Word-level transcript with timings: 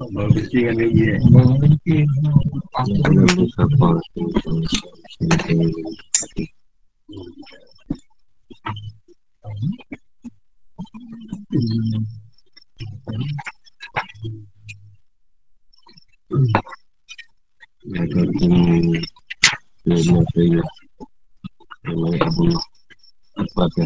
Apa 0.00 0.16
kan 23.76 23.84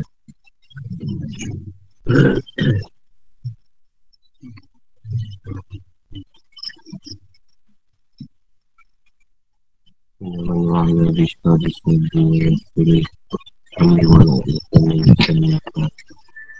Allah 10.45 10.85
yang 10.93 11.13
bisa 11.17 11.51
disini 11.61 12.53
Jadi 12.77 13.01
Kami 13.81 14.05
walau 14.05 14.39
Kami 14.77 15.01
Kami 15.25 15.49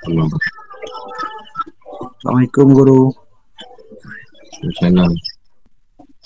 Allah 0.09 0.29
Assalamualaikum 2.25 2.67
guru. 2.73 3.03
Salam 4.81 5.13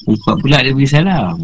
Empat 0.07 0.37
pula 0.39 0.63
dia 0.63 0.71
beri 0.71 0.87
salam. 0.87 1.43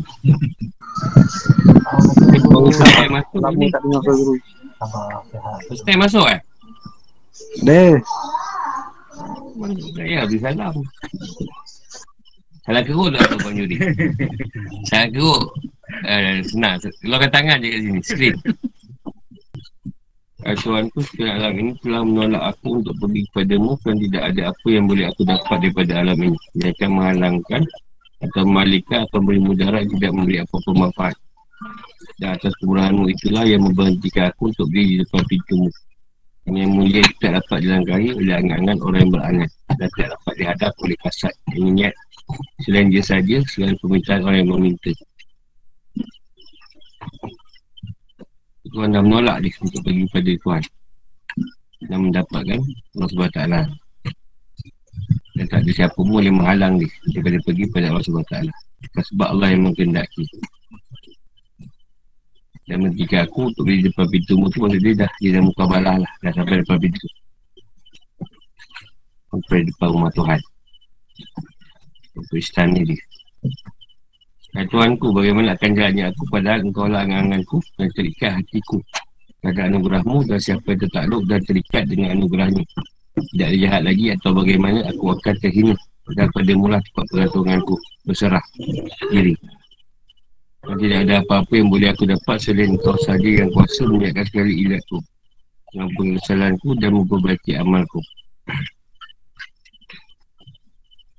First 2.71 2.95
time 2.95 3.12
masuk 3.19 3.39
Lama 3.43 3.59
ni 3.59 3.67
tak 3.75 3.83
dengar 3.83 4.01
ke 4.07 4.12
guru? 4.15 4.35
First 5.67 5.83
time 5.83 6.01
masuk 6.07 6.27
eh? 6.31 6.41
Deh 7.67 7.99
Ya 10.07 10.23
beri 10.31 10.39
salam. 10.39 10.75
Salah 12.62 12.83
keruk 12.87 13.11
tak 13.12 13.27
tahu 13.29 13.39
Bang 13.43 13.55
Juri 13.59 13.77
Salah 14.87 15.09
keruk 15.11 15.43
eh, 16.07 16.41
Senang 16.47 16.81
Keluarkan 17.03 17.31
tangan 17.31 17.63
je 17.63 17.69
kat 17.71 17.81
sini 17.85 18.01
Screen 18.03 18.37
Eh, 20.45 20.53
Tuanku 20.61 21.01
sekalian 21.01 21.41
alam 21.41 21.55
ini 21.57 21.73
telah 21.81 22.05
menolak 22.05 22.43
aku 22.53 22.85
untuk 22.85 22.93
pergi 23.01 23.25
kepadamu 23.33 23.81
dan 23.81 23.97
tidak 23.97 24.23
ada 24.29 24.43
apa 24.53 24.67
yang 24.69 24.85
boleh 24.85 25.05
aku 25.09 25.25
dapat 25.25 25.57
daripada 25.57 25.93
alam 26.05 26.19
ini. 26.21 26.39
Dia 26.53 26.69
akan 26.77 26.91
menghalangkan 27.01 27.62
atau 28.29 28.43
memalikan 28.45 28.99
atau 29.09 29.25
memberi 29.25 29.41
mudarat 29.41 29.89
tidak 29.89 30.12
memberi 30.12 30.37
apa-apa 30.45 30.71
manfaat. 30.77 31.17
Dan 32.21 32.37
atas 32.37 32.53
kemurahanmu 32.61 33.09
itulah 33.09 33.45
yang 33.49 33.65
memberhentikan 33.65 34.29
aku 34.29 34.53
untuk 34.53 34.69
berdiri 34.69 34.85
di 34.85 34.97
depan 35.01 35.23
pintumu. 35.33 35.71
Yang 36.45 36.71
mulia 36.77 37.03
tidak 37.17 37.33
dapat 37.41 37.59
dilangkahi 37.65 38.09
oleh 38.12 38.35
angan-angan 38.37 38.79
orang 38.85 39.01
yang 39.01 39.12
berangan 39.17 39.49
dan 39.81 39.89
tidak 39.97 40.09
dapat 40.12 40.35
dihadap 40.37 40.73
oleh 40.85 40.97
kasat 41.01 41.35
yang 41.57 41.73
niat 41.73 41.95
selain 42.61 42.89
dia 42.93 43.01
saja 43.01 43.37
selain 43.49 43.81
permintaan 43.81 44.21
orang 44.29 44.39
yang 44.45 44.53
meminta. 44.53 44.93
Tuhan 48.74 48.91
dah 48.91 49.02
menolak 49.05 49.38
dia 49.44 49.55
untuk 49.60 49.80
pergi 49.84 50.02
kepada 50.10 50.33
Tuhan. 50.41 50.62
Dan 51.84 51.98
mendapatkan 52.08 52.60
Allah 52.97 53.08
SWT 53.12 53.41
dan 55.34 55.50
tak 55.50 55.66
ada 55.66 55.70
siapa 55.75 55.98
pun 55.98 56.14
boleh 56.14 56.30
menghalang 56.30 56.78
dia 56.78 56.86
daripada 57.10 57.42
pergi 57.42 57.66
pada 57.75 57.91
Allah 57.91 58.06
SWT 58.06 58.34
sebab 58.94 59.28
Allah 59.34 59.48
yang 59.50 59.66
mengkendaki 59.66 60.22
dan 62.64 62.80
menjika 62.80 63.28
aku 63.28 63.52
untuk 63.52 63.69
beri 63.69 63.84
depan 63.84 64.08
pintu 64.08 64.41
tu 64.48 64.58
maksud 64.62 64.80
dia 64.80 64.94
dah 65.05 65.10
dia 65.20 65.36
dah 65.36 65.42
muka 65.44 65.69
balah 65.69 66.00
lah. 66.00 66.12
Dah 66.25 66.32
sampai 66.32 66.64
depan 66.64 66.80
pintu. 66.80 67.05
Sampai 69.28 69.69
depan 69.69 69.88
rumah 69.92 70.12
Tuhan. 70.16 70.41
Untuk 72.16 72.36
istana 72.41 72.80
dia 72.80 72.97
Dan 74.55 74.70
Tuhanku, 74.70 75.10
bagaimana 75.10 75.58
akan 75.58 75.70
jalannya 75.74 76.14
aku 76.14 76.22
padahal 76.30 76.62
engkau 76.62 76.86
lah 76.86 77.02
angan-anganku 77.02 77.58
dan 77.74 77.91
terikat 77.91 78.38
hatiku 78.38 78.78
pada 79.42 79.66
anugerahmu 79.66 80.22
dan 80.31 80.38
siapa 80.38 80.62
yang 80.72 80.81
tertakluk 80.87 81.22
dan 81.26 81.42
terikat 81.42 81.82
dengan 81.91 82.15
anugerahnya. 82.15 82.62
Tidak 83.14 83.47
ada 83.50 83.59
jahat 83.59 83.82
lagi 83.82 84.14
atau 84.14 84.31
bagaimana 84.31 84.87
aku 84.87 85.10
akan 85.10 85.34
terhina 85.43 85.75
dan 86.14 86.31
pada 86.31 86.53
mula 86.54 86.78
tempat 86.87 87.04
pergantunganku 87.10 87.75
berserah 88.06 88.44
diri. 89.10 89.34
Dan 90.64 90.76
tidak 90.81 90.98
ada 91.03 91.14
apa-apa 91.26 91.53
yang 91.59 91.69
boleh 91.69 91.88
aku 91.91 92.06
dapat 92.06 92.37
selain 92.38 92.78
kau 92.78 92.97
saja 93.03 93.26
yang 93.26 93.50
kuasa 93.50 93.91
menyiapkan 93.91 94.25
sekali 94.31 94.54
ilatku. 94.64 95.03
Mengampuni 95.75 96.14
kesalahanku 96.22 96.69
dan 96.78 96.91
memperbaiki 96.94 97.59
amalku. 97.59 97.98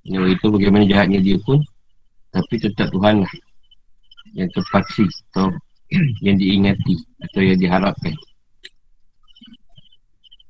Yang 0.08 0.40
itu 0.40 0.46
bagaimana 0.56 0.88
jahatnya 0.88 1.20
dia 1.20 1.38
pun 1.44 1.60
tapi 2.36 2.60
tetap 2.60 2.92
Tuhan 2.92 3.24
lah 3.24 3.34
yang 4.36 4.52
terpaksi 4.52 5.08
atau 5.32 5.56
yang 6.20 6.36
diingati 6.36 7.00
atau 7.24 7.40
yang 7.40 7.56
diharapkan. 7.56 8.12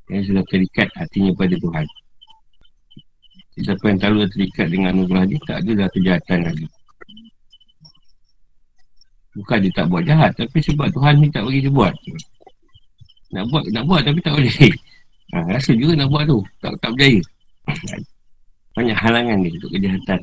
Yang 0.09 0.33
sudah 0.33 0.43
terikat 0.49 0.89
hatinya 0.97 1.29
pada 1.37 1.53
Tuhan. 1.53 1.85
Siapa 3.55 3.85
yang 3.85 3.99
terlalu 4.01 4.25
terikat 4.33 4.67
dengan 4.73 4.97
anugerah 4.97 5.29
dia 5.29 5.39
tak 5.45 5.57
ada 5.61 5.71
dah 5.85 5.89
kejahatan 5.93 6.39
lagi. 6.49 6.67
Bukan 9.37 9.57
dia 9.61 9.71
tak 9.77 9.85
buat 9.85 10.03
jahat 10.09 10.31
tapi 10.33 10.57
sebab 10.65 10.89
Tuhan 10.89 11.21
ni 11.21 11.29
tak 11.29 11.45
bagi 11.45 11.69
dia 11.69 11.71
buat. 11.71 11.93
Nak 13.29 13.45
buat 13.53 13.63
nak 13.69 13.85
buat 13.85 14.01
tapi 14.01 14.19
tak 14.25 14.33
boleh 14.33 14.53
ha, 15.37 15.37
rasa 15.53 15.71
juga 15.77 15.93
nak 16.01 16.09
buat 16.09 16.25
tu. 16.25 16.41
Tak, 16.65 16.73
tak 16.81 16.89
berjaya. 16.97 17.21
Banyak 18.75 18.97
halangan 18.97 19.37
ni 19.45 19.53
untuk 19.53 19.69
kejahatan 19.69 20.19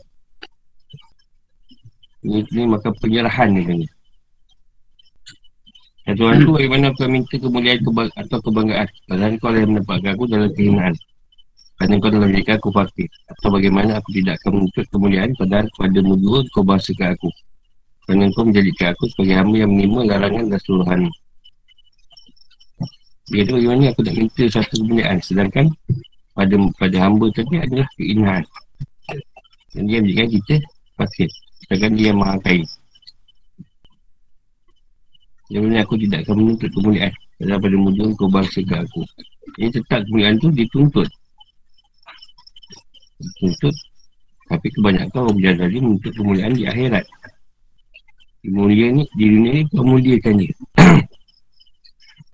ini, 2.22 2.46
ini 2.54 2.62
maka 2.70 2.94
penyerahan 3.02 3.50
kan. 3.50 3.78
Dan 6.02 6.14
Tuhan 6.18 6.34
tu 6.42 6.50
bagaimana 6.50 6.90
aku 6.90 7.06
minta 7.06 7.36
kemuliaan 7.38 7.78
kebang- 7.78 8.14
atau 8.18 8.38
kebanggaan. 8.42 8.88
Padahal 9.06 9.32
kau 9.38 9.54
yang 9.54 9.70
menempatkan 9.70 10.10
aku 10.18 10.24
dalam 10.26 10.50
kehinaan. 10.50 10.94
Kerana 11.78 11.94
kau 12.02 12.10
telah 12.10 12.26
menjadikan 12.26 12.54
aku 12.58 12.70
fakir. 12.74 13.10
Atau 13.30 13.48
bagaimana 13.54 13.90
aku 14.02 14.10
tidak 14.18 14.34
akan 14.42 14.50
menuntut 14.58 14.86
kemuliaan 14.90 15.30
padahal 15.38 15.66
pada 15.78 15.98
mudua 16.02 16.38
kau 16.50 16.66
bahasakan 16.66 17.14
aku. 17.14 17.30
Kerana 18.06 18.34
kau 18.34 18.42
menjadikan 18.46 18.86
aku 18.98 19.04
sebagai 19.14 19.34
hamba 19.38 19.56
yang 19.62 19.70
menerima 19.70 20.00
larangan 20.10 20.44
dan 20.50 20.60
suruhan. 20.66 21.00
Dia 23.30 23.42
tu 23.46 23.52
bagaimana 23.62 23.82
aku 23.94 24.00
tak 24.02 24.14
minta 24.18 24.44
satu 24.50 24.74
kemuliaan. 24.82 25.18
Sedangkan 25.22 25.66
pada 26.34 26.54
pada 26.82 26.96
hamba 26.98 27.26
tadi 27.30 27.54
adalah 27.62 27.86
kehinaan. 27.94 28.42
Dan 29.70 29.82
dia 29.86 29.98
menjadikan 30.02 30.28
kita 30.34 30.54
fakir. 30.98 31.30
Sedangkan 31.66 31.92
dia 31.94 32.10
yang 32.10 32.18
maha 32.18 32.38
Sebenarnya 35.52 35.84
aku 35.84 36.00
tidak 36.00 36.24
akan 36.24 36.36
menuntut 36.40 36.70
kemuliaan. 36.72 37.12
Dalam 37.36 37.58
pada 37.60 37.76
mudah 37.76 38.06
kau 38.16 38.30
bangsa 38.32 38.64
ke 38.64 38.72
aku. 38.72 39.04
Ini 39.60 39.68
tetap 39.68 40.00
kemuliaan 40.08 40.40
tu 40.40 40.48
dituntut 40.48 41.10
Dituntut 43.20 43.74
Tapi 44.48 44.66
kebanyakan 44.72 45.18
orang 45.28 45.34
berjalan 45.36 45.58
tadi 45.60 45.78
menuntut 45.82 46.12
kemuliaan 46.16 46.52
di 46.56 46.64
akhirat. 46.64 47.04
Mulia 48.42 48.90
ni, 48.90 49.04
di 49.14 49.24
dunia 49.28 49.52
ni 49.60 49.62
kau 49.70 49.84
muliakan 49.86 50.34
dia. 50.40 50.54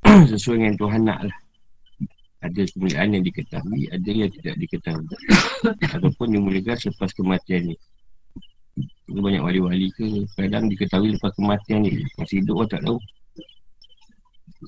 Sesuai 0.31 0.57
dengan 0.63 0.75
Tuhan 0.79 1.03
nak 1.05 1.21
lah. 1.27 1.39
Ada 2.39 2.71
kemuliaan 2.71 3.19
yang 3.19 3.25
diketahui, 3.27 3.91
ada 3.91 4.09
yang 4.09 4.31
tidak 4.31 4.55
diketahui. 4.63 5.05
Ataupun 5.95 6.27
dimuliakan 6.39 6.77
selepas 6.79 7.11
kematian 7.13 7.75
ni 7.75 7.77
itu 9.09 9.21
banyak 9.25 9.41
wali-wali 9.41 9.89
ke 9.97 10.05
Kadang 10.37 10.69
diketahui 10.69 11.17
lepas 11.17 11.33
kematian 11.33 11.81
ni. 11.81 12.05
Masih 12.21 12.45
hidup 12.45 12.61
orang 12.61 12.71
tak 12.77 12.83
tahu. 12.85 12.99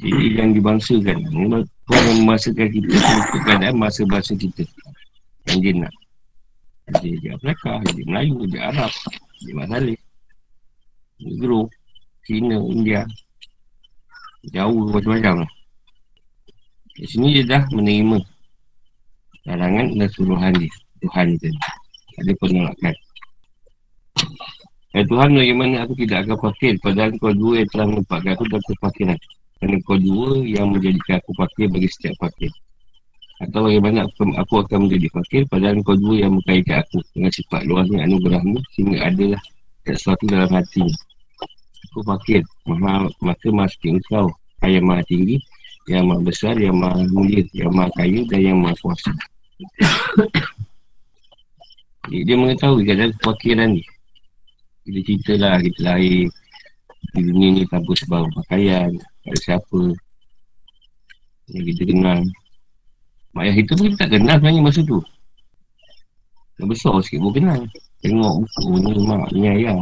Jadi 0.01 0.27
yang 0.33 0.51
dibangsakan. 0.57 1.19
Tuhan 1.29 2.03
yang 2.09 2.19
membangsakan 2.25 2.69
kita 2.73 2.95
Untuk 2.97 3.41
keadaan 3.45 3.77
masa 3.77 4.03
bahasa 4.09 4.33
kita. 4.33 4.65
Yang 5.45 5.59
dia 5.61 5.73
nak. 5.85 5.95
Dia 7.05 7.15
dia 7.21 7.31
Afrika, 7.37 7.79
dia 7.85 8.03
Melayu, 8.03 8.51
dia 8.51 8.67
Arab 8.67 8.91
Dia 9.47 9.55
Masalih 9.55 9.99
Negro 11.23 11.71
China, 12.25 12.59
India. 12.65 13.05
Jauh 14.57 14.89
macam-macam. 14.89 15.45
Lah 15.45 15.53
Di 16.97 17.05
sini 17.05 17.37
dia 17.37 17.45
dah 17.45 17.63
menerima 17.77 18.19
Larangan 19.45 19.87
dan 20.01 20.09
suruhan 20.17 20.53
dia. 20.57 20.73
Tuhan 21.05 21.37
dia 21.37 21.53
Ada 22.25 22.33
penolakan 22.41 22.95
Ya 24.91 25.07
Tuhan 25.07 25.39
bagaimana? 25.39 25.87
Aku 25.87 25.95
tidak 25.95 26.27
akan 26.27 26.51
fakir. 26.51 26.75
Padahal 26.83 27.15
kau 27.23 27.31
dua 27.31 27.63
yang 27.63 27.69
telah 27.71 27.87
menempatkan 27.95 28.35
aku 28.35 28.45
dalam 28.51 28.65
kefakiran 28.67 29.19
Kerana 29.63 29.77
kau 29.87 29.99
dua 30.03 30.31
yang 30.43 30.67
menjadikan 30.75 31.15
aku 31.23 31.31
fakir 31.39 31.67
bagi 31.71 31.89
setiap 31.95 32.15
fakir. 32.19 32.51
Atau 33.39 33.71
bagaimana 33.71 34.05
aku, 34.11 34.35
aku 34.35 34.55
akan 34.67 34.79
menjadi 34.91 35.09
fakir 35.15 35.43
Padahal 35.47 35.79
kau 35.87 35.95
dua 35.95 36.27
yang 36.27 36.33
mengkaitkan 36.35 36.83
aku. 36.83 36.99
Dengan 37.15 37.31
sifat 37.31 37.63
luasnya 37.71 37.99
anugerahmu 38.03 38.59
Sehingga 38.75 38.99
adalah 39.07 39.41
sesuatu 39.87 40.27
dalam 40.27 40.51
hatinya 40.51 40.97
Aku 41.91 42.03
fakir. 42.03 42.43
Maha, 42.67 43.07
Maka 43.23 43.49
masih 43.55 43.95
engkau. 43.95 44.27
Yang 44.67 44.85
maha 44.91 45.03
tinggi 45.07 45.37
Yang 45.87 46.05
maha 46.11 46.21
besar 46.27 46.55
Yang 46.59 46.77
maha 46.83 47.01
mulia 47.15 47.47
Yang 47.55 47.73
maha 47.79 47.91
kaya 47.95 48.21
Dan 48.27 48.41
yang 48.43 48.59
maha 48.59 48.75
kuasa. 48.83 49.15
Dia, 52.11 52.35
mengetahui 52.35 52.91
kadang 52.91 53.15
kefakiran 53.23 53.79
ni. 53.79 53.87
Kita 54.91 55.07
cerita 55.07 55.33
lah, 55.39 55.57
kita 55.63 55.81
lahir 55.87 56.27
di 57.15 57.21
dunia 57.23 57.49
ni 57.55 57.63
tanpa 57.71 57.95
sebab 57.95 58.27
pakaian, 58.43 58.91
ada 59.23 59.39
siapa 59.39 59.81
yang 61.55 61.65
kita 61.71 61.83
kenal. 61.87 62.21
Mak 63.31 63.43
ayah 63.47 63.55
kita 63.63 63.79
pun 63.79 63.87
kita 63.87 63.99
tak 64.03 64.11
kenal 64.19 64.37
sebenarnya 64.43 64.63
masa 64.67 64.81
tu. 64.83 64.99
Yang 66.59 66.69
besar 66.75 66.95
sikit 67.07 67.23
pun 67.23 67.33
kenal. 67.39 67.61
Tengok 68.03 68.35
buku 68.43 68.71
ni 68.83 69.03
mak, 69.07 69.31
ni 69.31 69.47
ayah. 69.47 69.79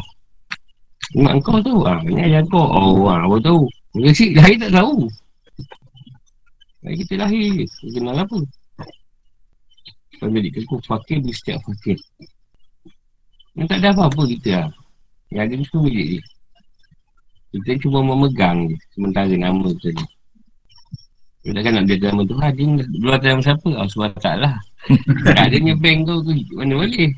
Mak 1.17 1.41
kau 1.41 1.57
tahu 1.65 1.89
ah, 1.89 2.05
ni 2.05 2.21
ayah 2.21 2.45
kau. 2.53 2.69
Oh, 2.69 3.09
ah, 3.09 3.25
apa 3.25 3.37
tahu. 3.41 3.65
Dia 3.97 4.13
si 4.13 4.37
lahir 4.37 4.61
tak 4.61 4.77
tahu. 4.77 5.09
Lahir 6.85 6.97
kita 7.01 7.15
lahir, 7.25 7.65
kita 7.65 7.97
kenal 7.97 8.21
apa. 8.21 8.39
Kalau 10.21 10.35
jadi 10.37 10.49
kekut 10.53 10.83
fakir 10.85 11.25
di 11.25 11.33
setiap 11.33 11.65
fakir. 11.65 11.97
Yang 13.57 13.67
tak 13.73 13.79
ada 13.81 13.89
apa-apa 13.97 14.23
kita 14.29 14.51
lah. 14.61 14.69
Yang 15.29 15.45
ada 15.45 15.55
tu 15.69 15.79
milik 15.85 16.07
dia. 16.17 16.23
Kita 17.49 17.71
cuma 17.85 18.05
memegang 18.05 18.69
je. 18.69 18.77
Sementara 18.93 19.33
nama 19.33 19.69
tu 19.77 19.89
ni. 19.93 20.05
Kita 21.45 21.65
takkan 21.65 21.73
nak 21.81 21.85
biar 21.89 21.99
nama 22.13 22.23
Tuhan. 22.29 22.51
Dia 22.57 22.67
dua 23.01 23.13
atas 23.17 23.29
nama 23.33 23.43
siapa? 23.45 23.69
Oh, 23.73 23.89
sebab 23.89 24.11
tak 24.21 24.37
lah. 24.41 24.55
tak 25.27 25.39
adanya 25.49 25.75
bank 25.81 25.99
tu 26.05 26.15
tu. 26.29 26.33
Mana 26.57 26.75
boleh? 26.77 27.09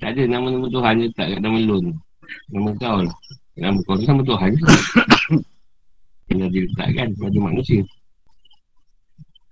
Tak 0.00 0.10
ada 0.12 0.22
nama-nama 0.28 0.66
Tuhan 0.68 0.94
je 1.00 1.08
tak 1.16 1.26
kat 1.32 1.40
nama 1.40 1.58
loan. 1.64 1.84
Nama 2.52 2.70
kau 2.76 2.98
lah. 3.00 3.16
Nama 3.56 3.78
kau 3.88 3.94
tu 3.96 4.04
nama 4.04 4.22
Tuhan 4.24 4.48
je. 4.52 4.64
Yang 6.34 6.50
dia 6.50 6.60
letakkan 6.68 7.08
pada 7.16 7.38
manusia. 7.40 7.80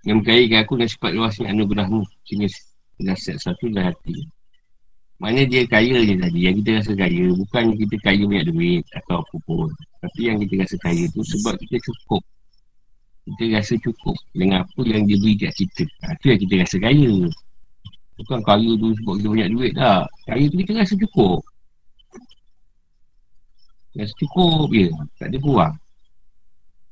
Yang 0.03 0.17
berkaikan 0.21 0.59
aku 0.67 0.73
dan 0.77 0.87
sifat 0.89 1.11
luasnya 1.15 1.47
anugerahmu. 1.49 2.01
Sehingga 2.27 2.47
nasihat 3.01 3.39
satu 3.41 3.71
dah 3.71 3.89
hati. 3.89 4.29
Mana 5.23 5.47
dia 5.47 5.63
kaya 5.63 6.03
je 6.03 6.19
tadi. 6.19 6.39
Yang 6.43 6.55
kita 6.59 6.69
rasa 6.83 6.91
kaya 6.99 7.25
Bukan 7.31 7.63
kita 7.79 7.95
kaya 8.03 8.23
banyak 8.27 8.45
duit 8.51 8.83
Atau 8.91 9.23
apa 9.23 9.35
pun. 9.47 9.71
Tapi 10.03 10.19
yang 10.27 10.37
kita 10.43 10.67
rasa 10.67 10.75
kaya 10.83 11.03
tu 11.15 11.23
Sebab 11.23 11.55
kita 11.63 11.79
cukup. 11.79 12.19
Kita 13.23 13.43
rasa 13.55 13.73
cukup 13.79 14.19
Dengan 14.35 14.67
apa 14.67 14.81
yang 14.83 15.07
dia 15.07 15.15
beri 15.15 15.39
kat 15.39 15.55
kita. 15.55 15.87
Ha, 16.03 16.19
Itu 16.19 16.25
yang 16.27 16.39
kita 16.43 16.53
rasa 16.67 16.75
kaya. 16.83 17.13
Bukan 18.19 18.39
kaya 18.43 18.71
tu 18.75 18.87
sebab 18.99 19.13
kita 19.15 19.27
banyak 19.31 19.49
duit 19.55 19.71
tak 19.79 20.03
Kaya 20.27 20.43
tu 20.51 20.55
kita 20.59 20.71
rasa 20.75 20.93
cukup. 20.99 21.39
Rasa 23.95 24.13
cukup 24.19 24.67
je. 24.75 24.87
Tak 25.23 25.27
ada 25.31 25.37
kurang 25.39 25.73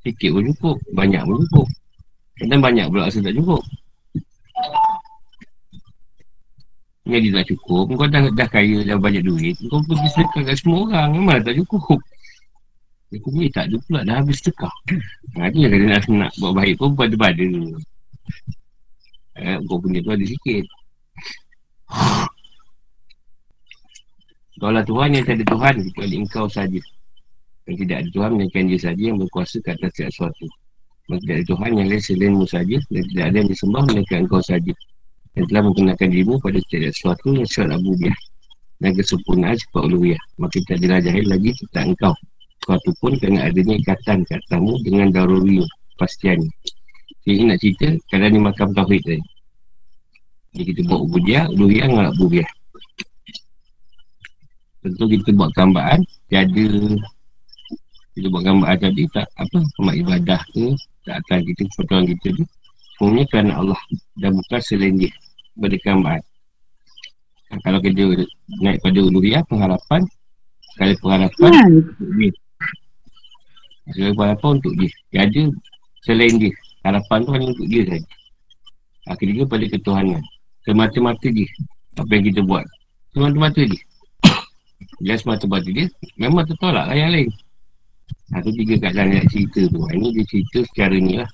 Sikit 0.08 0.30
pun 0.32 0.44
cukup 0.56 0.78
Banyak 0.96 1.22
pun 1.28 1.36
cukup. 1.44 1.68
Kadang 2.40 2.64
banyak 2.64 2.88
pula 2.88 3.12
rasa 3.12 3.20
tak 3.20 3.36
cukup 3.36 3.60
Ni 7.12 7.28
dia 7.28 7.44
tak 7.44 7.52
cukup 7.52 7.92
Kau 7.92 8.08
dah, 8.08 8.24
dah 8.32 8.48
kaya 8.48 8.88
Dah 8.88 8.96
banyak 8.96 9.28
duit 9.28 9.60
Kau 9.68 9.84
pergi 9.84 10.08
sedekah 10.16 10.42
kat 10.48 10.56
semua 10.56 10.88
orang. 10.88 11.20
Memang 11.20 11.44
tak 11.44 11.60
cukup. 11.60 12.00
Aku 13.12 13.28
ni 13.36 13.52
tak 13.52 13.68
ada 13.68 13.76
pula 13.84 14.00
Dah 14.08 14.24
habis 14.24 14.40
sedekah. 14.40 14.72
Ha 15.36 15.52
tu 15.52 15.60
yang 15.60 15.76
kata 15.76 15.86
nak, 15.92 16.08
nak 16.08 16.32
buat 16.40 16.56
baik 16.56 16.80
pun 16.80 16.96
Pada-pada 16.96 17.44
eh, 19.44 19.60
Kau 19.68 19.76
punya 19.84 20.00
tu 20.00 20.12
ada 20.16 20.24
sikit. 20.24 20.64
Kau 24.64 24.72
Tuhan 24.72 25.10
yang 25.12 25.28
ada 25.28 25.44
Tuhan 25.44 25.76
Kecuali 25.92 26.16
engkau 26.16 26.48
saja. 26.48 26.80
Yang 27.68 27.76
tidak 27.84 27.98
ada 28.00 28.10
Tuhan 28.16 28.30
Melainkan 28.40 28.64
dia 28.72 28.80
saja 28.80 29.04
Yang 29.04 29.28
berkuasa 29.28 29.60
ke 29.60 29.70
atas 29.76 29.92
sesuatu. 30.00 30.48
Maka 31.12 31.20
tidak 31.28 31.36
ada 31.36 31.46
Tuhan 31.52 31.72
yang 31.76 31.88
lain 31.92 32.00
selainmu 32.00 32.46
saja 32.48 32.78
Dan 32.88 33.04
tidak 33.12 33.26
ada 33.28 33.36
yang 33.36 33.50
disembah 33.52 33.84
Melainkan 33.84 34.24
engkau 34.24 34.40
saja 34.40 34.72
yang 35.38 35.46
telah 35.48 35.62
menggunakan 35.70 36.08
dirimu 36.12 36.36
pada 36.44 36.58
setiap 36.60 36.92
sesuatu 36.92 37.28
yang 37.32 37.48
syarat 37.48 37.80
abubiah 37.80 38.18
dan 38.82 38.92
kesempurnaan 38.98 39.56
sifat 39.56 39.82
uluhiyah 39.88 40.22
maka 40.42 40.58
adalah 40.74 41.00
jahil 41.00 41.26
lagi 41.30 41.52
tentang 41.66 41.96
engkau. 41.96 42.14
Sesuatu 42.62 42.90
pun 43.02 43.12
kerana 43.18 43.50
adanya 43.50 43.76
ikatan 43.80 44.22
katamu 44.28 44.78
dengan 44.86 45.08
daruri 45.10 45.66
pastian. 45.98 46.40
Jadi 47.26 47.42
nak 47.46 47.58
cerita 47.62 47.88
kadang 48.10 48.32
ni 48.38 48.40
makam 48.42 48.70
tauhid 48.74 49.02
tadi. 49.06 49.24
Jadi 50.52 50.64
kita 50.74 50.80
buat 50.90 51.02
ubudiah 51.08 51.46
uluhiyah 51.50 51.88
dengan 51.90 52.08
abubiah 52.12 52.50
tentu 54.82 55.06
kita 55.06 55.30
buat 55.38 55.54
gambaran 55.54 56.02
tiada 56.28 56.68
kita 58.18 58.28
buat 58.34 58.44
gambaran 58.44 58.78
tadi 58.82 59.04
tak 59.14 59.30
apa 59.38 59.60
kemak 59.78 59.96
ibadah 60.02 60.42
ke 60.52 60.74
tak 61.06 61.16
akan 61.26 61.40
kita 61.46 61.62
fotoan 61.78 62.04
kita 62.10 62.28
tu 62.34 62.46
semuanya 63.02 63.26
kerana 63.34 63.54
Allah 63.58 63.82
dan 64.22 64.38
bukan 64.38 64.62
selain 64.62 64.94
dia 64.94 65.10
berikan 65.58 66.06
bahan 66.06 66.22
kalau 67.66 67.82
kerja 67.82 68.04
naik 68.62 68.78
pada 68.80 69.00
uluhiyah 69.02 69.42
pengharapan 69.50 70.06
sekali 70.72 70.94
pengharapan 71.04 71.52
hmm. 71.52 71.78
untuk 71.84 72.10
dia. 72.16 72.32
Pengharapan 74.16 74.50
untuk 74.56 74.74
dia. 74.80 74.92
Dia 75.12 75.20
ada 75.28 75.44
selain 76.08 76.34
dia. 76.40 76.54
Harapan 76.88 77.18
tu 77.28 77.32
hanya 77.36 77.48
untuk 77.52 77.68
dia 77.68 77.84
saja. 77.84 78.10
Akhirnya 79.12 79.44
pada 79.44 79.66
ketuhanan. 79.68 80.24
Semata-mata 80.64 81.28
dia. 81.28 81.50
Apa 82.00 82.12
yang 82.16 82.26
kita 82.32 82.42
buat? 82.48 82.64
Semata-mata 83.12 83.62
dia. 83.68 83.84
Dia 85.04 85.16
semata-mata 85.20 85.68
dia 85.68 85.92
memang 86.16 86.48
tertolak 86.48 86.88
lah 86.88 86.96
yang 86.96 87.12
lain. 87.12 87.28
Satu 88.32 88.50
tiga 88.56 88.80
keadaan 88.80 89.12
yang 89.12 89.28
cerita 89.28 89.68
tu. 89.68 89.84
Ini 89.92 90.08
dia 90.16 90.24
cerita 90.24 90.60
secara 90.72 90.96
ni 90.96 91.20
lah 91.20 91.28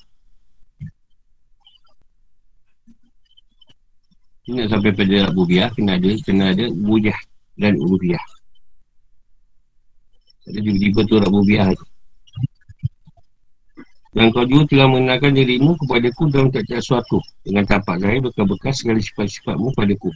nak 4.56 4.68
sampai 4.72 4.92
pada 4.96 5.18
Rubiah 5.36 5.68
kena 5.76 6.00
ada 6.00 6.12
kena 6.24 6.56
ada 6.56 6.66
Bujah 6.72 7.20
dan 7.60 7.76
Rubiah 7.76 8.24
ada 10.48 10.60
tiba-tiba 10.64 11.00
tu 11.04 11.16
Rubiah 11.20 11.68
tu. 11.76 11.86
Dan 14.16 14.34
kau 14.34 14.48
juga 14.48 14.64
telah 14.74 14.88
mengenalkan 14.90 15.36
dirimu 15.36 15.78
kepada 15.78 16.08
ku 16.16 16.26
dalam 16.32 16.50
tak-tak 16.50 16.82
suatu 16.82 17.20
dengan 17.46 17.68
tapak 17.68 18.02
zahir 18.02 18.24
bekas-bekas 18.24 18.76
segala 18.82 18.98
sifat-sifatmu 19.04 19.70
padaku 19.78 20.10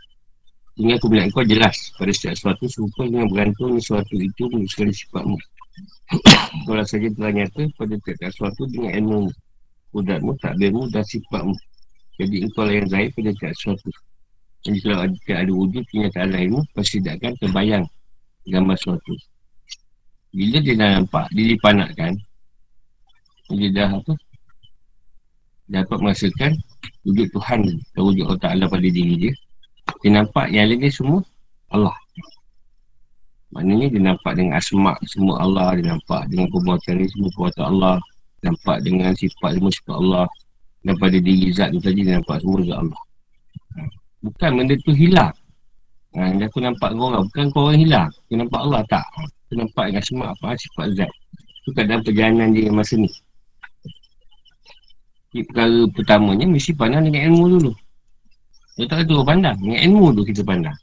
Sehingga 0.74 0.98
aku 0.98 1.14
kau 1.36 1.46
jelas 1.46 1.76
pada 2.00 2.10
setiap 2.10 2.34
suatu 2.40 2.66
serupa 2.66 3.06
dengan 3.06 3.30
bergantung 3.30 3.78
suatu 3.78 4.16
itu 4.18 4.50
menurut 4.50 4.72
segala 4.72 4.92
sifatmu. 4.96 5.38
Kau 6.66 6.74
lah 6.76 6.88
saja 6.88 7.08
telah 7.14 7.32
nyata 7.32 7.64
pada 7.78 7.94
tak-tak 8.02 8.32
suatu 8.34 8.64
dengan 8.72 8.92
ilmu 9.04 9.22
Kudatmu, 9.92 10.32
takbirmu 10.40 10.88
dan 10.90 11.04
sifatmu. 11.06 11.56
Jadi 12.18 12.36
engkau 12.48 12.64
lah 12.66 12.74
yang 12.80 12.88
zahir 12.88 13.10
pada 13.14 13.30
tak 13.38 13.54
suatu 13.60 13.92
jadi 14.62 14.78
kalau 14.86 14.98
ada, 15.10 15.18
ada 15.42 15.52
wujud 15.52 15.84
kenyataan 15.90 16.30
lainmu 16.38 16.62
Pasti 16.78 17.02
tak 17.02 17.18
akan 17.18 17.34
terbayang 17.42 17.86
Gambar 18.46 18.78
sesuatu 18.78 19.14
Bila 20.30 20.58
dia 20.62 20.78
dah 20.78 20.90
nampak 21.02 21.26
Dia 21.34 21.46
dipanatkan 21.50 22.12
Dia 23.50 23.70
dah 23.74 23.90
apa 23.98 24.14
Dapat 25.66 25.98
merasakan 25.98 26.52
Wujud 27.10 27.28
Tuhan 27.34 27.62
Dan 27.98 28.02
wujud 28.06 28.24
Allah 28.30 28.42
Ta'ala 28.42 28.66
pada 28.70 28.86
diri 28.86 29.18
dia 29.18 29.34
Dia 30.06 30.22
nampak 30.22 30.54
yang 30.54 30.70
lain 30.70 30.94
semua 30.94 31.26
Allah. 31.72 31.98
Maknanya 33.56 33.88
dia 33.98 34.02
nampak 34.14 34.38
dengan 34.38 34.62
asma' 34.62 34.98
semua 35.10 35.42
Allah 35.42 35.74
Dia 35.82 35.90
nampak 35.98 36.30
dengan 36.30 36.54
perbuatan 36.54 37.02
ni 37.02 37.10
semua 37.10 37.30
perbuatan 37.34 37.66
Allah 37.66 37.98
Nampak 38.46 38.78
dengan 38.86 39.14
sifat 39.18 39.58
semua 39.58 39.74
sifat 39.74 39.96
Allah. 39.98 40.26
Dan 40.82 40.98
pada 40.98 41.18
diri 41.18 41.50
zat 41.50 41.74
tu 41.74 41.82
tadi 41.82 42.06
dia 42.06 42.22
nampak 42.22 42.42
semua 42.42 42.62
zat 42.62 42.78
Allah 42.78 43.02
Bukan 44.22 44.50
benda 44.54 44.78
tu 44.86 44.94
hilang. 44.94 45.34
Ha, 46.14 46.28
yang 46.30 46.46
aku 46.46 46.60
nampak 46.62 46.94
kau 46.94 47.10
orang. 47.10 47.24
Bukan 47.32 47.46
kau 47.50 47.62
orang 47.70 47.80
hilang. 47.82 48.10
Aku 48.10 48.34
nampak 48.38 48.60
Allah 48.62 48.82
tak. 48.86 49.06
Aku 49.18 49.54
nampak 49.58 49.84
dengan 49.90 50.04
semua 50.06 50.26
apa 50.36 50.54
sifat 50.54 50.88
zat. 50.94 51.12
Itu 51.62 51.70
keadaan 51.74 52.02
perjalanan 52.06 52.54
dia 52.54 52.70
masa 52.70 52.98
ni. 52.98 53.10
Jadi 55.32 55.42
perkara 55.48 55.80
pertamanya 55.96 56.46
mesti 56.46 56.72
pandang 56.76 57.08
dengan 57.08 57.32
ilmu 57.32 57.46
dulu. 57.58 57.72
Dia 58.76 58.86
tak 58.92 59.08
kata 59.08 59.24
pandang. 59.24 59.58
Dengan 59.58 59.80
ilmu 59.90 60.06
tu 60.14 60.22
kita 60.28 60.42
pandang. 60.44 60.78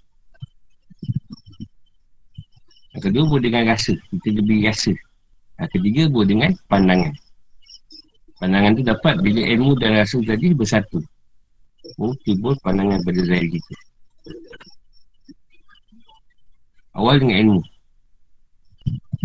Yang 2.96 3.02
kedua 3.12 3.24
boleh 3.28 3.44
dengan 3.46 3.64
rasa. 3.70 3.92
Kita 3.94 4.28
lebih 4.32 4.66
rasa. 4.66 4.92
Yang 5.60 5.70
ketiga 5.76 6.02
boleh 6.10 6.28
dengan 6.32 6.50
pandangan. 6.66 7.14
Pandangan 8.38 8.70
tu 8.78 8.82
dapat 8.86 9.14
bila 9.20 9.40
ilmu 9.44 9.76
dan 9.76 9.98
rasa 9.98 10.16
tadi 10.24 10.54
bersatu. 10.56 10.98
Oh, 11.96 12.12
timbul 12.28 12.52
pandangan 12.60 13.00
pada 13.00 13.20
zahir 13.24 13.48
kita. 13.48 13.74
Awal 16.98 17.22
dengan 17.24 17.36
ilmu. 17.40 17.60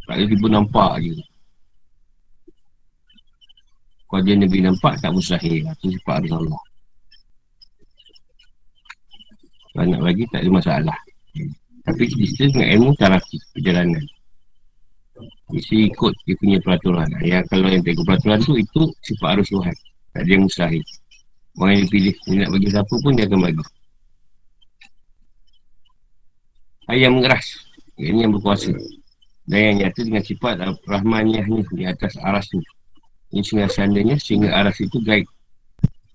Tak 0.08 0.16
ada 0.20 0.24
tiba 0.30 0.48
nampak 0.48 0.92
je. 1.04 1.16
Kalau 4.14 4.22
dia 4.22 4.38
Nabi 4.38 4.62
nampak, 4.62 5.02
tak 5.02 5.10
mustahil. 5.10 5.66
Itu 5.66 5.90
sifat 5.90 6.22
harus 6.22 6.34
Allah. 6.38 6.62
Kalau 9.74 9.90
nak 9.90 10.02
bagi, 10.06 10.24
tak 10.30 10.46
ada 10.46 10.52
masalah. 10.54 11.00
Tapi 11.82 12.04
kita 12.06 12.46
dengan 12.54 12.70
ilmu 12.78 12.92
tarafi, 12.94 13.42
perjalanan. 13.58 14.06
Mesti 15.50 15.90
ikut 15.90 16.14
dia 16.30 16.36
punya 16.38 16.58
peraturan. 16.62 17.10
Yang 17.26 17.50
kalau 17.50 17.68
yang 17.74 17.82
tak 17.82 17.98
ikut 17.98 18.06
peraturan 18.06 18.40
tu, 18.46 18.54
itu 18.54 18.82
sifat 19.02 19.30
harus 19.34 19.50
Tuhan. 19.50 19.76
Tak 20.14 20.22
ada 20.22 20.30
yang 20.30 20.44
mustahil. 20.46 20.84
Orang 21.54 21.86
yang 21.86 21.90
pilih 21.90 22.16
Dia 22.26 22.46
nak 22.46 22.50
bagi 22.50 22.70
siapa 22.74 22.94
pun 22.98 23.14
dia 23.14 23.26
akan 23.30 23.40
bagi 23.46 23.64
Ayam 26.92 27.16
mengeras. 27.16 27.48
Ini 27.96 28.28
yang 28.28 28.36
berkuasa. 28.36 28.76
Dan 29.48 29.60
yang 29.60 29.76
nyata 29.88 30.04
dengan 30.04 30.24
sifat 30.24 30.56
rahmaniahnya 30.84 31.64
di 31.72 31.84
atas 31.88 32.20
aras 32.20 32.52
ni. 32.52 32.64
Ini 33.32 33.40
sehingga 33.40 33.68
seandainya 33.72 34.16
sehingga 34.20 34.52
aras 34.52 34.78
itu 34.84 35.00
gaib. 35.00 35.24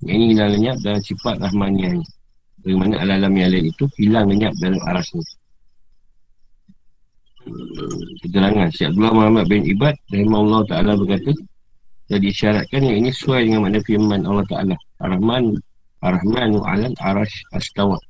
Ini 0.04 0.37
hilang 0.37 0.54
lenyap 0.54 0.76
dalam 0.85 1.00
sifat 1.00 1.40
rahmaniahnya. 1.40 2.04
Bagaimana 2.61 3.00
alam-alam 3.00 3.33
yang 3.38 3.50
lain 3.54 3.66
itu 3.73 3.85
hilang 3.97 4.28
lenyap 4.28 4.52
dalam 4.61 4.80
aras 4.85 5.09
ni. 5.16 5.25
Keterangan 8.23 8.68
Syed 8.68 8.92
Abdullah 8.92 9.14
Muhammad 9.16 9.45
bin 9.49 9.64
Ibad 9.64 9.97
Rahimahullah 10.12 10.68
Ta'ala 10.68 10.92
berkata 11.00 11.33
Jadi 12.09 12.33
isyaratkan 12.33 12.81
yang 12.81 13.05
ini 13.05 13.11
sesuai 13.12 13.45
dengan 13.45 13.69
makna 13.69 13.81
firman 13.85 14.25
Allah 14.25 14.47
Ta'ala. 14.49 14.77
Ar-Rahman 15.05 15.61
Ar-Rahmanu 16.00 16.65
alam 16.65 16.93
arash 17.05 17.45
astawa. 17.53 18.00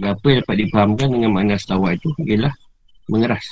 Apa 0.00 0.26
yang 0.30 0.40
dapat 0.46 0.56
dipahamkan 0.62 1.08
dengan 1.10 1.30
makna 1.34 1.58
astawa 1.58 1.92
itu 1.92 2.08
Ialah 2.22 2.54
mengeras 3.10 3.44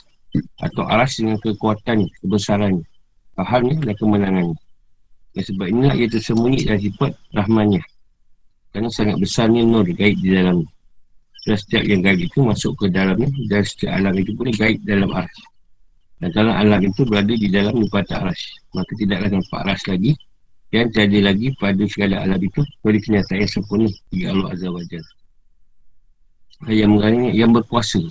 Atau 0.62 0.86
aras 0.86 1.18
dengan 1.18 1.36
kekuatan 1.42 2.08
Kebesarannya 2.22 2.86
Fahamnya 3.34 3.76
dan 3.82 3.94
kemenangannya. 3.98 4.56
Dan 5.34 5.42
sebab 5.44 5.66
inilah 5.68 5.94
ia 5.98 6.08
tersembunyi 6.08 6.64
dalam 6.64 6.80
sifat 6.80 7.12
rahmannya 7.34 7.82
Kerana 8.70 8.88
sangat 8.94 9.18
besarnya 9.18 9.66
nur 9.66 9.84
gaib 9.90 10.16
di 10.22 10.30
dalamnya. 10.32 10.70
Dan 11.44 11.56
setiap 11.58 11.84
yang 11.84 12.00
gaib 12.06 12.20
itu 12.22 12.38
masuk 12.46 12.78
ke 12.78 12.86
dalamnya 12.94 13.28
Dan 13.50 13.62
setiap 13.66 13.92
alam 13.98 14.14
itu 14.14 14.30
pun 14.38 14.48
gaib 14.54 14.78
dalam 14.86 15.10
aras 15.10 15.36
Dan 16.18 16.30
kalau 16.34 16.50
alam 16.50 16.82
itu 16.82 17.06
berada 17.06 17.30
di 17.30 17.46
dalam 17.46 17.78
nupata 17.78 18.18
aras 18.18 18.38
Maka 18.74 18.90
tidaklah 18.98 19.30
nampak 19.30 19.58
aras 19.62 19.82
lagi. 19.86 20.18
Yang 20.74 20.86
tiada 20.98 21.18
lagi 21.30 21.46
pada 21.56 21.84
segala 21.86 22.14
alam 22.26 22.40
itu 22.42 22.60
Beri 22.82 22.98
kenyataan 23.00 23.38
yang 23.46 23.52
sempurna 23.52 23.88
Bagi 24.10 24.24
Allah 24.26 24.48
Azza 24.50 24.68
wa 24.68 24.82
Jal 24.84 25.04
Yang 26.66 26.90
mengalami 26.90 27.28
yang 27.32 27.50
berkuasa. 27.54 28.02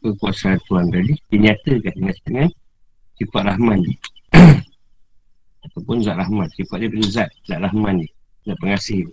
Kekuasaan 0.00 0.58
Tuhan 0.70 0.86
tadi 0.94 1.14
Dinyatakan 1.34 1.92
dengan 1.98 2.14
setengah 2.14 2.48
Sifat 3.18 3.42
Rahman 3.50 3.78
ni 3.82 3.94
Ataupun 5.66 5.96
Zat 6.06 6.16
Rahman. 6.16 6.46
Sifat 6.54 6.76
dia 6.80 6.88
pada 6.88 7.06
Zat 7.10 7.28
Zat 7.50 7.60
Rahman 7.60 8.04
ni 8.04 8.08
Zat 8.46 8.56
pengasih 8.62 9.10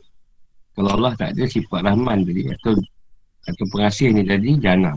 kalau 0.71 0.95
Allah 0.95 1.13
tak 1.19 1.35
ada 1.35 1.43
sifat 1.51 1.83
Rahman 1.83 2.23
tadi 2.23 2.47
atau 2.47 2.73
atau 3.43 3.65
pengasih 3.75 4.15
ni 4.15 4.23
tadi 4.23 4.55
jana. 4.61 4.95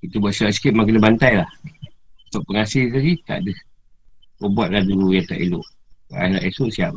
Itu 0.00 0.20
buat 0.20 0.32
silap 0.32 0.52
sikit 0.56 0.72
memang 0.72 0.86
kena 0.88 1.00
bantai 1.00 1.32
lah. 1.40 1.50
Untuk 2.30 2.42
pengasih 2.48 2.92
tadi 2.92 3.12
tak 3.26 3.44
ada. 3.44 3.54
Kau 4.40 4.48
buatlah 4.48 4.82
dulu 4.84 5.12
yang 5.12 5.26
tak 5.28 5.40
elok. 5.40 5.66
Anak 6.14 6.42
esok 6.48 6.68
siap. 6.72 6.96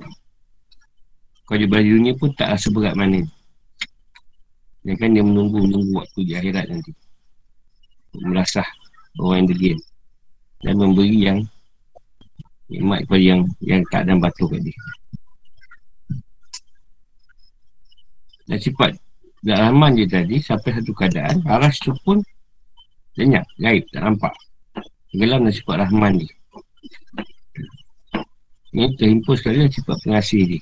Kau 1.44 1.58
di 1.60 1.68
balik 1.68 1.92
dunia 1.92 2.14
pun 2.16 2.30
tak 2.34 2.56
rasa 2.56 2.72
berat 2.72 2.96
mana. 2.96 3.22
Dia 4.84 4.94
kan 5.00 5.16
dia 5.16 5.24
menunggu-menunggu 5.24 5.96
waktu 5.96 6.20
di 6.28 6.34
akhirat 6.36 6.66
nanti. 6.72 6.92
Merasah 8.20 8.68
orang 9.20 9.44
yang 9.44 9.48
degil. 9.52 9.78
Dan 10.64 10.80
memberi 10.80 11.18
yang 11.20 11.40
nikmat 12.72 13.04
kepada 13.04 13.24
yang 13.24 13.42
yang 13.60 13.82
tak 13.92 14.08
dan 14.08 14.18
batu 14.24 14.48
kat 14.48 14.64
dia. 14.64 14.76
dan 18.48 18.60
sifat 18.60 18.92
dan 19.44 19.56
rahman 19.60 19.96
dia 19.96 20.08
tadi 20.08 20.40
sampai 20.40 20.72
satu 20.80 20.92
keadaan 20.96 21.44
aras 21.48 21.80
tu 21.80 21.92
pun 22.04 22.20
lenyap, 23.20 23.46
gaib, 23.62 23.84
tak 23.94 24.02
nampak. 24.02 24.34
Gelam 25.14 25.46
dan 25.46 25.54
sifat 25.54 25.86
rahman 25.86 26.18
dia 26.18 26.34
ini 28.74 28.90
terhimpun 28.98 29.38
sekali 29.38 29.64
dengan 29.64 29.72
sifat 29.72 29.98
pengasih 30.02 30.42
dia 30.58 30.62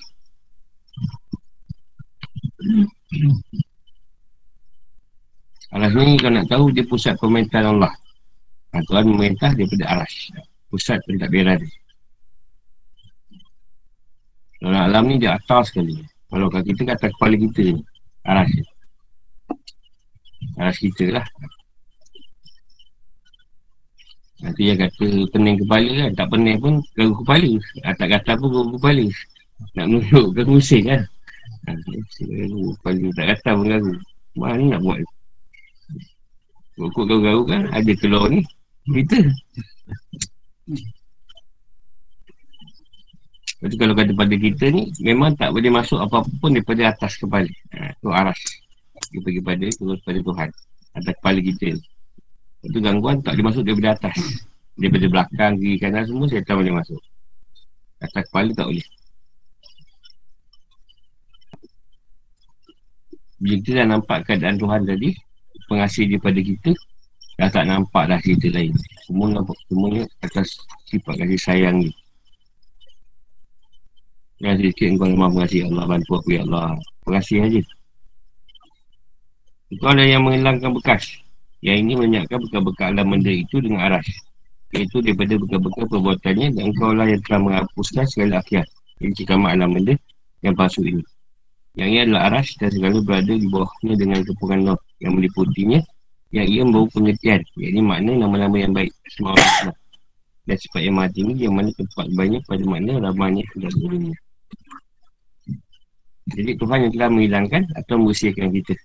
Aras 5.71 5.95
ni 5.95 6.19
kalau 6.19 6.35
nak 6.35 6.51
tahu 6.51 6.67
dia 6.75 6.83
pusat 6.83 7.15
pemerintahan 7.15 7.71
Allah. 7.71 7.95
Ha, 8.75 8.83
Tuhan 8.91 9.07
memerintah 9.07 9.55
daripada 9.55 9.87
aras 9.87 10.11
Pusat 10.67 10.99
pentadbiran 11.07 11.63
dia 11.63 11.71
Dalam 14.59 14.83
alam 14.83 15.03
ni 15.07 15.15
dia 15.15 15.39
atas 15.39 15.71
sekali. 15.71 15.95
Kalau 16.27 16.51
kita 16.51 16.91
atas 16.91 17.15
kepala 17.15 17.39
kita 17.39 17.63
ni. 17.71 17.81
Aras 18.27 18.51
Aras 20.59 20.75
kita 20.75 21.07
lah 21.15 21.25
Nanti 24.41 24.61
dia 24.65 24.75
kata 24.75 25.05
pening 25.29 25.57
kepala 25.61 25.91
kan 25.93 26.11
Tak 26.17 26.27
pening 26.33 26.57
pun 26.57 26.73
garu 26.97 27.13
kepala. 27.21 27.51
Ah, 27.85 27.93
Tak 27.93 28.09
kata 28.09 28.31
pun 28.41 28.49
garu 28.49 28.69
kepala. 28.77 29.05
Nak 29.77 29.85
menunjuk 29.85 30.27
ke 30.33 30.41
musim 30.49 30.81
kan. 30.89 31.01
Ha, 31.69 31.71
Garu 31.77 32.61
kepala 32.81 33.05
Tak 33.13 33.25
kata 33.37 33.49
pun 33.53 33.67
garu 33.69 33.93
Mana 34.33 34.63
nak 34.77 34.81
buat? 34.81 35.01
Kok 36.81 37.05
garu-garu 37.05 37.41
kan 37.45 37.61
Ada 37.69 37.93
telur 38.01 38.25
ni. 38.33 38.41
Kita. 38.81 39.21
Lepas 43.61 43.77
kalau 43.77 43.93
kata 43.93 44.11
pada 44.17 44.35
kita 44.41 44.65
ni 44.73 44.89
Memang 45.05 45.37
tak 45.37 45.53
boleh 45.53 45.69
masuk 45.69 46.01
apa-apa 46.01 46.33
pun 46.41 46.49
Daripada 46.57 46.89
atas 46.89 47.13
kepala. 47.21 47.51
Ha, 47.77 47.93
Tu 48.01 48.09
aras. 48.09 48.41
Dia 49.13 49.21
pergi 49.21 49.41
pada 49.45 49.65
pada 50.01 50.19
Tuhan 50.25 50.49
Atas 50.97 51.13
kepala 51.21 51.39
kita 51.45 51.77
Itu 52.61 52.77
gangguan 52.77 53.25
tak 53.25 53.37
boleh 53.37 53.45
masuk 53.49 53.63
daripada 53.65 53.89
atas. 53.97 54.17
Daripada 54.77 55.05
belakang 55.09 55.53
Kiri 55.57 55.77
kanan 55.81 56.05
semua 56.05 56.29
tak 56.29 56.55
boleh 56.57 56.73
masuk. 56.73 57.01
Atas 58.01 58.23
kepala 58.29 58.49
tak 58.53 58.69
boleh. 58.69 58.87
Bila 63.41 63.55
kita 63.57 63.71
dah 63.81 63.87
nampak 63.89 64.21
keadaan 64.29 64.61
Tuhan 64.61 64.85
tadi 64.85 65.17
Pengasih 65.65 66.05
daripada 66.05 66.37
kita 66.45 66.71
Dah 67.41 67.49
tak 67.49 67.65
nampak 67.65 68.05
dah 68.05 68.21
cerita 68.21 68.53
lain. 68.53 68.69
Semua 69.09 69.33
nampak 69.33 69.57
Semuanya 69.65 70.05
atas 70.21 70.61
sifat 70.85 71.25
kasih 71.25 71.41
sayang 71.41 71.81
ni. 71.81 71.89
Jangan 74.41 74.57
sedikit 74.61 74.85
engkau 74.93 75.09
lemah 75.09 75.29
mengasihi 75.33 75.65
Allah 75.65 75.85
Bantu 75.89 76.11
aku 76.21 76.29
ya 76.37 76.41
Allah. 76.45 76.77
Pengasih 77.01 77.37
aja. 77.41 77.61
Itu 79.73 79.85
ada 79.89 80.03
yang 80.05 80.21
menghilangkan 80.21 80.77
bekas 80.77 81.20
Yang 81.61 81.77
ini 81.85 81.93
menyatakan 81.97 82.41
bekas-bekas 82.49 82.87
alam 82.89 83.05
benda 83.13 83.31
itu 83.31 83.55
dengan 83.61 83.81
aras. 83.85 84.07
Iaitu 84.73 85.03
daripada 85.03 85.35
bekas-bekas 85.35 85.85
perbuatannya 85.91 86.47
Dan 86.55 86.63
engkau 86.71 86.95
lah 86.95 87.03
yang 87.03 87.19
telah 87.27 87.43
menghapuskan 87.43 88.07
segala 88.07 88.39
akhir 88.39 88.63
Ini 89.03 89.11
cikamat 89.19 89.59
alam 89.59 89.75
benda 89.75 89.93
yang 90.41 90.55
palsu 90.55 90.81
ini. 90.81 91.03
Yang 91.75 91.87
ini 91.91 91.99
adalah 92.07 92.21
aras 92.31 92.47
dan 92.55 92.71
segala 92.71 92.97
berada 93.03 93.33
di 93.35 93.47
bawahnya 93.51 93.93
dengan 93.99 94.19
kepungan 94.23 94.59
nur 94.63 94.79
Yang 95.03 95.11
meliputinya 95.19 95.79
Yang 96.31 96.47
ia 96.49 96.61
membawa 96.63 96.87
pengertian. 96.89 97.41
Yang 97.59 97.69
ini 97.77 97.81
makna 97.83 98.11
nama-nama 98.15 98.55
yang 98.57 98.71
baik 98.71 98.91
Semua 99.11 99.35
orang 99.35 99.75
dan 100.51 100.57
sifat 100.57 100.81
yang 100.83 100.97
mati 100.97 101.21
ini 101.21 101.33
yang 101.47 101.53
mana 101.53 101.69
tempat 101.77 102.07
banyak 102.17 102.41
pada 102.49 102.63
makna 102.65 102.97
ramanya 102.97 103.45
dan 103.55 103.71
dunia. 103.77 104.15
Jadi 106.31 106.51
Tuhan 106.57 106.77
yang 106.87 106.91
telah 106.95 107.09
menghilangkan 107.11 107.63
atau 107.77 107.93
membersihkan 108.01 108.49
kita. 108.49 108.75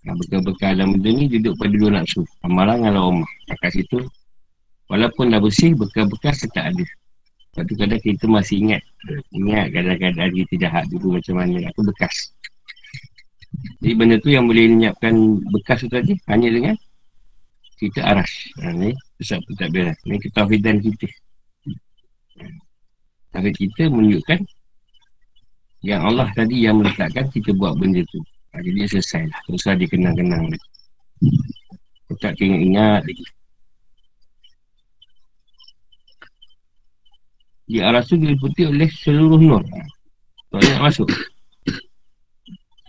Yang 0.00 0.16
bekal-bekal 0.24 0.70
dalam 0.80 0.96
benda 0.96 1.10
ni 1.12 1.24
duduk 1.28 1.54
pada 1.60 1.74
dua 1.76 1.90
nafsu. 2.00 2.24
Amalan 2.46 2.80
dengan 2.80 2.92
lawamah. 2.96 3.30
Kat 3.60 3.76
situ, 3.76 4.00
walaupun 4.88 5.28
dah 5.28 5.40
bersih, 5.40 5.76
bekal-bekal 5.76 6.32
tetap 6.32 6.72
ada. 6.72 6.84
Sebab 7.52 7.64
tu 7.66 7.74
kadang 7.76 8.00
kita 8.00 8.24
masih 8.30 8.56
ingat. 8.62 8.82
Ingat 9.34 9.66
kadang-kadang 9.74 10.30
kita 10.32 10.54
jahat 10.56 10.84
dulu 10.88 11.18
macam 11.20 11.34
mana. 11.36 11.68
Atau 11.68 11.82
bekas. 11.84 12.14
Jadi 13.82 13.92
benda 13.98 14.16
tu 14.22 14.30
yang 14.30 14.46
boleh 14.46 14.70
menyiapkan 14.70 15.14
bekas 15.50 15.82
tu 15.82 15.90
tadi 15.90 16.14
hanya 16.30 16.48
dengan 16.48 16.74
kita 17.76 18.00
aras. 18.04 18.30
Ha, 18.62 18.72
ni 18.72 18.94
pusat 19.18 19.42
pentadbiran. 19.50 19.96
Ini 20.06 20.16
ketahidan 20.22 20.76
kita. 20.80 21.08
Tapi 23.30 23.50
kita 23.54 23.90
menunjukkan 23.90 24.40
yang 25.82 26.06
Allah 26.06 26.28
tadi 26.36 26.62
yang 26.62 26.78
meletakkan 26.78 27.26
kita 27.34 27.50
buat 27.56 27.74
benda 27.76 28.04
tu. 28.08 28.20
Jadi 28.50 28.86
selesai 28.90 29.22
lah. 29.30 29.40
Tak 29.46 29.54
usah 29.54 29.74
dikenang-kenang 29.78 30.50
lagi. 30.50 30.68
Tak 32.20 32.36
ingat-ingat 32.36 33.06
lagi. 33.06 33.24
Di 37.70 37.78
arah 37.78 38.02
tu 38.02 38.18
diliputi 38.18 38.66
oleh 38.66 38.90
seluruh 38.90 39.38
nur. 39.38 39.62
Tak 40.50 40.60
nak 40.66 40.90
masuk. 40.90 41.06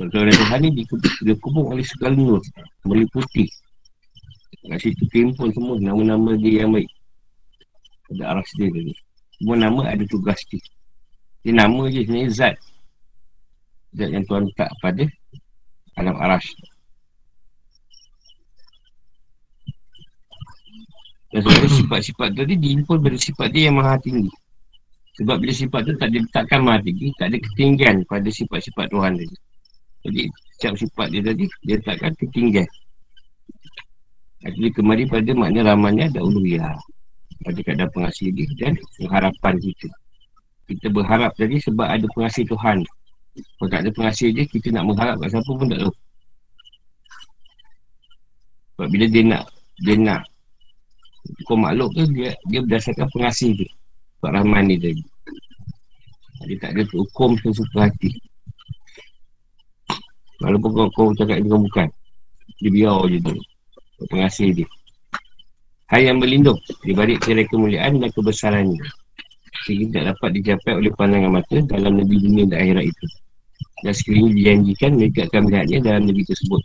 Kalau 0.02 0.10
Tuhan 0.10 0.60
ni 0.66 0.70
dikubur 1.22 1.78
oleh 1.78 1.86
segala 1.86 2.18
nur. 2.18 2.42
Meliputi. 2.90 3.46
Kat 4.66 4.82
situ 4.82 5.06
timpun 5.14 5.54
semua 5.54 5.78
nama-nama 5.78 6.34
dia 6.38 6.66
yang 6.66 6.74
baik. 6.74 6.90
Ada 8.12 8.24
arah 8.34 8.46
dia 8.58 8.68
tadi. 8.74 8.94
Semua 9.38 9.56
nama 9.58 9.82
ada 9.86 10.04
tugas 10.10 10.42
dia. 10.50 10.62
Dia 11.46 11.54
nama 11.54 11.86
je 11.90 12.02
sebenarnya 12.02 12.30
zat. 12.34 12.56
Zat 13.94 14.10
yang 14.10 14.26
Tuhan 14.26 14.50
letak 14.50 14.70
pada 14.82 15.06
alam 16.00 16.16
arash. 16.20 16.48
Dan 21.32 21.40
sebenarnya 21.44 21.72
sifat-sifat 21.84 22.30
tadi 22.36 22.54
diimpun 22.60 23.00
pada 23.00 23.18
sifat 23.18 23.48
dia 23.56 23.72
yang 23.72 23.80
maha 23.80 23.96
tinggi. 24.00 24.32
Sebab 25.20 25.44
bila 25.44 25.54
sifat 25.56 25.82
tu 25.88 25.94
tak 26.00 26.10
diletakkan 26.12 26.60
maha 26.64 26.80
tinggi, 26.84 27.12
tak 27.20 27.32
ada 27.32 27.38
ketinggian 27.40 27.96
pada 28.08 28.28
sifat-sifat 28.32 28.86
Tuhan 28.92 29.14
tadi. 29.20 29.38
Jadi 30.02 30.22
setiap 30.58 30.74
sifat 30.80 31.08
dia 31.14 31.22
tadi, 31.22 31.46
dia 31.68 31.78
takkan 31.84 32.12
tertinggal. 32.18 32.68
Jadi 34.42 34.68
kembali 34.74 35.04
pada 35.06 35.32
makna 35.38 35.60
ramanya 35.62 36.10
ada 36.10 36.26
uluhiyah. 36.26 36.74
Pada 37.42 37.60
keadaan 37.62 37.90
pengasih 37.94 38.34
dia 38.34 38.50
dan 38.58 38.74
harapan 39.10 39.58
kita. 39.62 39.90
Kita 40.70 40.88
berharap 40.94 41.34
tadi 41.38 41.58
sebab 41.62 41.86
ada 41.86 42.06
pengasih 42.14 42.46
Tuhan. 42.50 42.82
Kalau 43.32 43.70
tak 43.72 43.88
ada 43.88 43.90
pengasih 43.96 44.30
dia, 44.36 44.44
kita 44.44 44.68
nak 44.76 44.92
mengharap 44.92 45.16
kat 45.24 45.30
siapa 45.32 45.52
pun 45.52 45.68
tak 45.72 45.80
tahu. 45.80 45.94
Sebab 48.76 48.88
bila 48.92 49.06
dia 49.08 49.24
nak, 49.24 49.44
dia 49.82 49.96
nak 49.96 50.22
kau 51.46 51.56
makhluk 51.56 51.94
tu, 51.94 52.04
dia, 52.12 52.34
dia 52.50 52.60
berdasarkan 52.66 53.08
pengasih 53.14 53.56
dia. 53.56 53.70
Sebab 54.20 54.42
rahman 54.42 54.64
ni 54.68 54.76
tadi. 54.78 55.04
Dia 56.50 56.58
tak 56.58 56.74
ada 56.74 56.84
hukum 56.98 57.38
sesuka 57.38 57.88
hati. 57.88 58.10
Walaupun 60.42 60.70
kau, 60.74 60.88
kau 60.98 61.08
cakap 61.14 61.38
dia 61.38 61.54
bukan. 61.54 61.88
Dia 62.62 62.70
biar 62.74 62.98
je 63.10 63.18
tu. 63.22 63.38
Pengasih 64.10 64.50
dia. 64.58 64.68
Hai 65.94 66.10
yang 66.10 66.18
berlindung. 66.18 66.58
Di 66.82 66.98
balik 66.98 67.22
kemuliaan 67.22 68.02
dan 68.02 68.10
kebesaran 68.10 68.74
ini. 68.74 68.82
Sehingga 69.62 70.02
tak 70.02 70.04
dapat 70.16 70.30
dicapai 70.42 70.74
oleh 70.74 70.92
pandangan 70.98 71.32
mata 71.38 71.58
dalam 71.70 72.02
negeri 72.02 72.18
dunia 72.18 72.44
dan 72.50 72.58
akhirat 72.66 72.86
itu. 72.90 73.06
Dan 73.82 73.94
sekiranya 73.94 74.32
dijanjikan 74.34 74.92
mereka 74.98 75.20
akan 75.30 75.42
melihatnya 75.50 75.78
dalam 75.86 76.04
negeri 76.10 76.26
tersebut. 76.26 76.62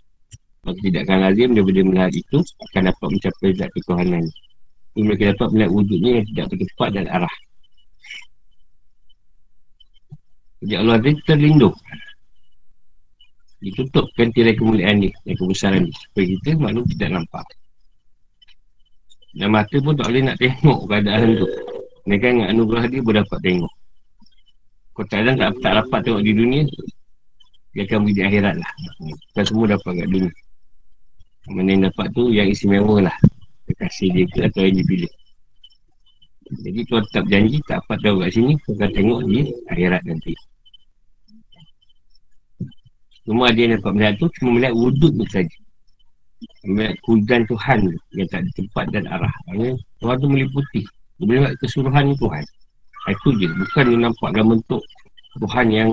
Maka 0.65 0.79
tidak 0.83 1.01
akan 1.07 1.19
lazim 1.23 1.49
daripada 1.55 1.81
melihat 1.85 2.13
itu 2.17 2.39
akan 2.43 2.83
dapat 2.91 3.09
mencapai 3.13 3.49
zat 3.55 3.71
ketuhanan. 3.77 4.25
Ini 4.97 5.03
mereka 5.05 5.23
dapat 5.37 5.49
melihat 5.53 5.71
wujudnya 5.77 6.13
yang 6.21 6.27
tidak 6.33 6.47
bertepat 6.57 6.89
dan 6.97 7.07
arah. 7.13 7.35
Jadi 10.65 10.75
Allah 10.83 10.97
tadi 10.97 11.13
terlindung 11.29 11.77
Ditutupkan 13.61 14.33
tirai 14.33 14.57
kemuliaan 14.57 15.05
ni 15.05 15.13
Dan 15.25 15.37
kebesaran 15.37 15.85
ni 15.85 15.93
Supaya 15.93 16.25
kita 16.33 16.51
maklum 16.57 16.85
tidak 16.97 17.11
nampak 17.13 17.47
Dan 19.37 19.53
mata 19.53 19.77
pun 19.85 19.95
tak 20.01 20.09
boleh 20.09 20.23
nak 20.25 20.37
tengok 20.41 20.81
keadaan 20.89 21.29
tu 21.37 21.47
Mereka 22.07 22.27
dengan 22.31 22.49
anugerah 22.55 22.87
dia 22.87 23.03
boleh 23.03 23.27
dapat 23.27 23.39
tengok. 23.43 23.73
Kau 24.95 25.05
tak 25.11 25.27
ada 25.27 25.31
tak, 25.35 25.51
tak 25.61 25.73
dapat 25.85 26.01
tengok 26.09 26.23
di 26.25 26.33
dunia 26.33 26.63
Dia 27.77 27.85
akan 27.85 27.99
beri 28.07 28.15
di 28.17 28.23
akhirat 28.25 28.55
lah. 28.57 28.71
Kita 29.35 29.43
semua 29.45 29.75
dapat 29.75 29.93
kat 30.01 30.09
dunia. 30.09 30.33
Mana 31.51 31.69
yang 31.75 31.83
dapat 31.91 32.07
tu 32.15 32.31
yang 32.31 32.47
istimewa 32.47 33.11
lah. 33.11 33.17
Kekasih 33.67 34.09
dia 34.15 34.25
ke 34.31 34.39
atau 34.47 34.63
yang 34.63 34.79
dipilih. 34.79 35.13
Jadi 36.47 36.81
kalau 36.87 37.03
tetap 37.11 37.25
janji 37.27 37.59
tak 37.67 37.83
dapat 37.83 37.99
tahu 38.07 38.17
kat 38.23 38.31
sini 38.31 38.55
Kau 38.63 38.73
akan 38.79 38.91
tengok 38.95 39.21
di 39.27 39.41
akhirat 39.67 40.03
nanti. 40.07 40.35
Cuma 43.27 43.51
ada 43.51 43.59
yang 43.59 43.83
dapat 43.83 43.91
melihat 43.99 44.15
tu 44.23 44.27
Cuma 44.39 44.51
melihat 44.55 44.75
wujud 44.79 45.11
tu 45.11 45.27
saja. 45.27 45.59
Melihat 46.63 46.95
kudan 47.03 47.43
Tuhan 47.51 47.79
tu 47.83 47.99
Yang 48.15 48.29
tak 48.31 48.39
ada 48.47 48.51
tempat 48.55 48.85
dan 48.95 49.05
arah. 49.11 49.35
Tuhan 49.99 50.17
tu 50.23 50.29
meliputi 50.31 50.87
Dia 51.17 51.25
melihat 51.25 51.53
keseluruhan 51.61 52.13
Tuhan 52.17 52.45
Itu 53.09 53.29
je 53.41 53.49
Bukan 53.49 53.85
dia 53.89 53.99
nampak 53.99 54.29
dalam 54.37 54.49
bentuk 54.59 54.83
Tuhan 55.41 55.67
yang 55.73 55.91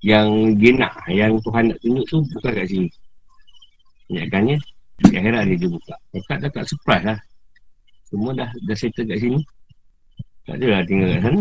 Yang 0.00 0.28
dia 0.56 0.72
nak 0.76 0.94
Yang 1.08 1.32
Tuhan 1.44 1.62
nak 1.68 1.78
tunjuk 1.84 2.04
tu 2.08 2.18
Bukan 2.38 2.50
kat 2.56 2.66
sini 2.68 2.88
Ingatkannya 4.12 4.56
Di 5.02 5.14
akhirat 5.18 5.42
dia, 5.50 5.56
dia 5.60 5.68
buka 5.68 5.94
Dekat 6.16 6.36
dah 6.40 6.50
tak 6.52 6.64
surprise 6.64 7.04
lah 7.04 7.18
semua 8.12 8.36
dah 8.36 8.50
dah 8.68 8.76
settle 8.76 9.08
kat 9.08 9.24
sini. 9.24 9.40
Tak 10.44 10.60
adalah 10.60 10.84
tinggal 10.84 11.08
kat 11.16 11.20
sana. 11.24 11.40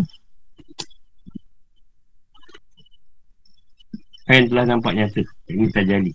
Yang 4.31 4.45
telah 4.47 4.65
nampak 4.71 4.93
nyata. 4.95 5.21
Ini 5.51 5.67
terjadi. 5.75 6.11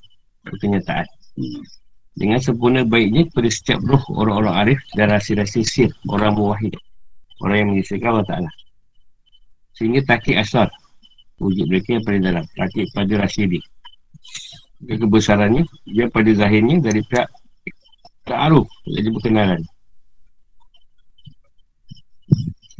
Kenyataan. 0.56 1.04
Dengan 2.16 2.40
sempurna 2.40 2.80
baiknya 2.80 3.28
pada 3.28 3.52
setiap 3.52 3.84
roh 3.84 4.00
orang-orang 4.16 4.54
arif 4.64 4.80
dan 4.96 5.12
rahsia-rahsia 5.12 5.64
sir 5.68 5.90
orang 6.08 6.32
muwahid. 6.32 6.72
Orang 7.44 7.56
yang 7.60 7.68
mengisahkan 7.76 8.08
Allah 8.08 8.24
Ta'ala. 8.24 8.50
Sehingga 9.76 10.00
takik 10.08 10.40
asal 10.40 10.72
wujud 11.36 11.68
mereka 11.68 12.00
yang 12.00 12.04
paling 12.08 12.24
dalam. 12.24 12.44
Takik 12.56 12.88
pada 12.96 13.12
rahsia 13.20 13.44
dia. 13.44 13.60
Kebesarannya, 14.88 15.68
dia 15.84 16.08
pada 16.08 16.30
zahirnya 16.32 16.80
dari 16.80 17.04
pihak 17.04 17.28
ta'aruf. 18.24 18.64
Jadi 18.88 19.08
berkenalan. 19.12 19.60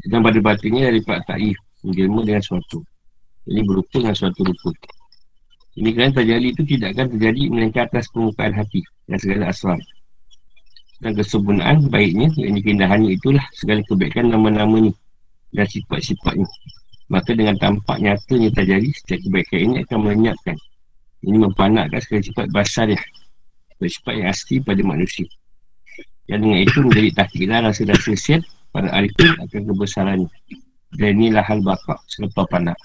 Dan 0.07 0.21
pada 0.23 0.39
batinnya 0.39 0.87
dari 0.91 1.03
Pak 1.03 1.27
Ta'if 1.27 1.59
Menjelma 1.83 2.23
dengan 2.27 2.43
suatu 2.43 2.83
Ini 3.47 3.63
berupa 3.63 4.03
dengan 4.03 4.15
suatu 4.15 4.43
rupa 4.43 4.71
Ini 5.77 5.89
kerana 5.93 6.13
terjadi 6.17 6.47
itu 6.51 6.63
tidak 6.65 6.97
akan 6.97 7.07
terjadi 7.17 7.43
Melainkan 7.53 7.85
atas 7.89 8.09
permukaan 8.09 8.53
hati 8.57 8.81
Dan 9.05 9.19
segala 9.21 9.53
asal 9.53 9.77
Dan 11.05 11.13
kesempurnaan 11.13 11.93
baiknya 11.93 12.33
Yang 12.35 12.65
keindahannya 12.65 13.11
itulah 13.13 13.45
Segala 13.53 13.85
kebaikan 13.85 14.33
nama-nama 14.33 14.89
ni 14.89 14.93
Dan 15.53 15.67
sifat-sifatnya. 15.69 16.49
Maka 17.07 17.37
dengan 17.37 17.61
tampak 17.61 18.01
nyatanya 18.01 18.49
terjadi 18.57 18.89
Setiap 19.05 19.21
kebaikan 19.29 19.59
ini 19.63 19.75
akan 19.85 19.99
melenyapkan. 20.01 20.57
Ini 21.23 21.37
mempanakkan 21.39 22.01
segala 22.01 22.23
sifat 22.25 22.47
basar 22.51 22.87
ya 22.91 23.01
Sifat 23.77 24.15
yang 24.17 24.33
asli 24.33 24.57
pada 24.65 24.81
manusia. 24.81 25.29
Yang 26.27 26.41
dengan 26.43 26.61
itu 26.65 26.79
menjadi 26.81 27.11
tahkilah 27.23 27.59
rasa-rasa 27.71 28.13
siap 28.17 28.43
pada 28.75 28.89
hari 28.93 29.09
itu 29.09 29.25
akan 29.25 29.63
kebesaran 29.73 30.21
dan 31.01 31.11
inilah 31.17 31.41
hal 31.41 31.65
bakak 31.65 31.97
selepas 32.13 32.45
panah 32.53 32.77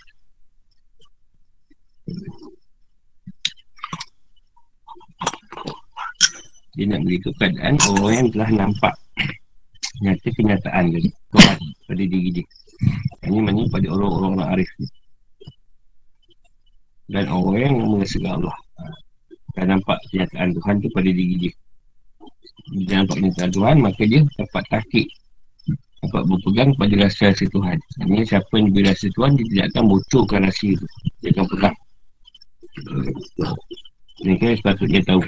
dia 6.76 6.86
nak 6.88 7.02
beri 7.04 7.18
keadaan 7.20 7.76
orang 7.92 8.14
yang 8.16 8.28
telah 8.32 8.50
nampak 8.66 8.94
nyata 10.02 10.30
kenyataan 10.34 10.84
dia 10.96 11.00
Tuhan 11.32 11.58
pada 11.88 12.04
diri 12.04 12.30
dia 12.42 12.46
ini 13.28 13.40
mana 13.44 13.68
pada 13.70 13.88
orang-orang 13.92 14.36
arif 14.58 14.72
dan 17.12 17.26
orang 17.28 17.56
yang 17.60 17.76
mengesahkan 17.86 18.40
Allah 18.40 18.58
dan 19.60 19.66
nampak 19.78 19.98
kenyataan 20.10 20.56
Tuhan 20.56 20.76
tu 20.80 20.90
pada 20.96 21.10
diri 21.12 21.36
dia 21.38 21.54
dia 22.88 23.04
nampak 23.04 23.20
kenyataan 23.20 23.52
Tuhan 23.52 23.76
maka 23.84 24.02
dia 24.08 24.22
dapat 24.40 24.64
takik 24.72 25.08
dapat 26.02 26.24
berpegang 26.26 26.74
pada 26.82 26.94
rahsia-rahsia 26.98 27.48
Tuhan. 27.54 27.78
Ini 28.10 28.26
siapa 28.26 28.50
yang 28.58 28.74
diberi 28.74 28.90
rahsia 28.90 29.10
Tuhan, 29.14 29.38
dia 29.38 29.46
tidak 29.54 29.66
akan 29.70 29.84
bocorkan 29.86 30.42
rahsia 30.50 30.74
itu. 30.74 30.88
Dia 31.22 31.30
akan 31.38 31.46
pegang. 31.46 31.76
Ini 34.26 34.34
kan 34.42 34.50
sepatutnya 34.58 35.02
tahu. 35.06 35.22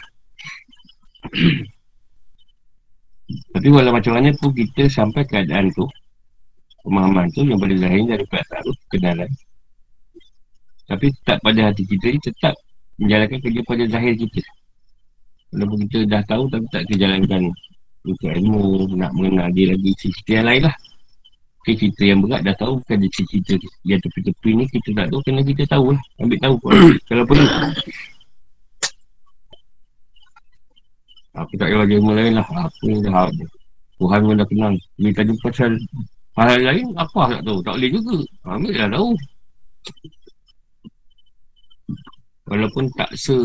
Tapi 3.54 3.68
walau 3.72 3.96
macam 3.96 4.20
mana 4.20 4.30
pun 4.36 4.52
kita 4.52 4.92
sampai 4.92 5.24
keadaan 5.24 5.72
tu, 5.72 5.88
pemahaman 6.84 7.32
tu 7.32 7.48
yang 7.48 7.58
boleh 7.58 7.80
lahir 7.80 8.04
dari 8.04 8.26
taruh, 8.28 8.78
kenalan. 8.92 9.30
Tapi 10.84 11.10
tetap 11.10 11.40
pada 11.40 11.72
hati 11.72 11.88
kita 11.88 12.12
ni 12.12 12.20
tetap 12.20 12.54
menjalankan 13.00 13.40
kerja 13.40 13.62
pada 13.64 13.84
zahir 13.88 14.14
kita. 14.20 14.44
Walaupun 15.54 15.86
kita 15.86 16.10
dah 16.10 16.22
tahu 16.26 16.50
tapi 16.50 16.66
tak 16.74 16.84
kejalankan 16.90 17.54
Bukan 18.04 18.32
ilmu 18.42 18.90
Nak 18.98 19.12
mengenal 19.14 19.54
dia 19.54 19.70
lagi 19.78 19.94
Cerita 19.94 20.42
yang 20.42 20.48
lain 20.50 20.62
lah 20.66 20.76
Okay, 21.64 21.80
cerita 21.80 22.04
yang 22.04 22.20
berat 22.26 22.42
dah 22.44 22.56
tahu 22.58 22.82
Bukan 22.82 22.98
dia 23.06 23.12
cerita 23.14 23.54
Yang 23.86 24.00
tepi-tepi 24.10 24.50
ni 24.58 24.66
Kita 24.68 24.90
tak 24.98 25.08
tahu 25.14 25.22
Kena 25.22 25.42
kita 25.46 25.64
tahu 25.70 25.86
lah 25.94 26.02
Ambil 26.20 26.40
tahu 26.42 26.56
Kalau 27.10 27.24
perlu 27.24 27.46
Aku 31.34 31.54
tak 31.58 31.74
kira 31.74 31.86
ilmu 31.89 32.13
lain 32.13 32.38
lah. 32.38 32.46
Aku 32.46 32.93
ni 32.93 33.02
dah 33.02 33.26
Tuhan 33.98 34.19
pun 34.22 34.38
dah 34.38 34.48
kenal. 34.50 34.74
Dia 35.02 35.12
tadi 35.13 35.34
pasal 35.41 35.72
Hal 36.34 36.65
lain 36.65 36.98
Apa 36.98 37.38
tak 37.38 37.41
tahu? 37.46 37.60
Tak 37.62 37.74
boleh 37.78 37.89
juga. 37.93 38.17
Ambil 38.46 38.74
dah 38.74 38.89
tahu. 38.93 39.10
Walaupun 42.50 42.86
tak 42.98 43.12
se 43.17 43.36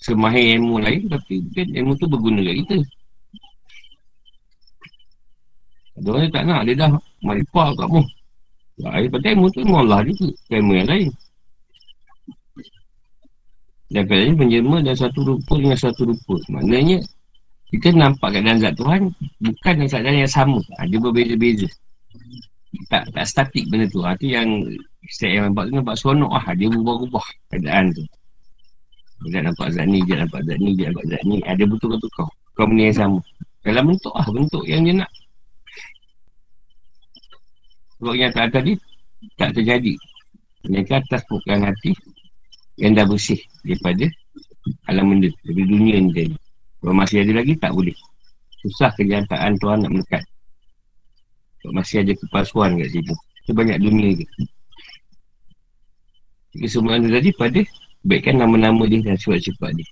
Semahir 0.00 0.56
ilmu 0.56 0.80
lain 0.80 1.10
Tapi 1.10 1.44
kan 1.52 1.68
ilmu 1.74 1.92
tu 1.98 2.06
berguna 2.06 2.40
kat 2.40 2.56
kita. 2.64 2.78
Ada 6.00 6.08
orang 6.16 6.32
tak 6.32 6.44
nak, 6.48 6.60
dia 6.64 6.80
dah 6.80 6.90
maripah 7.20 7.76
kat 7.76 7.88
mu. 7.92 8.00
Ya, 8.80 9.04
pada 9.04 9.26
ilmu 9.36 9.52
tu 9.52 9.60
ilmu 9.60 9.76
Allah 9.84 10.00
juga, 10.08 10.32
ilmu 10.48 10.72
yang 10.72 10.88
lain. 10.88 11.08
Dan 13.90 14.06
katanya 14.06 14.34
penjelma 14.38 14.76
dan 14.86 14.94
satu 14.94 15.20
rupa 15.26 15.54
dengan 15.58 15.78
satu 15.78 16.02
rupa. 16.06 16.38
Maknanya, 16.46 17.02
kita 17.74 17.90
nampak 17.90 18.38
keadaan 18.38 18.62
zat 18.62 18.74
Tuhan, 18.78 19.10
bukan 19.42 19.72
dalam 19.78 19.90
keadaan 19.90 20.18
yang 20.22 20.30
sama. 20.30 20.58
Ha, 20.78 20.86
dia 20.86 20.98
berbeza-beza. 21.02 21.66
Tak 22.86 23.10
tak 23.10 23.26
statik 23.26 23.66
benda 23.66 23.90
tu. 23.90 24.06
Ha, 24.06 24.14
tu 24.14 24.30
yang 24.30 24.62
saya 25.10 25.42
yang 25.42 25.44
nampak 25.50 25.70
tu 25.70 25.72
nampak 25.74 25.94
seronok 25.98 26.30
lah. 26.30 26.44
Dia 26.54 26.66
berubah-ubah 26.70 27.26
keadaan 27.50 27.84
tu. 27.90 28.04
Dia 29.26 29.42
nampak 29.42 29.74
zat 29.74 29.86
ni, 29.90 29.98
dia 30.06 30.22
nampak 30.22 30.40
zat 30.46 30.58
ni, 30.62 30.70
dia 30.78 30.86
nampak 30.94 31.06
zat 31.10 31.22
ni. 31.26 31.36
Ada 31.42 31.62
betul 31.66 31.88
betul 31.98 32.10
kau. 32.14 32.30
Kau 32.54 32.66
benda 32.70 32.82
yang 32.86 32.98
sama. 32.98 33.18
Dalam 33.66 33.84
bentuk 33.90 34.14
lah, 34.14 34.26
bentuk 34.30 34.64
yang 34.70 34.86
dia 34.86 34.94
nak. 35.02 35.10
Sebab 38.00 38.14
yang 38.16 38.32
tak 38.32 38.48
tadi 38.48 38.80
Tak 39.36 39.52
terjadi 39.52 39.92
Mereka 40.64 41.04
atas 41.04 41.20
bukan 41.28 41.68
hati 41.68 41.92
yang 42.78 42.94
dah 42.94 43.06
bersih 43.08 43.40
daripada 43.64 44.06
alam 44.86 45.16
benda, 45.16 45.28
dari 45.46 45.62
dunia 45.64 45.96
ni 45.98 46.10
tadi. 46.12 46.36
Kalau 46.80 46.94
masih 46.96 47.24
ada 47.24 47.32
lagi, 47.40 47.54
tak 47.56 47.72
boleh. 47.72 47.96
Susah 48.60 48.92
kejantaan 48.92 49.56
Tuhan 49.56 49.84
nak 49.84 49.92
melekat. 49.92 50.24
Kalau 51.60 51.72
masih 51.76 52.04
ada 52.04 52.12
kepalsuan 52.16 52.76
kat 52.80 52.88
situ. 52.92 53.14
Itu 53.44 53.52
banyak 53.52 53.78
dunia 53.80 54.16
je. 54.16 54.26
Jadi 56.56 56.66
semua 56.66 56.98
anda 56.98 57.08
tadi 57.12 57.30
pada 57.36 57.60
baikkan 58.04 58.40
nama-nama 58.40 58.84
dia 58.88 59.00
dan 59.04 59.16
sifat-sifat 59.16 59.70
dia. 59.76 59.88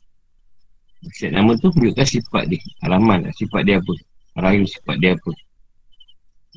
Setiap 1.15 1.33
nama 1.39 1.55
tu 1.55 1.71
menunjukkan 1.71 2.07
sifat 2.09 2.45
dia. 2.51 2.61
Alaman 2.83 3.29
lah, 3.29 3.33
sifat 3.37 3.63
dia 3.63 3.79
apa. 3.79 3.95
Rahim 4.43 4.65
sifat 4.67 4.97
dia 4.99 5.15
apa. 5.15 5.33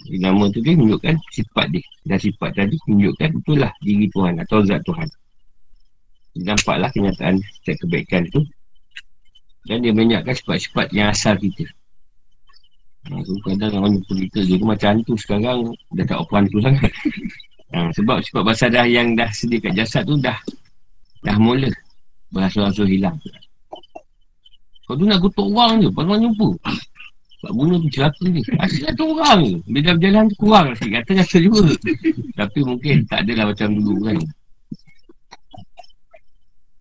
Jadi, 0.01 0.17
nama 0.17 0.43
tu 0.49 0.59
dia 0.63 0.73
menunjukkan 0.73 1.15
sifat 1.29 1.65
dia. 1.69 1.83
Dan 2.07 2.17
sifat 2.17 2.49
tadi 2.57 2.75
menunjukkan 2.89 3.29
itulah 3.45 3.71
diri 3.85 4.07
Tuhan 4.09 4.33
atau 4.41 4.65
zat 4.65 4.81
Tuhan. 4.87 5.07
Nampaklah 6.37 6.89
kenyataan 6.95 7.43
setiap 7.59 7.87
kebaikan 7.87 8.23
tu. 8.31 8.41
Dan 9.67 9.83
dia 9.83 9.93
menyatakan 9.93 10.35
sifat-sifat 10.35 10.87
yang 10.95 11.11
asal 11.11 11.35
kita. 11.37 11.67
Ha, 13.09 13.17
so, 13.25 13.33
kadang 13.45 13.81
orang 13.81 13.97
jumpa 13.97 14.13
kita 14.29 14.39
dia 14.45 14.55
tu 14.61 14.67
macam 14.69 14.87
hantu 14.93 15.13
sekarang 15.17 15.59
dah 15.97 16.05
tak 16.05 16.17
apa 16.21 16.33
hantu 16.37 16.57
sangat. 16.61 16.91
Ha, 17.71 17.87
sebab 17.95 18.19
sifat 18.19 18.43
bahasa 18.43 18.67
dah 18.67 18.83
yang 18.83 19.15
dah 19.15 19.31
sedia 19.31 19.63
kat 19.63 19.71
jasad 19.71 20.03
tu 20.03 20.19
dah 20.19 20.35
dah 21.23 21.39
mula 21.39 21.71
berasal-asal 22.27 22.83
hilang. 22.83 23.15
Kau 24.83 24.99
tu 24.99 25.07
nak 25.07 25.23
kutuk 25.23 25.47
orang 25.55 25.79
je, 25.79 25.87
pas 25.87 26.03
orang 26.03 26.27
jumpa. 26.27 26.51
Sebab 27.39 27.51
guna 27.55 27.73
tu 27.79 27.89
celaka 27.95 28.25
ni. 28.27 28.43
Asal 28.59 28.91
tu 28.91 29.07
orang 29.15 29.63
dah 29.71 29.93
berjalan 29.95 30.23
tu 30.27 30.35
kurang 30.35 30.67
sikit. 30.75 30.99
Kata 31.07 31.37
juga. 31.39 31.63
Tapi 32.35 32.59
mungkin 32.59 32.95
tak 33.07 33.23
adalah 33.23 33.55
macam 33.55 33.71
dulu 33.71 34.03
kan. 34.03 34.19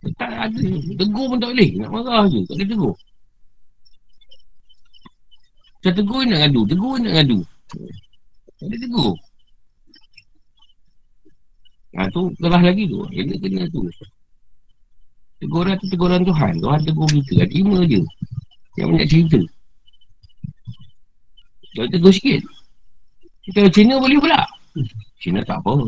Tak 0.01 0.33
ada. 0.33 0.67
Tegur 0.97 1.25
pun 1.29 1.37
tak 1.37 1.53
boleh. 1.53 1.69
Nak 1.77 1.89
marah 1.93 2.25
je. 2.25 2.41
Tak 2.49 2.55
boleh 2.57 2.69
tegur. 2.73 2.95
Macam 5.77 5.93
tegur 5.93 6.21
nak 6.25 6.39
ngadu. 6.41 6.61
Tegur 6.65 6.93
nak 6.97 7.11
ngadu. 7.13 7.39
Tak 8.57 8.65
boleh 8.65 8.79
tegur. 8.81 9.13
Ha, 11.91 12.07
tu 12.09 12.21
keras 12.41 12.61
lagi 12.65 12.83
tu. 12.89 12.97
Kena 13.13 13.35
kena 13.37 13.63
tu. 13.69 13.81
Teguran 15.41 15.75
tu 15.77 15.85
teguran 15.93 16.21
Tuhan. 16.25 16.53
Tuhan 16.57 16.81
tegur 16.81 17.09
kita. 17.09 17.45
Lima 17.45 17.85
je. 17.85 18.01
Yang 18.81 18.87
banyak 18.89 19.07
cerita. 19.09 19.39
Kalau 21.77 21.87
tegur 21.93 22.13
sikit. 22.13 22.41
Kalau 23.53 23.69
Cina 23.69 24.01
boleh 24.01 24.17
pula. 24.17 24.41
Cina 25.21 25.45
tak 25.45 25.61
apa. 25.61 25.77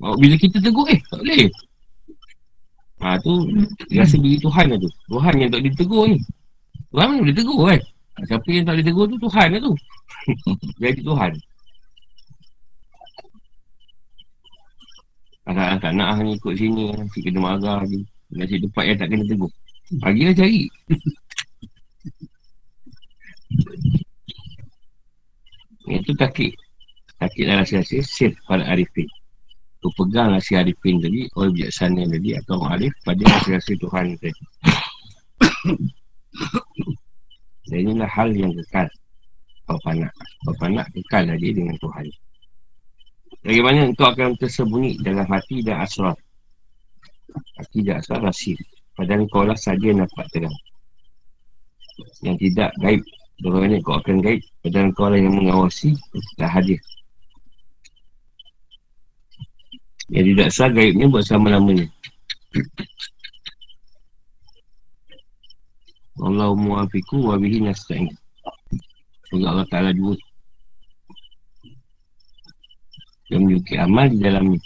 Bila 0.00 0.34
kita 0.40 0.56
tegur, 0.64 0.88
eh, 0.88 0.96
tak 1.12 1.20
boleh. 1.20 1.52
Ha, 3.00 3.16
tu, 3.24 3.48
rasa 3.96 4.16
diri 4.20 4.36
Tuhan 4.36 4.76
lah 4.76 4.78
tu. 4.80 4.90
Tuhan 5.08 5.34
yang 5.40 5.48
tak 5.48 5.64
ditegur 5.64 6.04
ni. 6.04 6.20
Tuhan 6.92 7.06
mana 7.08 7.24
boleh 7.24 7.36
tegur 7.36 7.64
kan? 7.64 7.80
Siapa 8.28 8.44
yang 8.52 8.68
tak 8.68 8.76
boleh 8.76 8.84
tegur 8.84 9.08
tu, 9.08 9.16
Tuhan 9.16 9.48
lah 9.56 9.60
tu. 9.64 9.72
Jadi 10.84 11.00
Tuhan. 11.00 11.32
Agak 15.48 15.80
tak 15.80 15.92
nak 15.96 16.20
ni 16.20 16.36
ikut 16.36 16.54
sini. 16.54 16.92
Si 17.16 17.24
kena 17.24 17.40
marah 17.40 17.80
je. 17.88 18.04
Nasi 18.36 18.60
tempat 18.60 18.84
yang 18.84 18.98
tak 19.00 19.08
kena 19.08 19.24
tegur. 19.24 19.50
Pagilah 19.98 20.36
cari. 20.36 20.68
Itu 25.90 26.12
takik. 26.14 26.54
Takik 27.18 27.44
dalam 27.48 27.64
rasa-rasa 27.64 27.98
safe 28.04 28.36
pada 28.46 28.62
Arifin. 28.68 29.08
Tu 29.80 29.88
pegang 29.96 30.36
si 30.44 30.60
Arifin 30.60 31.00
tadi, 31.00 31.24
orang 31.40 31.56
bijaksana 31.56 32.04
tadi 32.04 32.36
atau 32.36 32.60
Arif 32.68 32.92
pada 33.00 33.24
rasa-rasa 33.24 33.72
Tuhan 33.72 34.12
tadi. 34.20 34.42
Dan 37.70 37.78
inilah 37.88 38.10
hal 38.12 38.28
yang 38.36 38.52
kekal. 38.60 38.92
Bapak. 39.64 40.12
Bapak 40.44 40.92
kekal 40.92 41.32
lagi 41.32 41.48
dengan 41.56 41.80
Tuhan. 41.80 42.04
Bagaimana 43.40 43.88
engkau 43.88 44.12
akan 44.12 44.36
tersembunyi 44.36 45.00
dalam 45.00 45.24
hati 45.24 45.64
dan 45.64 45.80
asrar. 45.80 46.12
Hati 47.56 47.80
dan 47.80 48.04
asrar 48.04 48.20
rahsia. 48.20 48.60
Padahal 48.92 49.24
engkau 49.24 49.48
lah 49.48 49.56
saja 49.56 49.96
dapat 49.96 50.28
terang. 50.28 50.52
Yang 52.24 52.36
tidak 52.48 52.70
gaib 52.80 53.02
Bagaimana 53.40 53.76
kau 53.84 53.96
akan 54.00 54.16
gaib 54.24 54.40
Padahal 54.64 54.88
kau 54.96 55.08
lah 55.08 55.20
yang 55.20 55.34
mengawasi 55.36 55.96
Tak 56.36 56.48
hadir 56.48 56.80
Yang 60.10 60.24
tidak 60.34 60.48
sah 60.50 60.70
gaibnya 60.74 61.06
buat 61.06 61.22
sama-lamanya 61.22 61.86
Allah 66.20 66.52
muafiku 66.52 67.32
wa 67.32 67.38
bihi 67.38 67.64
nasta'in. 67.64 68.10
Semoga 69.30 69.46
Allah 69.54 69.66
Ta'ala 69.70 69.90
dua 69.96 70.18
Yang 73.30 73.40
menyukai 73.46 73.78
amal 73.78 74.10
di 74.10 74.18
dalamnya. 74.18 74.60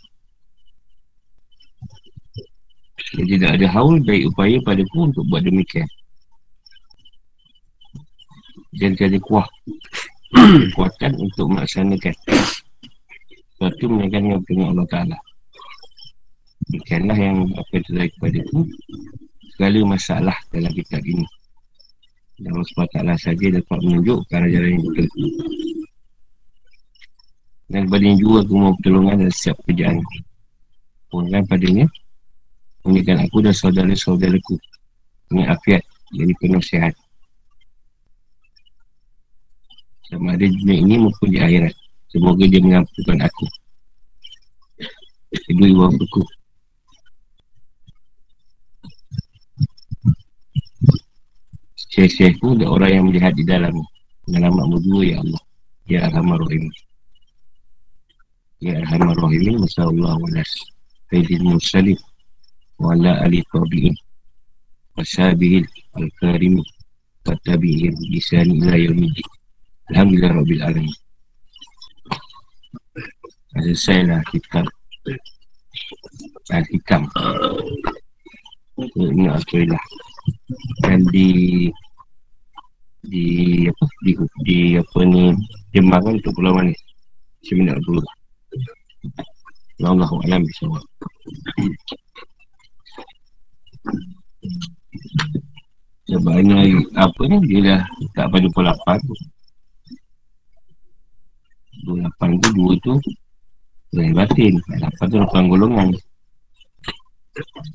Yang 3.21 3.27
tidak 3.37 3.51
ada 3.61 3.67
haul 3.71 4.01
baik 4.01 4.33
upaya 4.33 4.57
padaku 4.65 5.13
untuk 5.13 5.25
buat 5.29 5.45
demikian. 5.45 5.87
Dan 8.81 8.97
jadi 8.97 9.21
kuah. 9.21 9.47
Kekuatan 10.73 11.13
untuk 11.21 11.53
melaksanakan. 11.53 12.15
Sesuatu 13.55 13.85
menaikkan 13.87 14.43
firman 14.49 14.75
Allah 14.75 14.89
Ta'ala 14.91 15.19
Demikianlah 16.71 17.19
yang 17.19 17.37
yang 17.51 17.83
terjadi 17.85 18.09
kepada 18.17 18.39
itu 18.41 18.59
segala 19.55 19.79
masalah 19.87 20.37
dalam 20.51 20.73
kitab 20.73 21.03
ini 21.05 21.27
dan 22.35 22.51
Allah 22.51 22.67
SWT 22.67 22.99
saja 23.23 23.47
dapat 23.55 23.79
menunjuk 23.87 24.19
ke 24.27 24.33
arah 24.35 24.51
jalan 24.51 24.71
yang 24.75 24.83
betul 24.83 25.07
dan 27.71 27.81
kepada 27.87 28.05
yang 28.05 28.19
juga 28.19 28.39
aku 28.43 28.55
mau 28.59 28.73
pertolongan 28.77 29.17
dan 29.25 29.31
setiap 29.33 29.57
pekerjaan 29.65 29.97
Pungkan 31.09 31.43
padanya 31.49 31.87
Mengingatkan 32.85 33.25
aku 33.25 33.41
dan 33.41 33.55
saudara-saudaraku 33.57 34.61
Dengan 35.33 35.57
afiat 35.57 35.81
Jadi 36.13 36.33
penuh 36.37 36.61
sehat 36.61 36.93
sama 40.15 40.39
ada 40.39 40.47
dunia 40.47 40.79
ini 40.79 40.95
maupun 41.01 41.27
di 41.27 41.43
akhirat. 41.43 41.75
Semoga 42.13 42.45
dia 42.47 42.63
mengampunkan 42.63 43.19
aku. 43.25 43.47
Kedua 45.49 45.67
ibu 45.67 45.83
aku. 45.91 46.23
Syekh-syekh 51.95 52.43
pun 52.43 52.59
ada 52.59 52.67
orang 52.75 52.91
yang 52.91 53.05
melihat 53.07 53.39
di 53.39 53.47
dalam 53.47 53.79
Nama 54.27 54.51
dua 54.83 55.07
ya 55.07 55.17
Allah. 55.23 55.43
Ya 55.87 55.99
Arhamar 56.11 56.43
Rahim 56.43 56.67
Ya 58.59 58.83
Arhamar 58.83 59.15
Rahim 59.15 59.63
Masa 59.63 59.87
Allah 59.87 60.19
wa 60.19 60.31
nas. 60.35 60.51
Sayyidil 61.07 61.47
Musalim 61.47 62.01
Wa 62.83 62.99
ala 62.99 63.23
ali 63.23 63.47
tabi'in 63.47 63.95
Wa 64.99 65.07
sahabihil 65.07 65.63
Al-Karim 65.95 66.59
Wa 67.31 67.39
tabi'in 67.47 67.95
Bisani 68.11 68.59
ila 68.59 68.75
yawmidin 68.75 69.29
Alhamdulillah 69.95 70.33
Rabbil 70.35 70.63
Alamin. 70.67 70.97
Selesai 73.55 74.03
lah 74.11 74.19
kitab 74.35 74.67
Al-Hikam 76.51 77.07
Ini 78.99 79.31
Alhamdulillah 79.31 79.85
Dan 80.85 81.05
di 81.13 81.29
Di 83.05 83.25
apa 83.69 83.85
Di, 84.05 84.13
di 84.45 84.59
apa 84.81 84.99
ni 85.05 85.37
Jembangan 85.77 86.17
untuk 86.17 86.33
pulau 86.37 86.57
manis. 86.57 86.79
Seminat 87.45 87.77
dulu 87.85 88.01
Allah 89.85 90.09
Alam 90.25 90.47
Bismillah 90.47 90.85
Sebab 96.05 96.35
ini 96.41 96.85
apa 96.95 97.23
ni 97.27 97.37
dia 97.49 97.61
dah 97.65 97.83
tak 98.15 98.27
pada 98.31 98.47
pukul 98.49 98.69
8 98.71 99.03
28 101.85 102.41
tu 102.45 102.49
2 102.55 102.85
tu 102.85 102.95
Zahir 103.95 104.11
batin. 104.11 104.59
8 104.59 105.07
tu 105.07 105.17
8 105.23 105.47
golongan. 105.47 105.95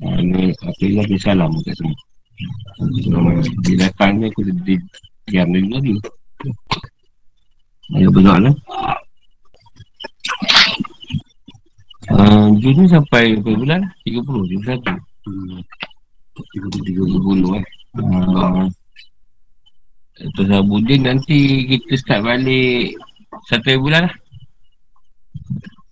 Ini 0.04 0.52
Apa 0.52 0.82
yang 0.84 1.00
lagi 1.00 1.16
salam 1.16 1.52
kat 1.64 1.74
sini 1.80 1.96
Dia 3.66 3.86
datang 3.88 4.20
ni 4.20 4.32
aku 4.32 4.40
di, 4.46 4.76
Diam 5.28 5.52
dia 5.52 5.60
lagi 5.60 5.94
Ayo 7.96 8.08
berdoa 8.10 8.38
lah 8.50 8.54
Uh, 12.10 12.50
Jun 12.58 12.74
ni 12.74 12.90
sampai 12.90 13.38
berapa 13.38 13.54
bulan? 13.54 13.80
30, 14.02 14.66
31 14.66 14.82
hmm. 15.30 15.62
30, 16.42 16.90
30 16.90 17.54
eh 17.54 17.66
uh, 18.02 18.66
Terus 20.34 20.50
Abudin 20.50 21.06
nanti 21.06 21.70
kita 21.70 21.94
start 22.02 22.26
balik 22.26 22.98
satu 23.46 23.78
bulan 23.78 24.10
lah 24.10 24.14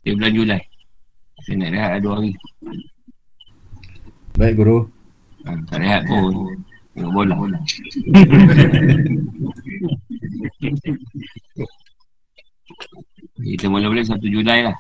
Di 0.02 0.18
bulan 0.18 0.32
Julai 0.34 0.62
Saya 1.46 1.54
nak 1.54 1.70
rehat 1.70 2.02
dua 2.02 2.18
hari 2.18 2.34
Baik 4.34 4.58
guru. 4.58 4.97
Ha, 5.48 5.56
tak 5.64 5.80
rehat 5.80 6.04
pun. 6.04 6.52
Tengok 6.92 7.12
bola. 7.16 7.37
Kita 13.38 13.64
mula-mula 13.70 14.04
1 14.04 14.20
Julai 14.28 14.61
lah. 14.66 14.76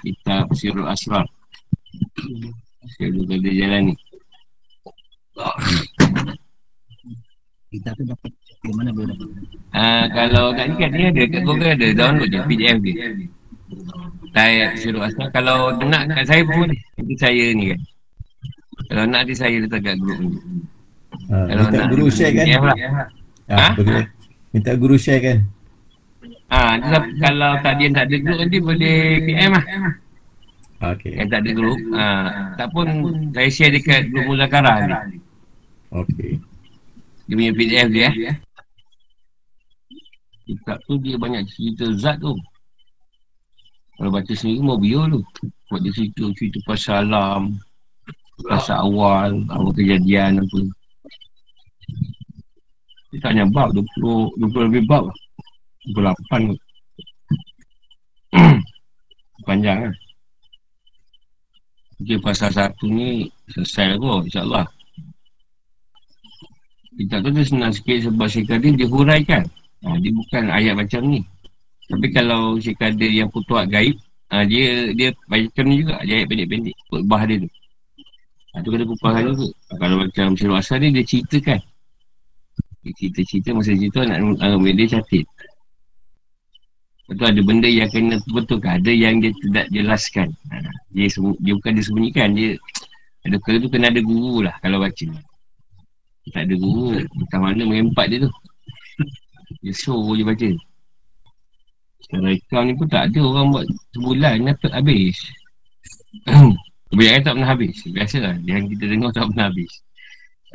Kita 0.00 0.48
Sirul 0.56 0.88
Asrar. 0.88 1.26
Sirul 2.96 3.28
Kadir 3.28 3.52
Jalan 3.60 3.92
ni. 3.92 3.94
Kita 7.68 7.92
tu 7.92 8.02
dapat 8.08 8.30
Di 8.64 8.72
mana 8.72 8.88
boleh 8.94 9.12
dapat 9.12 9.28
Ah, 9.76 10.08
kalau 10.08 10.56
nak 10.56 10.64
ni 10.72 10.74
kan 10.80 10.90
dia 10.96 11.12
ada 11.12 11.22
kat 11.28 11.42
Google 11.44 11.76
ada 11.76 11.86
download 11.92 12.32
je 12.32 12.40
PDF 12.48 12.76
dia. 12.80 12.94
Saya 14.32 14.72
suruh 14.80 15.02
asal 15.04 15.28
kalau 15.28 15.76
nak 15.84 16.08
kat 16.08 16.24
saya 16.24 16.42
pun 16.48 16.72
nanti 16.72 17.14
saya 17.20 17.52
ni 17.52 17.76
kan. 17.76 17.80
Kalau 18.86 19.02
nak 19.06 19.26
nanti 19.26 19.34
saya 19.34 19.56
letak 19.58 19.82
kat 19.82 19.96
grup 19.98 20.18
ni. 20.20 20.38
Ha, 21.30 21.36
Kalau 21.48 21.62
minta 21.66 21.76
nak 21.78 21.88
guru 21.90 22.06
share 22.10 22.32
kan? 22.34 22.46
Lah. 22.46 22.76
Ha, 23.46 23.56
Ha? 23.56 23.68
boleh. 23.78 24.06
Minta 24.54 24.70
guru 24.78 24.96
share 24.98 25.22
kan? 25.22 25.38
Ah, 26.46 26.78
ha, 26.78 26.98
kalau 27.18 27.50
tak 27.62 27.74
dia 27.82 27.88
tak 27.90 28.06
ada 28.06 28.16
grup 28.22 28.38
nanti 28.38 28.58
boleh 28.62 28.96
PM 29.26 29.50
lah. 29.50 29.64
Ha, 30.76 30.84
Okey. 30.94 31.12
Yang 31.18 31.28
tak 31.32 31.40
ada 31.42 31.50
grup. 31.56 31.78
Ah, 31.96 32.26
tak 32.54 32.68
pun 32.70 32.86
saya 33.34 33.48
share 33.50 33.72
dekat 33.74 34.06
grup 34.12 34.24
Muzakarah 34.30 34.76
ni. 34.86 35.18
Okey. 35.90 36.38
Dia 37.26 37.34
punya 37.34 37.52
PDF 37.58 37.88
dia 37.90 38.08
eh. 38.30 38.36
Kitab 40.46 40.78
tu 40.86 40.94
dia 41.02 41.18
banyak 41.18 41.42
cerita 41.50 41.90
zat 41.98 42.22
tu. 42.22 42.38
Kalau 43.98 44.10
baca 44.14 44.30
sendiri 44.30 44.62
mau 44.62 44.78
bio 44.78 45.02
tu. 45.10 45.20
Buat 45.66 45.82
dia 45.82 45.90
cerita, 45.90 46.30
cerita 46.38 46.58
pasal 46.62 47.10
alam. 47.10 47.58
Pasal 48.44 48.84
awal, 48.84 49.40
awal 49.48 49.72
kejadian 49.72 50.44
apa. 50.44 50.60
Dia 53.08 53.18
tak 53.24 53.32
banyak 53.32 53.48
bab, 53.56 53.68
20, 53.72 54.36
20 54.52 54.66
lebih 54.68 54.82
bab 54.84 55.08
lah. 55.08 55.18
28 55.96 56.52
kot. 56.52 56.60
Panjang 59.46 59.78
lah. 59.88 59.94
Mungkin 61.96 62.18
pasal 62.20 62.52
satu 62.52 62.84
ni 62.92 63.24
selesai 63.48 63.96
lah 63.96 63.96
kot, 63.96 64.28
insyaAllah. 64.28 64.66
Kitab 66.96 67.28
tu 67.28 67.30
dia 67.32 67.44
senang 67.44 67.72
sikit 67.72 68.08
sebab 68.08 68.24
Syekh 68.28 68.48
Kadir 68.48 68.72
dia 68.72 68.88
huraikan. 68.88 69.44
Ha, 69.84 69.96
dia 70.00 70.12
bukan 70.12 70.44
ayat 70.48 70.74
macam 70.76 71.04
ni. 71.08 71.20
Tapi 71.88 72.06
kalau 72.12 72.56
Syekh 72.56 72.80
yang 73.00 73.28
putuat 73.28 73.68
gaib, 73.68 73.96
ha, 74.32 74.44
dia 74.48 74.92
dia 74.96 75.12
macam 75.28 75.64
ni 75.68 75.84
juga. 75.84 76.00
Dia 76.04 76.24
ayat 76.24 76.28
pendek-pendek. 76.32 76.76
Khutbah 76.88 77.22
dia 77.28 77.44
tu. 77.44 77.50
Ha, 78.56 78.64
tu 78.64 78.72
kena 78.72 78.88
kupas. 78.88 79.12
Ha, 79.12 79.20
kalau 79.76 79.96
macam 80.00 80.32
Syirul 80.32 80.56
Asal 80.56 80.80
ni, 80.80 80.96
dia 80.96 81.04
ceritakan. 81.04 81.60
Dia 82.80 82.92
cerita-cerita 82.96 83.52
masa 83.52 83.76
cerita 83.76 84.00
anak 84.08 84.40
anak 84.40 84.72
dia 84.72 84.96
catat. 84.96 85.26
Lepas 87.06 87.14
tu 87.20 87.24
ada 87.28 87.40
benda 87.44 87.68
yang 87.68 87.92
kena 87.92 88.16
betulkan. 88.32 88.80
Ada 88.80 88.92
yang 88.96 89.20
dia 89.20 89.30
tidak 89.44 89.66
jelaskan. 89.68 90.32
Ha, 90.48 90.56
dia, 90.96 91.06
dia 91.44 91.52
bukan 91.52 91.70
dia 91.76 91.84
sembunyikan. 91.84 92.28
Dia 92.32 92.56
ada 93.28 93.36
kena 93.44 93.56
tu 93.60 93.68
kena 93.68 93.92
ada 93.92 94.00
guru 94.00 94.40
lah 94.40 94.56
kalau 94.64 94.80
baca. 94.80 95.06
Tak 96.32 96.42
ada 96.48 96.54
guru. 96.56 96.96
Entah 96.96 97.40
mana 97.44 97.62
mengempat 97.68 98.08
dia 98.08 98.24
tu. 98.24 98.32
Dia 99.60 99.74
show 99.76 100.00
je 100.16 100.24
baca. 100.24 100.48
Sekarang 102.08 102.32
ikam 102.32 102.62
ni 102.64 102.72
pun 102.72 102.88
tak 102.88 103.12
ada 103.12 103.20
orang 103.20 103.46
buat 103.52 103.66
sebulan 103.92 104.48
dapat 104.48 104.72
habis. 104.72 105.18
Kebanyakan 106.90 107.22
tak 107.22 107.32
pernah 107.34 107.50
habis. 107.50 107.76
Biasalah. 107.84 108.34
Yang 108.46 108.62
kita 108.76 108.84
dengar 108.86 109.10
tak 109.10 109.26
pernah 109.32 109.46
habis. 109.50 109.72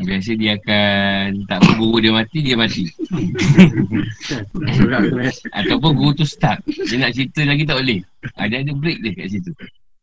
Biasa 0.02 0.32
dia 0.34 0.58
akan 0.58 1.46
tak 1.46 1.58
apa 1.62 1.72
guru 1.78 1.98
dia 2.02 2.12
mati, 2.16 2.40
dia 2.42 2.56
mati. 2.58 2.90
Ataupun 5.60 5.92
guru 5.94 6.12
tu 6.16 6.26
start. 6.26 6.64
Dia 6.66 6.96
nak 6.98 7.14
cerita 7.14 7.46
lagi 7.46 7.68
tak 7.68 7.78
boleh. 7.78 8.00
Ada 8.40 8.66
ada 8.66 8.72
break 8.74 8.98
dia 9.04 9.12
kat 9.14 9.28
situ. 9.30 9.52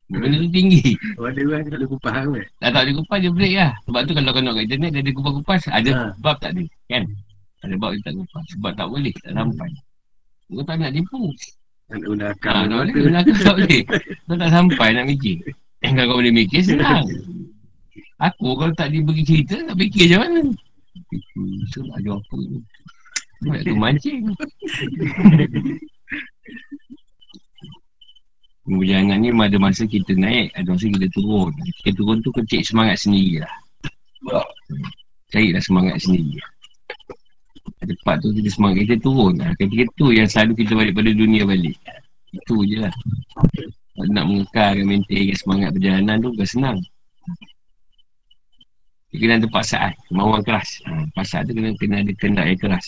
Benda 0.09 0.41
tu 0.41 0.49
tinggi. 0.49 0.97
Oh 1.21 1.29
ada 1.29 1.41
orang 1.45 1.69
tak 1.69 1.77
ada 1.77 1.85
kupas 1.85 2.12
kan 2.17 2.33
Dah 2.33 2.71
tak 2.73 2.83
ada 2.88 2.93
kupas 2.97 3.19
dia 3.21 3.31
break 3.33 3.55
lah. 3.59 3.73
Sebab 3.85 4.01
tu 4.09 4.12
kalau 4.17 4.31
kau 4.33 4.41
nak 4.41 4.53
kat 4.57 4.64
internet 4.64 4.91
dia 4.93 5.01
ada 5.05 5.12
kupas-kupas. 5.12 5.61
Ada 5.69 5.91
Ha. 5.93 6.05
bab 6.21 6.37
tak 6.41 6.51
ada. 6.57 6.64
Kan? 6.88 7.03
Ada 7.64 7.75
bab 7.77 7.91
dia 7.93 8.01
tak 8.07 8.14
kupas. 8.17 8.45
Sebab 8.55 8.73
tak 8.73 8.87
boleh. 8.88 9.12
Tak 9.21 9.33
sampai. 9.35 9.71
Kau 10.49 10.64
tak 10.64 10.77
nak 10.81 10.91
tipu. 10.97 11.21
Tak 11.88 11.99
guna 12.05 12.25
Ha, 12.25 12.33
akal 12.37 12.57
tak 12.69 12.77
boleh. 12.77 12.95
Guna 12.95 13.19
akal 13.21 13.38
tak 13.41 13.55
boleh. 13.57 13.81
Kau 14.29 14.37
tak 14.37 14.51
sampai 14.53 14.88
nak 14.97 15.05
mikir. 15.09 15.37
Eh, 15.87 15.91
kalau 15.95 16.14
kau 16.14 16.19
boleh 16.19 16.35
mikir 16.35 16.62
senang. 16.62 17.07
Aku 18.19 18.59
kalau 18.59 18.75
tak 18.75 18.91
diberi 18.91 19.23
cerita 19.23 19.62
tak 19.62 19.79
fikir 19.79 20.11
macam 20.11 20.21
mana. 20.27 20.41
So 21.71 21.87
nak 21.87 22.03
jawab 22.03 22.19
apa 22.19 22.37
ni. 22.43 22.59
Nak 23.47 23.61
tu 23.62 23.75
mancing. 23.83 24.23
Perjalanan 28.69 29.19
ni 29.23 29.31
ada 29.33 29.57
masa 29.57 29.87
kita 29.87 30.12
naik, 30.19 30.51
ada 30.59 30.67
masa 30.75 30.91
kita 30.91 31.09
turun. 31.14 31.55
Kita 31.81 31.91
turun 31.95 32.19
tu 32.27 32.35
kecil 32.35 32.61
semangat 32.67 33.01
sendiri 33.01 33.47
lah. 33.47 33.55
Carilah 35.31 35.62
semangat 35.62 36.03
sendiri. 36.03 36.43
Ada 37.79 37.95
part 38.03 38.19
tu 38.19 38.35
kita 38.35 38.51
semangat 38.51 38.85
kita 38.85 38.99
turun. 38.99 39.38
Ha, 39.41 39.55
ketika 39.57 39.87
tu 39.95 40.11
yang 40.11 40.27
selalu 40.27 40.59
kita 40.59 40.75
balik 40.75 40.93
pada 40.99 41.11
dunia 41.14 41.47
balik. 41.47 41.79
Itu 42.35 42.67
je 42.67 42.83
lah. 42.83 42.93
Kalau 43.99 44.15
nak 44.15 44.31
mengekalkan 44.31 44.87
maintain 44.87 45.35
semangat 45.35 45.75
perjalanan 45.75 46.23
tu 46.23 46.31
bukan 46.31 46.47
senang. 46.47 46.79
Dia 49.11 49.17
kena 49.19 49.35
ada 49.43 49.49
paksaan, 49.51 49.93
kemauan 50.07 50.39
keras. 50.47 50.71
Ha, 50.87 51.03
paksaan 51.19 51.51
tu 51.51 51.53
kena, 51.59 51.75
kena 51.75 52.07
ada 52.07 52.13
kendak 52.15 52.47
yang 52.47 52.61
keras. 52.63 52.87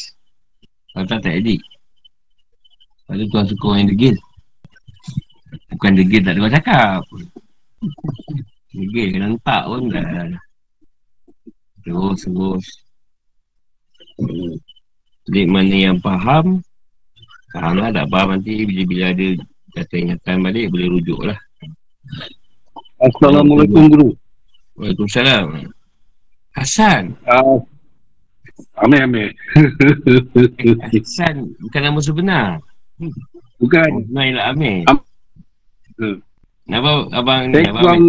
Kalau 0.94 1.10
tak, 1.10 1.26
tak 1.26 1.34
edit. 1.42 1.58
Kalau 3.10 3.26
tuan 3.26 3.42
suka 3.50 3.64
orang 3.74 3.80
yang 3.82 3.90
degil. 3.90 4.16
Bukan 5.74 5.92
degil 5.98 6.22
tak 6.22 6.32
ada 6.38 6.40
orang 6.46 6.54
cakap. 6.54 7.02
Degil 8.70 9.06
kena 9.10 9.26
entak 9.34 9.62
pun 9.66 9.82
dah. 9.90 10.06
Terus, 11.82 12.22
terus. 12.22 12.66
Jadi 15.26 15.42
mana 15.50 15.74
yang 15.74 15.98
faham, 15.98 16.62
faham 17.50 17.74
lah, 17.82 17.90
tak 17.90 18.06
faham 18.06 18.38
nanti 18.38 18.62
bila-bila 18.62 19.10
ada 19.10 19.28
data 19.70 19.94
ingatan 19.94 20.42
balik, 20.42 20.70
boleh 20.70 20.86
rujuk 20.90 21.20
lah. 21.22 21.38
Assalamualaikum 23.00 23.88
guru. 23.88 24.08
Waalaikumsalam. 24.76 25.70
Hasan. 26.52 27.16
Uh, 27.24 27.60
Amir 28.76 29.00
Amir. 29.04 29.28
Hasan 30.92 31.54
bukan 31.58 31.80
nama 31.80 31.98
sebenar. 32.00 32.48
Bukan. 33.56 34.08
Naila 34.10 34.52
Amir. 34.52 34.84
Am- 34.86 35.06
Hmm. 36.00 36.16
Kenapa 36.64 37.12
abang 37.12 37.52
ni? 37.52 37.60
Saya 37.60 37.76
Abang 37.76 37.82
kurang 37.84 38.04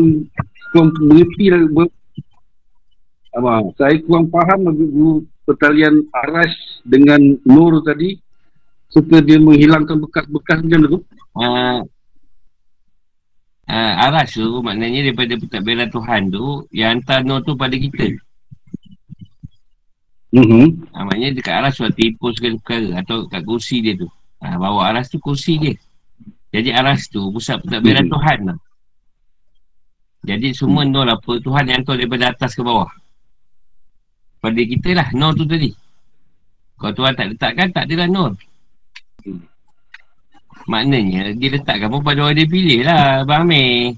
kurang 0.72 0.90
mengerti 1.04 1.46
lah. 1.52 1.62
ber- 1.68 1.96
Abang, 3.36 3.64
saya 3.76 3.96
kurang 4.00 4.32
faham 4.32 4.60
guru 4.72 5.12
pertalian 5.44 6.00
aras 6.16 6.56
dengan 6.88 7.20
nur 7.44 7.84
tadi 7.84 8.16
serta 8.92 9.18
dia 9.24 9.40
menghilangkan 9.40 9.98
bekas-bekas 10.04 10.60
macam 10.68 10.80
tu. 10.84 11.00
Uh, 11.32 11.80
uh, 13.72 13.94
aras 14.04 14.36
tu 14.36 14.60
maknanya 14.60 15.08
daripada 15.08 15.40
pentadbiran 15.40 15.88
Tuhan 15.88 16.22
tu 16.28 16.68
yang 16.76 17.00
hantar 17.00 17.24
nur 17.24 17.40
tu 17.48 17.56
pada 17.56 17.72
kita. 17.72 18.20
Mhm. 20.36 20.92
Uh, 20.92 21.04
maknanya 21.08 21.40
dekat 21.40 21.56
aras 21.56 21.80
tu 21.80 21.88
tipu 21.96 22.36
segala 22.36 22.60
perkara 22.60 22.90
atau 23.00 23.28
kat 23.32 23.42
kursi 23.48 23.80
dia 23.80 23.96
tu. 23.96 24.12
Uh, 24.44 24.56
bawa 24.60 24.92
aras 24.92 25.08
tu 25.08 25.18
kursi 25.24 25.56
dia. 25.56 25.76
Jadi 26.52 26.76
aras 26.76 27.08
tu 27.08 27.32
pusat 27.32 27.64
pentadbiran 27.64 28.06
Mhm. 28.08 28.12
Tuhan 28.12 28.40
lah. 28.52 28.60
Jadi 30.22 30.54
semua 30.54 30.86
nur 30.86 31.08
apa 31.08 31.32
Tuhan 31.42 31.64
yang 31.66 31.82
hantar 31.82 31.96
daripada 31.98 32.30
atas 32.30 32.54
ke 32.54 32.62
bawah. 32.62 32.92
Pada 34.38 34.62
kita 34.62 34.90
lah 34.94 35.08
nur 35.16 35.34
tu 35.34 35.48
tadi. 35.48 35.72
Kalau 36.78 36.94
Tuhan 36.94 37.14
tak 37.16 37.28
letakkan 37.34 37.68
tak 37.72 37.86
adalah 37.90 38.10
nur. 38.12 38.32
Maknanya 40.70 41.34
dia 41.34 41.50
letakkan 41.58 41.90
pun 41.90 42.06
pada 42.06 42.30
orang 42.30 42.38
dia 42.38 42.46
pilih 42.46 42.86
lah 42.86 43.26
Abang 43.26 43.50
Amir. 43.50 43.98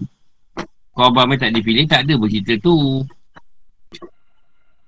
Kalau 0.96 1.08
Abang 1.12 1.28
Amir 1.28 1.38
tak 1.42 1.52
dipilih 1.52 1.86
tak 1.90 2.08
ada 2.08 2.14
pun 2.16 2.30
cerita 2.32 2.54
tu. 2.64 3.04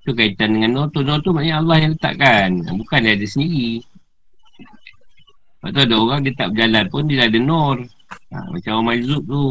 Tu 0.05 0.11
kaitan 0.13 0.55
dengan 0.55 0.87
tu. 0.93 1.01
Nur 1.01 1.19
tu 1.19 1.33
maknanya 1.33 1.59
Allah 1.59 1.77
yang 1.81 1.91
letakkan. 1.97 2.49
Bukan 2.63 2.99
dia 3.01 3.13
ada 3.17 3.25
sendiri. 3.27 3.81
Lepas 5.65 5.69
tu 5.73 5.79
ada 5.81 5.95
orang 5.97 6.19
dia 6.21 6.33
tak 6.37 6.47
berjalan 6.53 6.85
pun 6.93 7.01
dia 7.09 7.17
dah 7.17 7.27
ada 7.27 7.39
nur. 7.41 7.77
Ha, 8.29 8.37
macam 8.53 8.71
orang 8.77 8.87
Majzub 8.93 9.23
tu. 9.25 9.45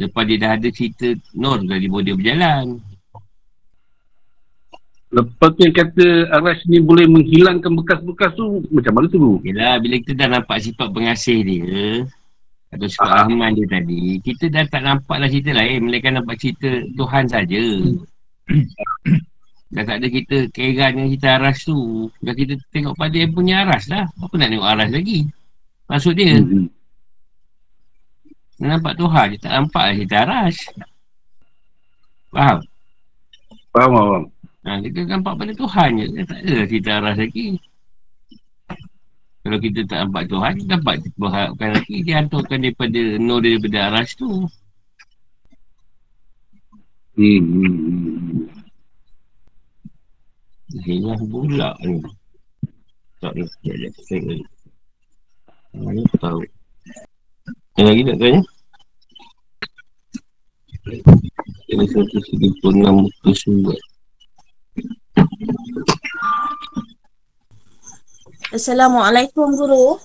Lepas 0.00 0.22
dia 0.24 0.36
dah 0.40 0.50
ada 0.56 0.68
cerita 0.72 1.08
nur 1.36 1.60
dari 1.68 1.86
baru 1.92 2.04
dia 2.08 2.16
berjalan. 2.16 2.80
Lepas 5.12 5.52
tu 5.52 5.68
yang 5.68 5.76
kata 5.76 6.32
aras 6.32 6.64
ni 6.64 6.80
boleh 6.80 7.04
menghilangkan 7.04 7.68
bekas-bekas 7.76 8.32
tu 8.32 8.64
macam 8.72 8.96
mana 8.96 9.06
tu 9.12 9.20
guru? 9.20 9.36
Yelah 9.44 9.76
bila 9.76 10.00
kita 10.00 10.16
dah 10.16 10.28
nampak 10.40 10.56
sifat 10.64 10.88
pengasih 10.88 11.38
dia 11.44 12.00
Atau 12.72 12.88
sifat 12.88 13.28
Rahman 13.28 13.52
dia 13.52 13.68
tadi 13.68 14.16
Kita 14.24 14.48
dah 14.48 14.64
tak 14.72 14.80
nampak 14.80 15.20
lah 15.20 15.28
cerita 15.28 15.52
lain 15.52 15.84
Melainkan 15.84 16.16
nampak 16.16 16.40
cerita 16.40 16.80
Tuhan 16.96 17.28
saja. 17.28 17.64
Dah 19.76 19.84
tak 19.84 19.96
ada 20.00 20.06
kita 20.08 20.36
keran 20.48 20.90
dengan 20.96 21.08
kita 21.12 21.26
aras 21.36 21.56
tu 21.60 22.08
Dah 22.24 22.32
kita 22.32 22.56
tengok 22.72 22.96
pada 22.96 23.16
yang 23.16 23.32
punya 23.36 23.68
aras 23.68 23.92
lah 23.92 24.08
Apa 24.16 24.32
nak 24.40 24.48
tengok 24.48 24.68
aras 24.68 24.88
lagi 24.88 25.28
Maksud 25.92 26.12
dia 26.16 26.40
Hmm. 26.40 26.72
Nak 28.64 28.80
nampak 28.80 28.96
Tuhan 28.96 29.26
Dia 29.36 29.38
tak 29.44 29.52
nampak 29.60 29.82
lah 29.84 29.94
cerita 29.96 30.16
aras 30.24 30.56
Faham? 32.32 32.58
Faham, 33.76 33.92
faham. 33.92 34.31
Ha, 34.62 34.78
kita 34.78 34.98
nampak 35.10 35.34
pada 35.42 35.52
Tuhan 35.58 35.90
je. 35.98 36.06
Dia 36.14 36.24
tak 36.24 36.40
ada 36.46 36.56
kita 36.70 36.88
arah 37.02 37.14
lagi. 37.18 37.58
Kalau 39.42 39.58
kita 39.58 39.80
tak 39.90 39.98
nampak 40.06 40.30
Tuhan, 40.30 40.52
kita 40.54 40.68
dapat 40.78 40.96
berharapkan 41.18 41.68
lagi 41.74 41.96
dia 42.06 42.14
hantarkan 42.22 42.58
daripada 42.62 43.00
nur 43.18 43.42
daripada 43.42 43.78
aras 43.90 44.14
tu. 44.14 44.46
Hmm. 47.18 47.42
hmm, 47.42 47.66
hmm. 47.66 48.46
Hilang 50.86 51.22
pula 51.28 51.76
ni. 51.82 52.00
Tak 53.20 53.34
ni, 53.34 53.44
sekejap 53.44 53.92
lagi. 53.92 54.40
Mana 55.74 56.00
tahu. 56.16 56.40
Yang 57.76 57.86
lagi 57.90 58.02
nak 58.06 58.16
tanya? 58.22 58.40
Ini 61.72 61.84
136 61.86 62.62
muka 62.72 63.30
surat. 63.34 63.80
Assalamualaikum 68.52 69.48
guru. 69.56 69.96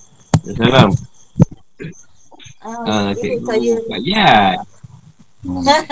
Salam. 0.56 0.90
Ah, 2.64 2.80
Ah, 2.88 3.08
guru, 3.12 3.44
cikgu. 3.44 3.48
saya 3.48 3.74
Kak 3.84 4.00
Liat. 4.08 4.58
Kak 5.48 5.84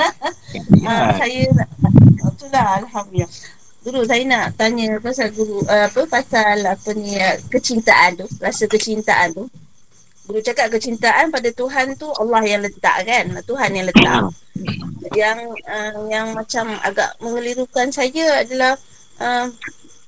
ah, 0.87 1.09
saya 1.19 1.41
nak 1.51 1.69
itulah 2.31 2.67
alhamdulillah. 2.83 3.31
Guru 3.85 4.01
saya 4.07 4.23
nak 4.25 4.45
tanya 4.57 4.97
pasal 5.03 5.29
guru 5.35 5.61
uh, 5.67 5.85
apa 5.85 6.01
pasal 6.09 6.63
apa 6.63 6.89
ni 6.97 7.19
uh, 7.19 7.37
kecintaan 7.51 8.17
tu, 8.17 8.25
rasa 8.39 8.65
kecintaan 8.71 9.35
tu. 9.35 9.45
Guru 10.25 10.41
cakap 10.41 10.73
kecintaan 10.73 11.29
pada 11.29 11.51
Tuhan 11.53 11.93
tu 11.99 12.09
Allah 12.17 12.41
yang 12.47 12.65
letak 12.65 13.05
kan, 13.05 13.35
Tuhan 13.45 13.69
yang 13.77 13.85
letak. 13.85 14.31
yang 15.13 15.37
uh, 15.69 16.01
yang 16.09 16.33
macam 16.33 16.71
agak 16.81 17.13
mengelirukan 17.21 17.93
saya 17.93 18.41
adalah 18.41 18.73
uh, 19.19 19.47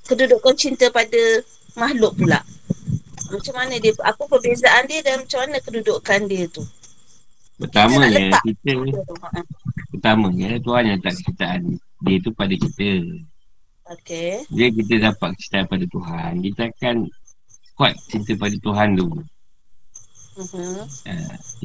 kedudukan 0.07 0.55
cinta 0.55 0.87
pada 0.89 1.43
makhluk 1.77 2.15
pula. 2.17 2.41
Macam 3.27 3.53
mana 3.59 3.75
dia, 3.75 3.91
apa 4.01 4.23
perbezaan 4.23 4.87
dia 4.87 5.03
dan 5.03 5.23
macam 5.23 5.39
mana 5.43 5.57
kedudukan 5.59 6.19
dia 6.31 6.47
tu? 6.47 6.63
Pertamanya 7.57 8.07
letak. 8.13 8.41
kita 8.45 8.71
Ha, 9.33 9.41
Pertamanya 9.89 10.61
Tuhan 10.61 10.83
yang 10.85 10.97
letak 11.01 11.13
kecintaan 11.17 11.61
Dia 12.05 12.17
tu 12.21 12.29
pada 12.37 12.53
kita 12.53 12.89
Okey. 13.97 14.45
Bila 14.53 14.67
kita 14.77 14.93
dapat 15.09 15.29
kecintaan 15.33 15.65
pada 15.65 15.85
Tuhan 15.89 16.31
Kita 16.45 16.61
akan 16.69 16.95
Kuat 17.73 17.97
cinta 18.13 18.37
pada 18.37 18.53
Tuhan 18.61 18.93
tu 18.93 19.09
Uh-huh. 20.37 20.85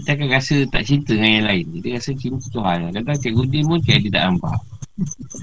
Kita 0.01 0.17
akan 0.17 0.29
rasa 0.33 0.57
tak 0.73 0.83
cinta 0.89 1.13
dengan 1.13 1.33
yang 1.37 1.47
lain. 1.53 1.67
Kita 1.77 1.89
rasa 2.01 2.11
cinta 2.17 2.47
Tuhan. 2.49 2.79
Kadang-kadang 2.89 3.21
Cikgu 3.21 3.45
Din 3.53 3.65
pun 3.69 3.79
Cikgu 3.85 4.01
Din 4.01 4.13
tak 4.17 4.25
nampak. 4.25 4.59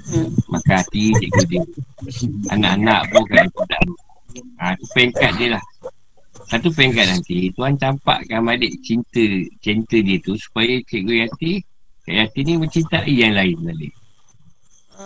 Hmm. 0.10 0.30
Makan 0.50 0.74
hati 0.74 1.04
Cikgu 1.13 1.44
Din. 1.46 1.63
Anak-anak 2.50 3.02
pun 3.13 3.24
kan 3.30 3.46
tak 3.70 3.82
ha, 4.58 4.74
Itu 4.74 4.86
pengkat 4.98 5.32
dia 5.38 5.48
lah. 5.54 5.63
Satu 6.50 6.74
pengkat 6.74 7.06
nanti 7.06 7.54
Tuhan 7.54 7.78
campakkan 7.78 8.42
balik 8.42 8.74
cinta 8.82 9.22
Cinta 9.62 10.02
dia 10.02 10.18
tu 10.18 10.34
Supaya 10.34 10.82
Cikgu 10.82 11.22
Yati 11.22 11.62
Cikgu 12.02 12.18
Yati 12.26 12.39
ni 12.42 12.54
mencintai 12.58 13.13
yang 13.13 13.38
lain 13.38 13.58
balik 13.62 13.94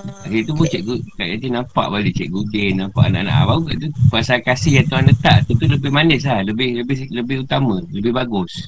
Hari 0.03 0.43
tu 0.43 0.51
pun 0.51 0.67
cikgu 0.67 0.99
Kak 1.15 1.27
Yati 1.27 1.47
nampak 1.47 1.87
balik 1.87 2.11
cikgu 2.11 2.41
Din 2.51 2.83
Nampak 2.83 3.07
anak-anak. 3.07 3.39
Baru 3.47 3.61
kat 3.63 3.75
tu 3.79 3.87
Pasal 4.11 4.37
kasih 4.43 4.83
yang 4.83 4.87
Tuhan 4.91 5.07
letak 5.07 5.37
Tu 5.47 5.55
tu 5.55 5.65
lebih 5.67 5.91
manis 5.95 6.27
lah 6.27 6.43
Lebih 6.43 6.83
lebih 6.83 7.07
lebih 7.11 7.35
utama 7.47 7.79
Lebih 7.87 8.11
bagus. 8.11 8.67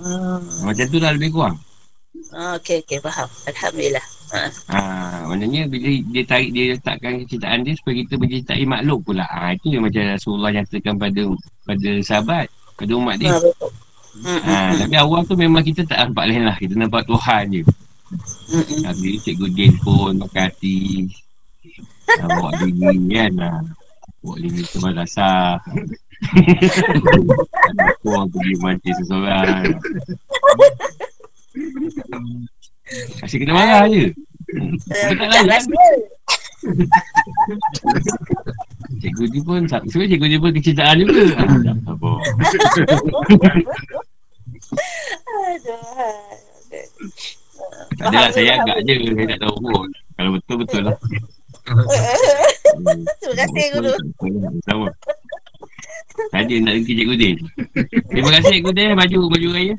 Uh, 0.00 0.40
Macam 0.64 0.84
tu 0.88 0.96
lah 1.00 1.12
lebih 1.12 1.32
kurang. 1.32 1.56
Okey 2.56 2.84
okey 2.84 2.98
faham. 3.04 3.28
Alhamdulillah. 3.48 4.06
Uh, 4.32 4.50
ha, 4.72 4.80
Maknanya 5.28 5.68
bila 5.68 5.88
dia 5.92 6.22
tarik 6.24 6.50
Dia 6.56 6.64
letakkan 6.72 7.12
kecintaan 7.24 7.60
dia 7.60 7.74
Supaya 7.76 7.94
kita 8.00 8.14
mencintai 8.16 8.64
makhluk 8.64 9.00
pula. 9.04 9.28
Ha, 9.28 9.52
Itu 9.52 9.76
yang 9.76 9.84
macam 9.84 10.02
Rasulullah 10.08 10.50
nyatakan 10.56 10.94
pada 10.96 11.22
Pada 11.68 11.90
sahabat 12.00 12.46
Pada 12.80 12.92
umat 12.96 13.16
dia. 13.20 13.36
Hmm, 14.16 14.40
ha, 14.40 14.72
hmm, 14.72 14.88
Tapi 14.88 14.96
awal 14.96 15.20
tu 15.28 15.36
memang 15.36 15.60
kita 15.60 15.84
tak 15.84 16.00
nampak 16.00 16.24
lain 16.32 16.48
lah. 16.48 16.56
Kita 16.56 16.72
nampak 16.80 17.04
Tuhan 17.04 17.52
je 17.52 17.62
hmm, 18.12 18.62
hmm. 18.62 18.82
ha, 18.86 18.90
Bila 18.94 19.18
cikgu 19.22 19.46
Din 19.54 19.72
pun 19.82 20.12
Makan 20.20 20.42
hati 20.46 20.78
ha, 22.10 22.26
Bawa 22.28 22.50
diri 22.62 22.96
kan 23.10 23.32
ha. 23.42 23.50
Bawa 24.22 24.36
diri 24.38 24.62
ke 24.62 24.78
madrasah 24.78 25.58
Ada 27.66 27.84
orang 28.06 28.28
pergi 28.32 28.54
mancing 28.62 28.96
seseorang 29.02 29.64
Asyik 33.24 33.38
kena 33.42 33.54
marah 33.54 33.84
je 33.90 34.14
Betul 34.46 35.18
tak 35.18 35.26
lah, 35.26 35.58
rasa. 35.58 35.74
Cikgu 39.02 39.24
dia 39.34 39.42
pun 39.42 39.66
Sebenarnya 39.66 40.10
cikgu 40.14 40.26
dia 40.30 40.38
pun 40.38 40.54
kecintaan 40.54 41.02
juga 41.02 41.34
tak 41.34 41.90
apa. 41.90 42.10
Aduh. 45.46 47.45
Tak 47.96 48.06
adalah 48.12 48.30
saya 48.32 48.52
agak 48.60 48.78
je 48.84 48.94
Saya 49.12 49.26
tak 49.36 49.40
tahu 49.44 49.56
pun. 49.60 49.88
Kalau 50.16 50.30
betul 50.36 50.56
betul 50.64 50.82
lah. 50.84 50.96
Terima 53.20 53.34
kasih 53.42 53.64
guru. 53.74 53.92
Sama 54.68 54.86
Saja 56.32 56.54
nak 56.64 56.72
rezeki 56.80 56.92
cikgu 57.02 57.14
Din. 57.18 57.36
Terima 58.08 58.30
kasih 58.38 58.50
cikgu 58.60 58.70
Din. 58.72 58.96
Baju 58.96 59.18
baju 59.28 59.48
raya. 59.52 59.74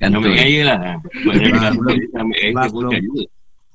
Kan 0.00 0.10
Ambil 0.12 0.30
tu. 0.32 0.36
raya 0.36 0.60
lah. 0.68 0.78
Ah. 0.84 0.96
Ambil 2.20 2.36
raya. 2.36 2.68
Pun 2.68 2.84
juga. 2.92 3.24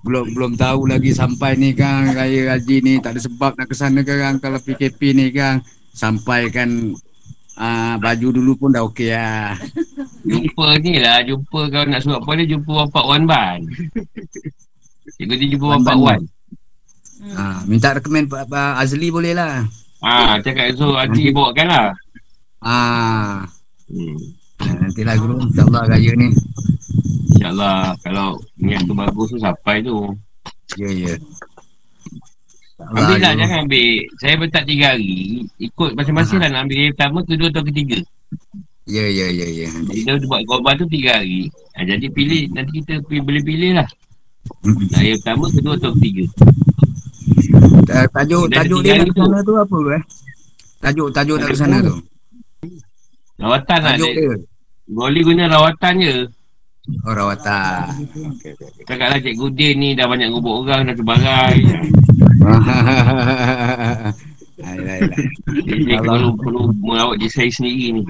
Belum 0.05 0.25
belum 0.31 0.51
tahu 0.55 0.87
lagi 0.87 1.11
sampai 1.11 1.57
ni 1.57 1.73
kan 1.73 2.13
raya 2.13 2.53
haji 2.55 2.77
ni 2.85 2.93
tak 3.01 3.17
ada 3.17 3.19
sebab 3.25 3.57
nak 3.57 3.67
ke 3.67 3.75
sana 3.75 4.05
kan 4.05 4.37
kalau 4.37 4.61
PKP 4.61 5.17
ni 5.17 5.33
kan 5.33 5.59
sampai 5.91 6.53
kan 6.53 6.93
ah, 7.57 7.97
baju 7.97 8.27
dulu 8.31 8.51
pun 8.55 8.69
dah 8.69 8.85
okey 8.85 9.11
lah. 9.11 9.57
Jumpa 10.27 10.77
ni 10.79 10.99
lah 10.99 11.23
Jumpa 11.23 11.59
kalau 11.67 11.87
nak 11.87 12.01
surat 12.03 12.19
pun 12.21 12.35
dia 12.35 12.51
Jumpa 12.51 12.71
Wapak 12.85 13.05
Wan 13.05 13.23
Ban 13.23 13.59
Cikgu 15.15 15.33
dia 15.33 15.47
jumpa 15.49 15.65
Wan 15.71 15.81
Ban. 15.81 15.97
Wan 15.97 16.21
Ah, 17.33 17.65
minta 17.65 17.97
rekomen 17.97 18.29
Pak 18.29 18.45
Pak 18.45 18.77
Azli 18.77 19.09
boleh 19.09 19.33
lah. 19.33 19.65
Ah, 19.99 20.37
cakap 20.37 20.69
so 20.77 20.93
Haji 20.93 21.33
bawakan 21.33 21.65
lah 21.65 21.87
Ah, 22.61 23.41
hmm. 23.89 24.17
nantilah 24.61 25.15
guru 25.17 25.41
insyaallah 25.41 25.83
raya 25.87 26.11
ni. 26.13 26.29
InsyaAllah 27.33 27.97
Kalau 28.01 28.37
niat 28.57 28.85
tu 28.85 28.93
bagus 28.93 29.29
tu 29.29 29.37
Sampai 29.37 29.81
tu 29.81 30.13
Ya 30.75 30.89
ya. 30.89 31.13
Ambil 32.87 33.17
lah 33.17 33.33
jangan 33.35 33.59
ambil 33.61 33.89
Saya 34.15 34.33
letak 34.37 34.63
tiga 34.63 34.85
hari 34.91 35.13
Ikut 35.57 35.91
masing-masing 35.93 36.39
lah 36.39 36.49
Nak 36.49 36.61
ambil 36.63 36.77
yang 36.79 36.93
pertama 36.93 37.19
Kedua 37.21 37.47
atau 37.49 37.63
ketiga 37.63 37.97
Ya 38.87 39.03
ya 39.03 39.27
ya 39.27 39.43
ya. 39.45 39.67
Kita 39.85 40.15
buat 40.23 40.41
korban 40.43 40.73
tu 40.75 40.87
tiga 40.87 41.17
hari 41.17 41.47
ha, 41.73 41.83
Jadi 41.83 42.07
pilih 42.07 42.47
Nanti 42.49 42.79
kita 42.79 43.03
pilih, 43.03 43.23
boleh 43.23 43.43
pilih 43.43 43.73
lah 43.75 43.87
Mm. 44.47 44.79
Nak 44.87 45.03
yang 45.03 45.19
pertama 45.19 45.45
Kedua 45.51 45.73
atau 45.75 45.91
ketiga 45.93 46.23
Ta- 47.83 48.07
Tajuk 48.07 48.47
tajuk 48.47 48.79
dia 48.79 48.95
hari 48.95 49.03
nak 49.03 49.11
tu. 49.11 49.19
sana 49.19 49.37
tu 49.41 49.53
apa 49.53 49.77
eh? 49.91 50.03
Tajuk 50.79 51.07
tajuk 51.11 51.35
nak 51.35 51.51
sana 51.51 51.77
tu. 51.81 51.93
Rawatan 53.37 53.79
lah 53.81 53.93
dia. 53.93 54.39
Boleh 54.87 55.21
guna 55.21 55.43
rawatan 55.47 55.93
je 55.99 56.15
Oh 57.03 57.11
rawatan. 57.11 57.91
Cakaplah 58.81 59.19
cikgu 59.19 59.47
Din 59.51 59.75
ni 59.75 59.89
Dah 59.91 60.07
banyak 60.07 60.31
ngubuk 60.31 60.63
orang 60.63 60.87
Dah 60.87 60.95
terbarai 60.95 61.59
Ayolah, 64.57 64.61
ayolah. 64.61 66.01
Allah. 66.01 66.33
perlu, 66.37 66.61
merawat 66.81 67.17
diri 67.21 67.33
saya 67.33 67.49
sendiri 67.49 67.85
ni 67.97 68.01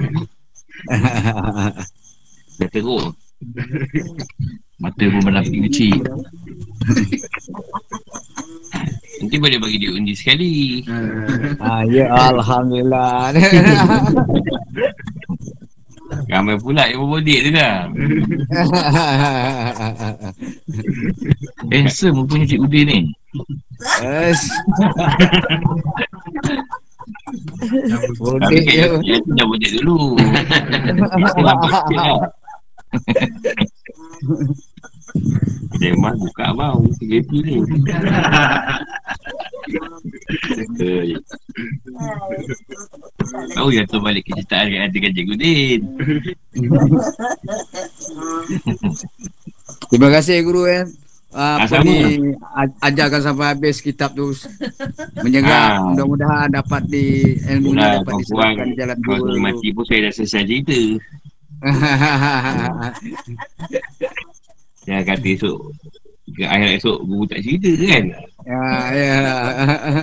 Dah 2.57 2.69
teruk 2.73 3.13
Mata 4.77 5.05
pun 5.07 5.21
berlapi 5.21 5.57
kecil 5.69 6.01
Nanti 9.17 9.35
boleh 9.41 9.57
bagi 9.57 9.81
dia 9.81 9.89
undi 9.95 10.13
sekali 10.13 10.85
ah, 11.57 11.81
ya 11.89 12.05
alhamdulillah. 12.11 13.33
Ramai 16.31 16.55
pula 16.59 16.87
yang 16.87 17.03
berbodik 17.03 17.39
tu 17.47 17.51
dah 17.55 17.87
Handsome 21.71 22.27
punya 22.27 22.45
Cik 22.47 22.63
Udin 22.63 22.85
ni 22.87 22.99
Yes. 24.01 24.41
Bodek 28.19 28.63
Tapi 28.63 28.71
je. 28.71 28.85
yang 29.05 29.21
tu 29.23 29.31
dah 29.35 29.45
bodek 29.47 29.71
dulu. 29.79 29.99
Dia 35.77 35.91
buka 35.95 36.45
bau. 36.55 36.81
PKP 36.97 37.29
ni. 37.43 37.55
Tahu 43.55 43.69
yang 43.75 43.87
tu 43.87 43.99
balik 43.99 44.23
kejutaan 44.31 44.71
yang 44.71 44.87
ada 44.87 44.97
Cikgu 44.97 45.35
Din. 45.35 45.81
Terima 49.91 50.09
kasih 50.11 50.43
guru 50.47 50.63
eh. 50.67 50.87
Uh, 51.37 51.61
apa 51.61 51.69
Ah, 51.71 51.85
ni 51.85 51.97
a- 52.41 52.77
ajarkan 52.83 53.21
sampai 53.21 53.45
habis 53.47 53.77
kitab 53.77 54.09
tu 54.11 54.33
menyerap 55.19 55.53
Ah. 55.71 55.85
mudah-mudahan 55.85 56.49
dapat 56.49 56.81
di 56.83 57.05
ilmu 57.37 57.71
ni 57.71 57.77
dapat 57.77 57.93
kawan-kawan. 58.01 58.17
diserapkan 58.17 58.65
di 58.65 58.75
jalan 58.75 58.97
Kalau 58.97 59.17
dua 59.19 59.29
dia 59.29 59.43
mati 59.43 59.67
pun 59.69 59.83
saya 59.85 59.99
dah 60.01 60.11
selesai 60.11 60.43
cerita. 60.43 60.79
Jangan 64.83 65.03
kata 65.05 65.27
esok 65.27 65.57
ke 66.29 66.43
akhirat 66.43 66.73
esok 66.75 66.97
guru 67.01 67.23
tak 67.25 67.39
cerita 67.39 67.69
kan. 67.85 68.03
ya 68.43 68.61
ya 68.91 69.13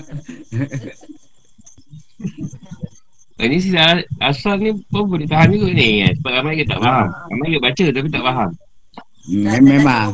Eh, 3.35 3.51
ni 3.51 3.59
sila 3.59 3.99
asal 4.23 4.55
ni 4.57 4.71
pun 4.87 5.11
boleh 5.11 5.27
tahan 5.27 5.51
juga 5.51 5.67
ni 5.69 6.01
kan. 6.01 6.13
Sebab 6.15 6.33
ramai 6.33 6.55
ke 6.55 6.65
tak 6.65 6.79
faham. 6.79 7.11
Ramai 7.29 7.49
ke 7.49 7.59
baca 7.59 7.85
tapi 7.91 8.07
tak 8.09 8.23
faham. 8.23 8.51
Mem- 9.27 9.65
memang 9.67 10.09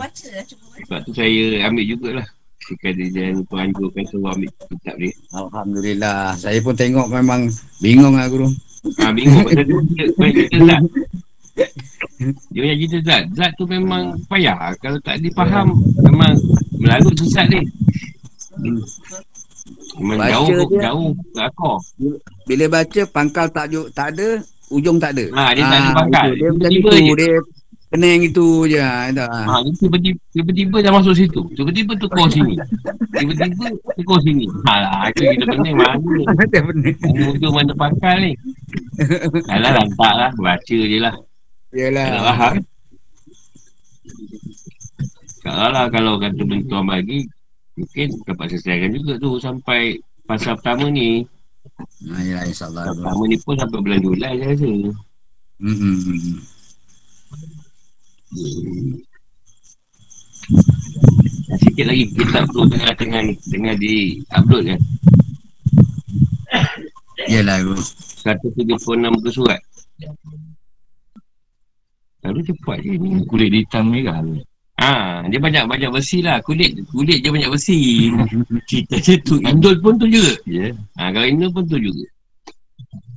Cuba 0.46 0.69
Sebab 0.90 1.06
tu 1.06 1.14
saya 1.14 1.30
ambil 1.62 1.86
jugalah. 1.86 2.26
Jika 2.60 2.90
dia 2.90 3.06
jangan 3.08 3.32
lupa 3.38 3.56
anjurkan 3.60 4.02
suruh 4.04 4.26
ambil 4.28 4.50
kitab 4.66 4.94
dia. 4.96 5.12
Alhamdulillah 5.32 6.34
saya 6.34 6.58
pun 6.58 6.74
tengok 6.74 7.06
memang 7.08 7.46
bingung 7.78 8.14
lah 8.14 8.26
guru 8.26 8.50
Ha, 8.98 9.12
bingung 9.12 9.44
pasal 9.44 9.62
dia 9.62 9.78
dia 9.86 10.04
banyak 10.12 10.34
cerita 10.40 10.58
Zat. 10.66 10.82
Dia 12.50 12.58
banyak 12.58 12.78
cerita 12.80 12.98
Zat. 13.04 13.22
Zat 13.30 13.50
tu 13.54 13.64
memang 13.64 14.02
payah. 14.26 14.74
Kalau 14.76 14.98
tak 14.98 15.20
dipaham, 15.20 15.78
memang 16.00 16.34
melarut 16.74 17.14
sesat 17.14 17.46
ni. 17.48 17.60
Memang 19.94 20.18
Baca 20.18 20.32
jauh, 20.32 20.48
dia. 20.66 20.80
jauh 20.82 21.10
ke 21.12 21.40
akar. 21.40 21.76
bila 22.44 22.64
baca 22.68 23.00
pangkal 23.06 23.46
tak 23.48 23.66
tak 23.90 24.08
ada 24.10 24.28
ujung 24.68 24.96
tak 24.96 25.12
ada 25.12 25.26
Ha, 25.30 25.52
dia 25.52 25.62
tak 25.62 25.76
ada 25.76 25.86
Ah, 25.86 25.94
pangkal. 25.94 26.26
itu. 26.26 26.34
dia 26.34 26.48
macam 26.50 26.70
itu 26.72 26.88
je. 26.90 27.14
dia 27.14 27.32
pening 27.90 28.30
itu 28.30 28.70
je 28.70 28.78
tak 29.18 29.26
Ha, 29.26 29.54
tiba-tiba, 29.74 30.18
tiba-tiba 30.30 30.76
dah 30.78 30.92
masuk 30.94 31.14
situ. 31.18 31.42
Tiba-tiba 31.58 31.98
tukar 31.98 32.30
sini. 32.34 32.54
Tiba-tiba 33.10 33.66
tukar 33.98 34.18
sini. 34.22 34.46
Ha 34.70 34.74
lah, 34.78 35.10
itu 35.10 35.26
kita 35.26 35.44
pening 35.58 35.74
mana. 35.74 35.98
dia 36.46 36.62
pening 36.62 36.96
ujung 37.34 37.54
mana 37.54 37.72
pangkal 37.74 38.16
ni. 38.22 38.32
Alah 39.50 39.70
lantak 39.74 40.12
lah. 40.14 40.30
Baca 40.38 40.78
je 40.78 40.98
lah. 41.02 41.14
Tak 41.70 41.78
yalah 41.78 42.06
faham. 42.30 42.54
Kalau 45.40 45.68
lah 45.72 45.84
kalau 45.90 46.12
kata 46.20 46.42
bentuan 46.44 46.84
bagi, 46.86 47.24
mungkin 47.74 48.08
dapat 48.28 48.46
selesaikan 48.54 48.92
juga 48.92 49.16
tu 49.18 49.40
sampai 49.40 49.98
pasal 50.28 50.54
pertama 50.60 50.92
ni. 50.92 51.24
ha, 52.12 52.20
ya 52.20 52.44
insyaallah 52.44 52.86
Pasal 52.86 52.96
pertama 53.00 53.22
ni 53.24 53.36
pun 53.40 53.54
sampai 53.56 53.78
bulan 53.80 54.00
Julai 54.04 54.32
saya 54.36 54.52
rasa. 54.52 54.68
hmm, 54.68 55.74
hmm, 55.74 55.96
hmm. 56.04 56.36
Sikit 61.60 61.84
lagi 61.90 62.04
kitab 62.14 62.46
tu 62.54 62.62
tengah 62.70 62.94
tengah 62.94 63.20
ni, 63.26 63.34
tengah 63.50 63.74
di 63.74 64.22
upload 64.30 64.70
kan. 64.70 64.80
yalah 67.30 67.62
guru 67.62 67.82
136 68.22 68.78
muka 69.10 69.30
surat. 69.30 69.60
Lalu 72.20 72.40
cepat 72.52 72.78
je 72.84 72.92
ni. 73.00 73.10
Kulit 73.24 73.50
hitam 73.50 73.88
merah 73.88 74.20
tu. 74.20 74.38
Ha, 74.80 75.24
dia 75.28 75.40
banyak 75.40 75.64
banyak 75.68 75.90
besi 75.92 76.24
lah. 76.24 76.40
Kulit 76.44 76.72
kulit 76.88 77.20
dia 77.20 77.32
banyak 77.32 77.50
besi. 77.52 78.08
Cerita 78.68 78.96
dia 79.00 79.16
tu. 79.24 79.40
Indul 79.40 79.80
pun 79.80 79.96
tu 79.96 80.06
juga. 80.08 80.36
Ya. 80.46 80.72
Ha, 81.00 81.10
kalau 81.12 81.26
Indul 81.26 81.50
pun 81.52 81.64
tu 81.66 81.76
juga. 81.80 82.04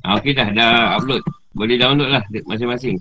Ha, 0.04 0.20
okey 0.20 0.36
dah, 0.36 0.50
dah 0.52 1.00
upload. 1.00 1.24
Boleh 1.54 1.78
download 1.78 2.10
lah 2.12 2.24
masing-masing. 2.50 2.98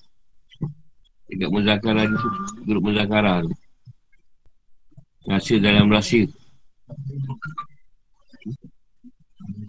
Dekat 1.32 1.48
Muzakara 1.48 2.02
tu, 2.04 2.28
grup 2.68 2.82
Muzakara 2.84 3.40
tu. 3.40 3.52
Rasa 5.24 5.54
dalam 5.56 5.88
rahsia. 5.88 6.28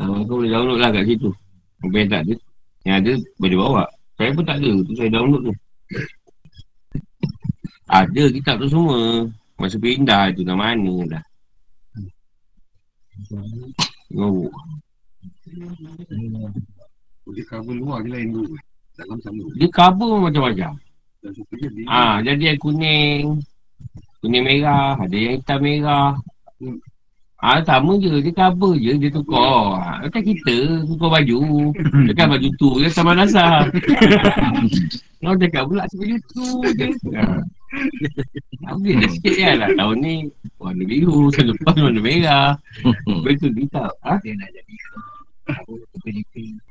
Ha, 0.02 0.04
kau 0.28 0.42
boleh 0.42 0.52
download 0.52 0.80
lah 0.82 0.90
kat 0.92 1.08
situ. 1.08 1.32
Apa 1.86 1.96
yang 1.96 2.10
tak 2.12 2.22
ada. 2.28 2.36
Yang 2.84 2.96
ada, 3.00 3.14
boleh 3.40 3.58
bawa. 3.58 3.84
Saya 4.20 4.30
pun 4.36 4.44
tak 4.44 4.58
ada. 4.60 4.72
Tu 4.84 4.94
saya 4.98 5.10
download 5.14 5.42
tu. 5.48 5.54
Ada 7.88 8.24
kitab 8.34 8.56
tu 8.60 8.68
semua. 8.68 9.30
Masa 9.62 9.78
pindah 9.80 10.34
tu 10.36 10.44
dah 10.44 10.58
mana 10.58 10.96
dah. 11.08 11.24
Oh. 14.18 14.50
Dia 17.32 17.44
cover 17.48 17.76
luar 17.78 18.04
je 18.04 18.10
lain 18.12 18.28
tu. 18.34 18.44
Dalam 18.98 19.18
sama. 19.22 19.46
Dia 19.56 19.70
cover 19.72 20.12
macam-macam. 20.20 20.74
Dia 21.24 21.70
dia. 21.72 21.86
Ah, 21.88 22.20
jadi 22.20 22.52
yang 22.52 22.60
kuning, 22.60 23.40
kuning 24.20 24.44
merah, 24.44 25.00
ada 25.00 25.16
yang 25.16 25.40
hitam 25.40 25.60
merah. 25.64 26.20
Ah, 27.44 27.60
sama 27.64 28.00
je, 28.00 28.24
dia 28.24 28.32
cover 28.32 28.76
je, 28.80 28.92
dia 29.00 29.12
tukar. 29.12 29.80
Ah, 29.80 29.96
macam 30.04 30.24
kita, 30.24 30.84
tukar 30.88 31.10
baju. 31.20 31.72
Dekat 32.08 32.28
baju 32.28 32.50
tu 32.60 32.70
je 32.84 32.88
sama 32.92 33.16
rasa. 33.16 33.68
Kau 35.20 35.36
cakap 35.44 35.64
pula 35.68 35.84
baju 35.92 36.18
tu 36.32 36.48
je. 36.76 36.88
Habis 38.64 38.94
dah 38.96 39.10
sikit 39.12 39.34
kan 39.40 39.56
lah. 39.60 39.70
Tahun 39.76 39.98
ni 40.00 40.16
warna 40.60 40.84
biru, 40.88 41.32
tahun 41.36 41.56
lepas 41.56 41.76
warna 41.80 42.00
merah. 42.00 42.50
Betul 43.24 43.52
dia 43.56 43.68
tak. 43.72 43.92
Ha? 44.08 44.14
Dia 44.24 44.34
nak 44.40 44.50
jadi. 44.56 44.76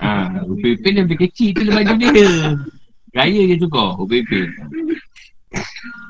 Ha, 0.00 0.40
Upipin 0.48 0.92
dia 0.96 1.04
lebih 1.04 1.20
kecil 1.28 1.52
tu 1.52 1.68
dia 1.68 1.72
baju 1.76 1.94
dia. 2.00 2.28
Raya 3.12 3.44
dia 3.44 3.60
tukar, 3.60 3.92
Upipin. 4.00 4.48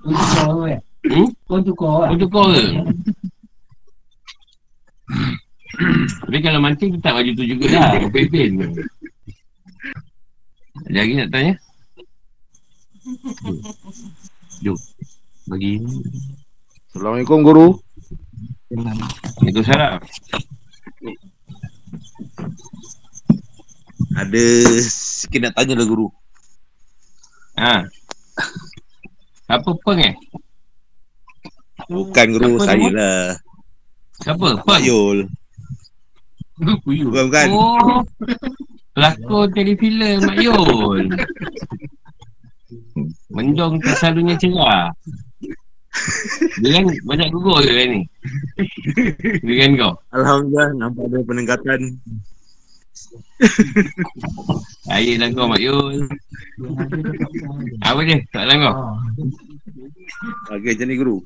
Kau 0.07 0.15
tukar? 0.15 0.79
Hmm? 1.03 1.29
Kau 1.51 1.59
tukar 1.59 2.15
Kau 2.15 2.19
tukar 2.19 2.47
ke? 2.55 2.65
Tapi 6.23 6.39
kalau 6.39 6.63
mancing 6.63 6.95
tetap 6.95 7.19
baju 7.19 7.31
tu 7.35 7.43
jugalah 7.43 7.99
Upipin 8.07 8.55
Ada 10.87 10.99
lagi 11.03 11.13
nak 11.19 11.29
tanya? 11.35 11.55
Bagi 15.51 15.83
ni. 15.83 16.07
Assalamualaikum 16.95 17.43
guru. 17.43 17.83
Itu 19.43 19.61
salah 19.67 19.99
Ada 24.15 24.45
sikit 24.87 25.51
nak 25.51 25.59
tanya 25.59 25.83
lah 25.83 25.87
guru. 25.91 26.15
Ha 27.63 27.79
Apa 29.55 29.71
peng 29.87 30.01
eh? 30.03 30.15
Bukan 31.87 32.27
guru, 32.35 32.59
Siapa 32.59 32.67
saya 32.67 32.79
nama? 32.91 32.99
lah. 32.99 33.27
Siapa? 34.23 34.47
Peng? 34.67 34.83
Yul. 34.83 35.19
Bukan, 36.59 37.07
bukan. 37.11 37.47
Oh 37.55 38.03
Pelakon 38.93 39.47
telefilm 39.57 40.21
Mak 40.27 40.37
Yul 40.43 41.07
Mendong 43.33 43.81
tersalunya 43.81 44.37
cerah 44.37 44.93
Dia 46.61 46.71
kan 46.81 46.85
banyak 47.09 47.29
gugur 47.33 47.63
ke 47.65 47.73
kan 47.73 47.89
ni 47.89 48.03
Dia 49.43 49.55
kan 49.65 49.71
kau 49.81 49.93
Alhamdulillah 50.13 50.71
nampak 50.77 51.05
ada 51.09 51.19
peningkatan. 51.25 51.81
Saya 54.87 55.13
lah 55.19 55.29
kau 55.35 55.49
Mak 55.49 55.61
Yul 55.61 56.07
Apa 57.83 58.01
dia? 58.05 58.19
Soalan 58.31 58.57
kau? 58.61 58.77
Okey 60.55 60.77
macam 60.77 60.87
ni 60.87 60.95
guru. 61.01 61.17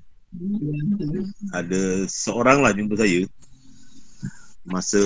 Ada 1.52 2.06
seorang 2.08 2.62
lah 2.64 2.72
jumpa 2.72 2.94
saya. 2.96 3.26
Masa 4.66 4.98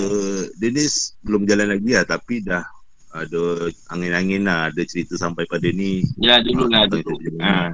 dia 0.56 0.72
ni 0.72 0.84
belum 1.24 1.44
jalan 1.44 1.76
lagi 1.76 1.90
lah 1.92 2.04
tapi 2.08 2.40
dah 2.40 2.64
ada 3.11 3.68
angin-angin 3.92 4.46
lah 4.46 4.70
ada 4.72 4.80
cerita 4.86 5.18
sampai 5.18 5.44
pada 5.44 5.68
ni 5.68 6.00
Ya 6.16 6.40
dulu 6.40 6.64
lah 6.70 6.86
dulu 6.88 7.18
ha. 7.42 7.68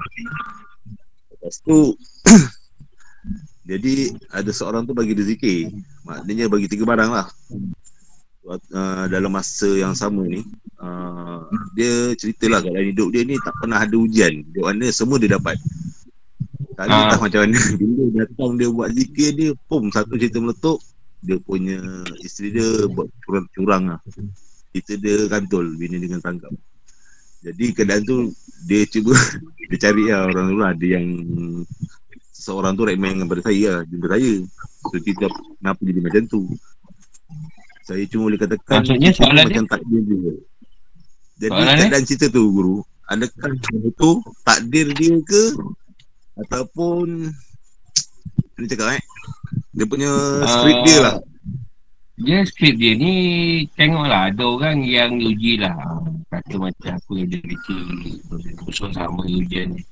Lepas 1.30 1.61
tu 1.62 1.95
Jadi 3.70 4.16
ada 4.32 4.51
seorang 4.51 4.89
tu 4.89 4.97
bagi 4.97 5.12
dia 5.12 5.28
zikir 5.28 5.70
Maknanya 6.09 6.49
bagi 6.49 6.66
tiga 6.66 6.89
barang 6.89 7.11
lah 7.12 7.28
uh, 8.49 9.05
Dalam 9.11 9.30
masa 9.34 9.68
yang 9.74 9.92
sama 9.92 10.22
ni 10.24 10.47
uh, 10.78 11.42
Dia 11.74 12.14
ceritalah 12.14 12.62
kat 12.62 12.70
dalam 12.70 12.88
hidup 12.88 13.09
dia 13.11 13.22
ni 13.26 13.36
tak 13.42 13.55
pernah 13.59 13.82
ada 13.82 13.97
ujian. 13.99 14.42
Di 14.47 14.61
mana 14.62 14.86
semua 14.94 15.18
dia 15.18 15.34
dapat. 15.34 15.59
Tak 16.76 16.84
ada 16.86 16.97
entah 17.09 17.20
macam 17.20 17.40
mana. 17.49 17.59
Bila 17.80 18.05
datang 18.24 18.51
dia 18.61 18.68
buat 18.68 18.88
zikir 18.92 19.28
dia 19.34 19.51
Pum 19.66 19.88
satu 19.88 20.14
cerita 20.20 20.38
meletup 20.38 20.78
Dia 21.24 21.36
punya 21.40 21.80
isteri 22.20 22.55
dia 22.55 22.68
buat 22.92 23.09
curang-curang 23.24 23.97
lah. 23.97 24.01
Kita 24.70 24.94
dia 25.01 25.26
kantul 25.26 25.74
bini 25.80 25.97
dengan 25.97 26.20
tangkap. 26.20 26.53
Jadi 27.40 27.64
keadaan 27.72 28.03
tu 28.05 28.34
dia 28.66 28.82
cuba 28.90 29.14
dia 29.72 29.78
cari 29.80 30.05
lah 30.12 30.28
orang 30.28 30.47
tu 30.53 30.57
lah. 30.61 30.70
Ada 30.76 30.86
yang 30.86 31.07
seorang 32.30 32.76
tu 32.76 32.84
recommend 32.84 33.24
kepada 33.24 33.40
saya 33.49 33.80
lah. 33.80 33.82
Jumpa 33.88 34.07
saya. 34.12 34.32
So 34.86 34.97
kita 35.03 35.26
kenapa 35.59 35.80
jadi 35.82 36.01
macam 36.05 36.22
tu. 36.28 36.40
Saya 37.87 38.03
cuma 38.11 38.22
boleh 38.26 38.41
katakan 38.43 38.82
Maksudnya 38.82 39.11
itu 39.14 39.18
soalan 39.22 39.45
macam 39.47 39.66
takdir 39.70 40.03
dia. 40.03 40.34
Jadi 41.39 41.51
Soalan 41.55 41.70
dia? 41.70 41.82
keadaan 41.87 42.05
cerita 42.11 42.26
tu 42.34 42.43
guru, 42.51 42.76
adakah 43.07 43.51
benda 43.55 43.91
tu 43.95 44.11
takdir 44.43 44.87
dia 44.91 45.14
ke 45.22 45.43
ataupun 46.43 47.30
ni 48.59 48.66
cakap 48.66 48.99
eh? 48.99 49.03
Dia 49.70 49.84
punya 49.87 50.11
skrip 50.51 50.78
dia 50.82 50.99
lah. 50.99 51.16
Dia 52.16 52.39
skrip 52.49 52.80
dia 52.80 52.97
ni 52.97 53.14
Tengoklah 53.76 54.32
Ada 54.32 54.41
orang 54.41 54.80
yang 54.82 55.20
uji 55.20 55.61
lah. 55.61 55.76
Kata 56.32 56.57
macam 56.57 56.97
aku 56.97 57.20
yang 57.20 57.28
jadi 57.28 57.55
Usul 58.64 58.89
sama 58.97 59.20
ujian 59.20 59.76
ni. 59.76 59.84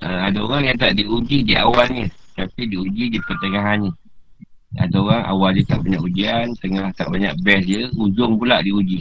Uh, 0.00 0.24
Ada 0.24 0.40
orang 0.40 0.72
yang 0.72 0.76
tak 0.80 0.96
diuji 0.96 1.44
di 1.44 1.52
awalnya 1.54 2.08
Tapi 2.32 2.64
diuji 2.64 3.12
di 3.12 3.20
pertengahan 3.22 3.86
ni 3.86 3.92
Ada 4.74 4.96
orang 4.98 5.24
awal 5.28 5.50
dia 5.54 5.64
tak 5.70 5.80
banyak 5.86 6.02
ujian 6.02 6.46
Tengah 6.58 6.90
tak 6.98 7.08
banyak 7.10 7.32
best 7.46 7.64
dia 7.66 7.86
Ujung 7.94 8.34
pula 8.38 8.58
diuji 8.58 8.98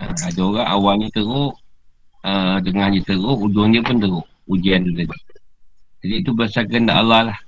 uh, 0.00 0.14
Ada 0.24 0.40
orang 0.40 0.68
awalnya 0.68 1.08
teruk 1.12 1.52
uh, 2.24 2.56
Tengahnya 2.64 3.00
teruk 3.04 3.38
Ujungnya 3.44 3.84
pun 3.84 4.00
teruk 4.00 4.26
Ujian 4.48 4.88
tu 4.88 4.92
tadi 4.96 5.12
Jadi 6.00 6.14
itu 6.24 6.30
berdasarkan 6.32 6.68
kehendak 6.72 6.96
Allah 6.96 7.22
lah 7.32 7.38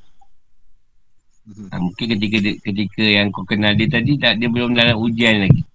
Ha, 1.50 1.82
mungkin 1.82 2.14
ketika 2.14 2.36
dia- 2.38 2.60
ketika 2.62 3.02
yang 3.02 3.34
kau 3.34 3.42
kenal 3.42 3.74
dia 3.74 3.90
tadi 3.90 4.14
tak 4.14 4.38
dia 4.38 4.46
belum 4.46 4.70
dalam 4.70 4.94
ujian 5.02 5.42
lagi. 5.42 5.66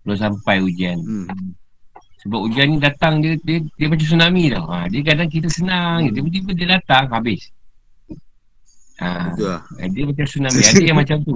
Belum 0.00 0.16
sampai 0.16 0.56
ujian. 0.64 0.96
Hmm. 0.96 1.28
Sebab 2.24 2.40
ujian 2.48 2.72
ni 2.72 2.78
datang 2.80 3.20
dia 3.20 3.36
dia, 3.44 3.60
dia 3.76 3.86
macam 3.92 4.06
tsunami 4.08 4.48
tau. 4.48 4.64
Ha, 4.72 4.88
dia 4.88 5.04
kadang 5.04 5.28
kita 5.28 5.52
senang 5.52 6.08
je. 6.08 6.16
Tiba-tiba 6.16 6.50
dia 6.56 6.66
datang 6.80 7.12
habis. 7.12 7.52
Ha, 8.96 9.28
Betul 9.28 9.48
lah. 9.52 9.62
dia 9.92 10.02
macam 10.08 10.24
tsunami. 10.24 10.60
Ada 10.64 10.82
yang 10.82 10.96
macam 10.96 11.16
tu. 11.20 11.34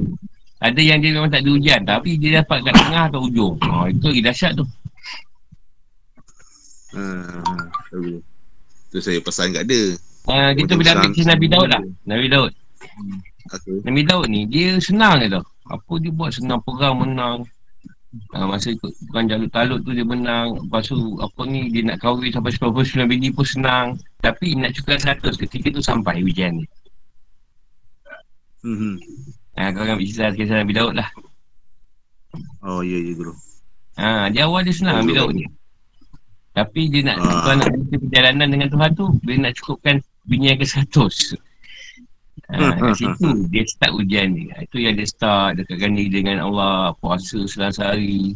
Ada 0.60 0.80
yang 0.80 0.98
dia 1.00 1.10
memang 1.16 1.30
tak 1.32 1.40
ada 1.40 1.50
ujian 1.56 1.80
tapi 1.88 2.20
dia 2.20 2.44
dapat 2.44 2.58
kat 2.68 2.74
tengah 2.76 3.04
atau 3.08 3.20
ujung. 3.24 3.56
Ha, 3.64 3.88
itu 3.88 4.06
lagi 4.12 4.22
dahsyat 4.24 4.52
tu. 4.56 4.64
Ha, 6.96 7.00
ha, 7.00 7.54
tahu. 7.88 8.20
Tu 8.90 8.98
saya 9.00 9.18
pesan 9.24 9.56
kat 9.56 9.64
dia. 9.64 9.96
Ha, 10.28 10.52
kita 10.52 10.76
boleh 10.76 10.92
ambil 10.92 11.10
kisah 11.16 11.32
Nabi 11.32 11.46
Daud 11.48 11.68
lah. 11.72 11.82
Nabi 12.04 12.26
Daud. 12.28 12.52
Okay. 13.50 13.76
Nabi 13.88 14.02
Daud 14.04 14.26
ni 14.28 14.44
dia 14.48 14.76
senang 14.80 15.20
je 15.20 15.32
tau. 15.32 15.44
Apa 15.70 15.92
dia 15.96 16.12
buat 16.12 16.30
senang 16.34 16.60
perang 16.60 16.96
menang. 17.00 17.40
Ha, 18.34 18.42
masa 18.42 18.74
ikut 18.74 18.90
perang 19.08 19.30
Jalut 19.30 19.48
Talut 19.54 19.80
tu 19.80 19.96
dia 19.96 20.04
menang. 20.04 20.60
Lepas 20.60 20.92
tu 20.92 20.98
apa 21.22 21.40
ni 21.48 21.72
dia 21.72 21.88
nak 21.88 22.04
kahwin 22.04 22.34
sampai 22.34 22.52
99 22.52 23.08
bini 23.08 23.28
pun 23.32 23.46
senang. 23.48 23.96
Tapi 24.20 24.58
nak 24.60 24.76
cukai 24.76 25.00
100 25.00 25.40
ketika 25.40 25.72
tu 25.72 25.80
sampai 25.80 26.20
ujian 26.20 26.58
ni. 26.58 26.66
Hmm. 28.60 28.96
Ha, 29.56 29.72
kau 29.72 29.82
ambil 29.82 30.04
kisah 30.04 30.30
kisah 30.30 30.60
Nabi 30.60 30.72
Daud 30.72 30.94
lah. 30.94 31.08
Oh 32.60 32.80
ya 32.80 32.96
ya 32.96 33.12
guru. 33.12 33.32
Ha, 33.96 34.28
dia 34.28 34.44
awal 34.44 34.62
dia 34.62 34.72
senang 34.72 35.00
Nabi 35.00 35.12
Daud 35.12 35.32
ni. 35.34 35.44
Tapi 36.50 36.88
dia 36.88 37.06
nak 37.06 37.16
Ah. 37.16 37.46
Tuhan 37.46 37.56
nak 37.58 37.68
beri 37.70 37.98
perjalanan 38.00 38.48
dengan 38.50 38.68
Tuhan 38.68 38.90
tu 38.92 39.06
Dia 39.22 39.38
nak 39.38 39.54
cukupkan 39.54 39.94
bini 40.26 40.50
yang 40.50 40.58
ke 40.58 40.66
100 40.66 41.38
ha, 42.50 42.74
Kat 42.74 42.98
situ 42.98 43.28
dia 43.46 43.62
start 43.70 43.94
ujian 43.94 44.34
ni 44.34 44.50
Ha, 44.50 44.66
Itu 44.66 44.82
yang 44.82 44.98
dia 44.98 45.06
start 45.06 45.62
dekatkan 45.62 45.94
diri 45.94 46.10
dengan 46.10 46.42
Allah 46.42 46.90
Puasa 46.98 47.38
selasa 47.46 47.94
hari 47.94 48.34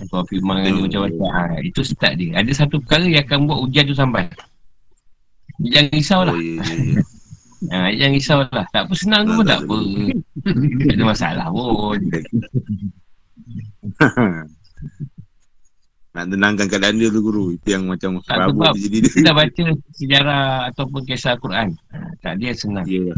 Atau 0.00 0.24
firman 0.32 0.64
dengan 0.64 0.88
dia 0.88 0.96
Hmm. 0.96 1.12
macam-macam 1.12 1.28
ha, 1.28 1.60
Itu 1.60 1.84
start 1.84 2.16
dia 2.16 2.40
Ada 2.40 2.52
satu 2.56 2.80
perkara 2.80 3.04
yang 3.04 3.20
akan 3.20 3.38
buat 3.44 3.58
ujian 3.68 3.84
tu 3.84 3.92
sampai 3.92 4.24
Jangan 5.60 5.92
risau 5.92 6.20
lah 6.24 6.32
Oh 6.32 6.40
ya 6.40 6.56
ya 6.56 6.74
ya. 6.96 7.02
ha, 7.68 7.90
Jangan 7.90 8.12
risau 8.14 8.38
lah 8.44 8.66
Tak 8.70 8.86
apa 8.86 8.92
senang 8.94 9.22
tu 9.24 9.32
pun 9.34 9.44
tak 9.44 9.60
apa 9.62 9.78
Tak 10.86 10.94
ada 10.94 11.04
masalah 11.04 11.46
pun 11.50 11.98
Nak 16.08 16.34
tenangkan 16.34 16.66
keadaan 16.66 16.98
dia 16.98 17.12
tu 17.12 17.20
guru. 17.22 17.54
Itu 17.54 17.68
yang 17.78 17.86
macam 17.86 18.18
Tak 18.24 18.50
sebab 18.50 18.74
dia 18.74 18.82
jadi 18.90 18.98
dia. 18.98 19.10
Kita 19.12 19.30
baca 19.30 19.64
sejarah 19.94 20.42
ataupun 20.72 21.00
kisah 21.04 21.38
Al-Quran 21.38 21.68
ha, 21.94 21.98
Tak 22.18 22.34
dia 22.38 22.50
senang 22.54 22.86
Ya. 22.88 23.12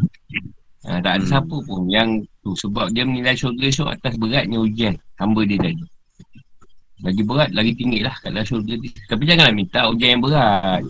Ha, 0.80 0.97
tak 1.05 1.12
ada 1.12 1.20
Hmm. 1.20 1.28
siapa 1.28 1.57
pun 1.61 1.84
yang 1.93 2.09
tu 2.41 2.57
sebab 2.57 2.88
dia 2.91 3.05
menilai 3.05 3.36
syurga 3.36 3.68
esok 3.68 3.93
atas 3.93 4.16
beratnya 4.16 4.57
ujian 4.57 4.97
hamba 5.20 5.45
dia 5.45 5.61
tadi. 5.61 5.84
Lagi 7.05 7.20
berat, 7.20 7.53
lagi 7.53 7.72
tinggi 7.76 8.01
lah 8.01 8.16
kat 8.16 8.32
dalam 8.32 8.49
syurga 8.49 8.80
ni. 8.80 8.88
Tapi 8.88 9.22
janganlah 9.28 9.53
minta 9.53 9.84
ujian 9.93 10.16
yang 10.16 10.24
berat. 10.24 10.80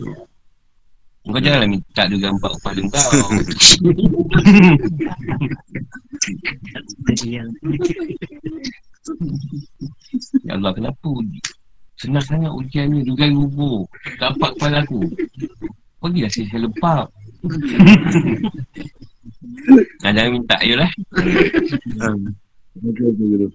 Kau 1.21 1.37
janganlah 1.37 1.69
minta 1.69 2.09
dia 2.09 2.17
gambar 2.17 2.49
kepala 2.57 2.81
kau. 2.89 3.37
ya 10.41 10.57
Allah, 10.57 10.73
kenapa? 10.73 11.13
Senang 12.01 12.25
sangat 12.25 12.49
ujian 12.49 12.89
ni, 12.89 13.05
dugai 13.05 13.29
lubur. 13.29 13.85
Dapat 14.17 14.57
kepala 14.57 14.81
aku. 14.81 15.05
Pergilah 16.01 16.33
saya, 16.33 16.49
saya 16.49 16.65
lepap. 16.65 17.13
nah, 20.01 20.09
jangan 20.09 20.33
minta, 20.33 20.57
okey 22.81 23.13
guru. 23.13 23.45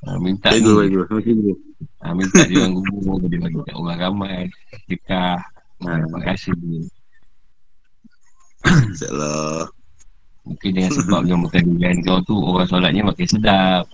Ha, 0.00 0.16
minta 0.16 0.48
Baik 0.48 0.64
baik. 0.64 0.96
Terima 0.96 1.12
kasih 1.12 1.36
guru. 1.36 1.52
Ha, 2.00 2.16
minta 2.16 2.40
dia 2.48 2.64
orang 2.64 2.80
gubur, 2.80 3.20
dia 3.28 3.36
bagi 3.36 3.60
kat 3.60 3.76
orang 3.76 4.00
ramai. 4.00 4.48
Dekah. 4.88 5.59
Ha, 5.80 5.96
dapat 5.96 6.22
rasa 6.28 6.52
dia. 6.60 6.84
InsyaAllah. 8.68 9.72
Mungkin 10.44 10.70
dengan 10.76 10.92
sebab 10.92 11.24
yang 11.24 11.40
makan 11.44 11.62
durian 11.72 11.96
kau 12.04 12.20
tu, 12.24 12.36
orang 12.36 12.68
solatnya 12.68 13.04
makin 13.04 13.28
sedap. 13.28 13.88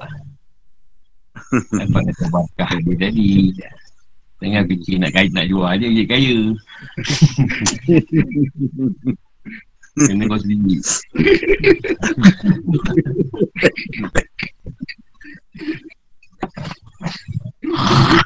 Dapat 1.71 2.03
kata 2.11 2.27
bakah 2.33 2.71
dia 2.83 2.95
tadi. 2.99 3.55
Jangan 4.43 4.69
fikir 4.69 5.01
nak 5.01 5.13
kaya 5.15 5.29
nak 5.33 5.47
jual 5.49 5.73
dia, 5.79 5.89
dia 5.95 6.07
kaya. 6.11 6.39
Kena 9.97 10.29
kau 10.29 10.39
sendiri. 10.43 10.83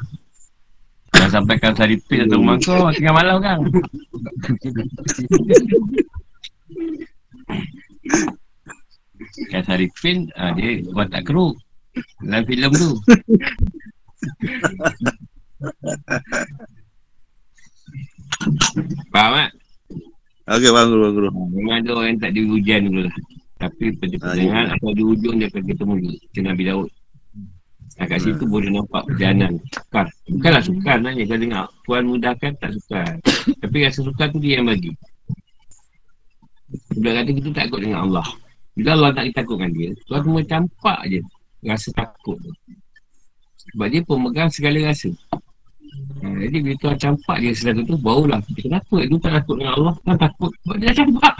Sampai 1.31 1.55
kau 1.61 1.71
saripin 1.71 2.27
atau 2.27 2.37
rumah 2.39 2.57
kau 2.59 2.91
tengah 2.91 3.13
malam 3.15 3.37
kan. 3.39 3.57
Kan 9.51 9.61
saripin, 9.67 10.17
ah, 10.35 10.51
dia 10.57 10.81
buat 10.91 11.07
tak 11.13 11.23
keruk. 11.29 11.55
Dalam 12.23 12.43
filem 12.47 12.71
tu. 12.73 12.91
Faham 19.13 19.31
tak? 19.37 19.49
Okey 20.51 20.69
bang 20.73 20.87
guru, 20.89 21.01
bang 21.05 21.13
guru. 21.15 21.29
Ha, 21.29 21.41
Memang 21.53 21.75
ada 21.79 21.89
orang 21.95 22.07
yang 22.11 22.19
tak 22.19 22.31
di 22.33 22.41
hujan 22.43 22.81
dulu 22.89 23.01
lah. 23.07 23.15
Tapi 23.61 23.85
pada 23.93 24.15
Ah, 24.17 24.21
pertengahan 24.33 24.65
ya. 24.67 24.73
atau 24.73 24.89
di 24.97 25.03
hujung 25.05 25.35
dia 25.37 25.47
akan 25.53 25.63
ketemu 25.69 25.93
dia. 26.01 26.15
Macam 26.17 26.43
Nabi 26.49 26.63
Daud. 26.65 26.89
Ha, 27.99 28.07
kat 28.07 28.19
situ 28.23 28.43
boleh 28.47 28.71
nampak 28.71 29.03
perjalanan. 29.09 29.59
Sukar. 29.75 30.07
Bukanlah 30.31 30.63
sukar 30.63 30.95
nanya. 31.03 31.23
Kau 31.27 31.39
dengar. 31.39 31.65
Tuan 31.83 32.03
mudahkan 32.07 32.51
tak 32.61 32.71
sukar. 32.77 33.19
Tapi 33.59 33.75
rasa 33.83 33.99
sukar 34.05 34.27
tu 34.31 34.39
dia 34.39 34.61
yang 34.61 34.71
bagi. 34.71 34.95
Bila 36.95 37.19
kata 37.19 37.29
kita 37.35 37.49
takut 37.51 37.79
dengan 37.83 38.07
Allah. 38.07 38.27
Bila 38.71 38.95
Allah 38.95 39.11
tak 39.11 39.27
ditakutkan 39.27 39.71
dia, 39.75 39.91
Tuhan 40.07 40.21
cuma 40.23 40.39
campak 40.47 40.99
je 41.11 41.19
rasa 41.67 41.91
takut 41.91 42.39
tu. 42.39 42.51
Sebab 43.75 43.87
dia 43.91 44.01
pemegang 44.07 44.47
segala 44.47 44.79
rasa. 44.87 45.11
Ha, 46.23 46.25
jadi 46.39 46.57
bila 46.63 46.75
Tuhan 46.79 46.97
campak 46.97 47.37
dia 47.43 47.51
sesuatu 47.51 47.83
tu, 47.83 47.99
barulah 47.99 48.39
kita 48.47 48.71
kenapa 48.71 48.95
dia 49.03 49.17
tak 49.19 49.33
takut 49.43 49.55
dengan 49.59 49.73
Allah, 49.75 49.93
kan 50.07 50.15
takut. 50.15 50.51
Sebab 50.63 50.75
dia 50.79 50.87
dah 50.87 50.97
campak. 51.03 51.35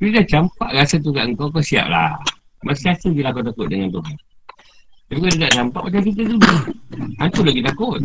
Bila 0.00 0.10
dah 0.16 0.26
campak 0.26 0.70
rasa 0.72 0.94
tu 0.96 1.10
kat 1.12 1.24
kau, 1.36 1.48
kau 1.52 1.60
siap 1.60 1.86
lah. 1.92 2.16
Masih 2.64 2.88
rasa 2.88 3.06
je 3.12 3.20
lah 3.20 3.30
kau 3.36 3.44
takut 3.44 3.66
dengan 3.68 3.92
Tuhan. 3.92 4.16
Tapi 5.10 5.26
kalau 5.26 5.34
dia 5.34 5.42
tak 5.42 5.54
campak 5.58 5.82
macam 5.90 6.02
kita 6.06 6.22
tu, 6.22 6.38
hantu 7.18 7.40
lagi 7.42 7.62
takut. 7.66 7.98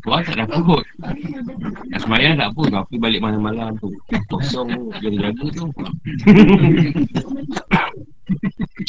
Tuhan 0.00 0.20
tak 0.24 0.48
takut. 0.48 0.84
Nak 1.92 2.00
semayang 2.00 2.40
tak 2.40 2.48
kau 2.56 2.64
pergi 2.64 2.96
balik 2.96 3.20
malam-malam 3.20 3.76
tu. 3.76 3.92
Kosong 4.32 4.72
jaga-jaga 4.96 5.44
tu. 5.52 5.68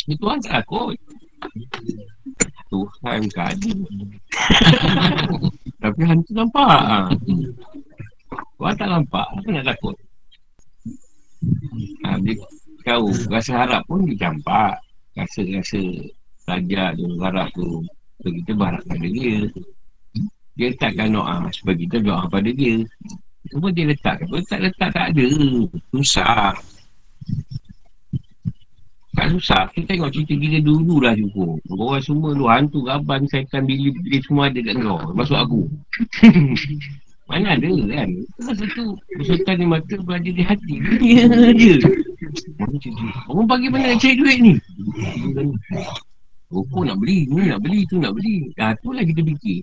Tuhan 0.07 0.37
tak 0.39 0.63
takut. 0.63 0.95
Tuhan 2.71 3.19
kadi. 3.35 3.75
Tapi 5.83 6.01
hantu 6.07 6.31
nampak. 6.31 7.11
Tuhan 8.55 8.73
tak 8.79 8.87
nampak. 8.87 9.27
Apa 9.35 9.47
nak 9.51 9.65
takut? 9.75 9.95
Ha, 12.07 12.15
dia 12.23 12.39
tahu. 12.87 13.11
Rasa 13.27 13.51
harap 13.67 13.83
pun 13.83 14.07
dia 14.07 14.15
campak. 14.15 14.79
Rasa-rasa 15.11 15.83
rajak 16.47 16.89
tu, 16.95 17.07
harap 17.19 17.47
tu. 17.51 17.83
So 18.23 18.27
kita 18.31 18.51
berharap 18.55 18.83
pada 18.87 19.07
dia. 19.07 19.37
Dia 20.57 20.73
letakkan 20.73 21.13
doa 21.13 21.37
supaya 21.53 21.75
kita 21.77 21.97
doa 22.01 22.25
pada 22.25 22.49
dia. 22.49 22.81
Cuma 23.53 23.69
dia 23.69 23.85
letakkan. 23.91 24.25
Kalau 24.25 24.43
tak 24.47 24.59
letak 24.65 24.89
tak 24.95 25.05
ada. 25.13 25.27
Susah. 25.93 26.55
Tak 29.13 29.27
susah. 29.33 29.63
Kita 29.73 29.85
tengok 29.93 30.11
cerita 30.13 30.33
kita 30.33 30.59
dulu 30.65 31.01
lah 31.03 31.13
cukup. 31.13 31.61
Orang 31.73 32.01
semua 32.01 32.29
tu 32.33 32.45
hantu, 32.49 32.79
gaban, 32.85 33.25
syaitan, 33.29 33.65
bilik, 33.65 33.93
bilik 34.01 34.21
semua 34.25 34.49
ada 34.49 34.59
kat 34.61 34.75
kau. 34.81 34.99
Masuk 35.13 35.37
aku. 35.37 35.61
Mana 37.27 37.59
ada 37.59 37.67
kan? 37.67 38.09
Masa 38.39 38.63
tu 38.71 38.95
syaitan 39.19 39.59
ni 39.59 39.65
mata 39.67 39.95
berada 39.99 40.31
di 40.31 40.43
hati. 40.47 40.75
Dia 41.03 41.27
je. 41.53 41.75
Orang 43.27 43.47
pagi 43.51 43.67
mana 43.67 43.93
nak 43.93 43.99
cari 43.99 44.15
duit 44.15 44.37
ni? 44.39 44.53
Rokok 46.47 46.87
nak 46.87 46.97
beli, 47.03 47.27
ni 47.27 47.51
nak 47.51 47.59
beli, 47.59 47.83
tu 47.91 47.99
nak 47.99 48.15
beli. 48.15 48.47
Ah, 48.55 48.71
tu 48.79 48.95
lah 48.95 49.03
kita 49.03 49.19
fikir. 49.19 49.59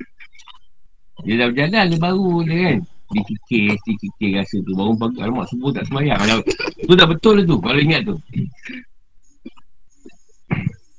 Dia 1.25 1.35
dah 1.41 1.49
berjalan 1.49 1.85
dia 1.89 1.97
baru 1.97 2.31
dia 2.45 2.57
kan. 2.61 2.79
Dia 2.85 3.23
fikir, 3.25 3.67
dia 3.73 3.95
fikir 4.05 4.31
rasa 4.37 4.57
tu. 4.61 4.73
Baru 4.77 4.93
pagi, 4.93 5.19
alamak 5.25 5.49
subuh 5.49 5.73
tak 5.73 5.89
semayang. 5.89 6.21
Kalau, 6.21 6.45
tu 6.85 6.93
dah 6.93 7.09
betul 7.09 7.41
lah 7.41 7.45
tu, 7.49 7.57
kalau 7.57 7.81
ingat 7.81 8.01
tu. 8.05 8.17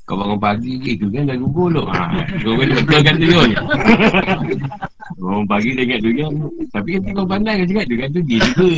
Kau 0.06 0.22
bangun 0.22 0.38
pagi 0.38 0.78
je 0.86 1.02
tu 1.02 1.10
kan 1.10 1.26
dah 1.26 1.34
gugur 1.34 1.74
tu. 1.74 1.82
Ha, 1.82 2.30
kau 2.46 2.54
kan 2.58 2.70
betul 2.70 3.02
kata 3.02 3.26
tu. 3.26 3.42
Bangun 5.22 5.46
pagi 5.50 5.70
dah 5.74 5.84
ingat 5.86 6.00
tu 6.02 6.10
kan. 6.14 6.30
Tapi 6.74 6.90
kan 6.98 7.02
kau 7.14 7.26
pandai 7.30 7.62
kan 7.62 7.66
cakap 7.70 7.86
tu 7.86 7.96
kan 7.98 8.10
tu 8.10 8.22
dia 8.26 8.40
juga. 8.42 8.70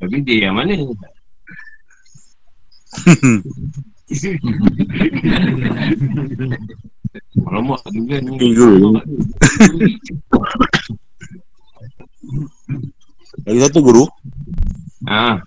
Tapi 0.00 0.16
dia 0.24 0.48
yang 0.48 0.56
mana? 0.56 0.76
Alamak 7.46 7.80
tu 7.86 8.00
kan. 8.06 8.22
Tiga. 8.38 8.68
Lagi 13.46 13.58
satu 13.62 13.78
guru. 13.82 14.04
Ha, 15.06 15.38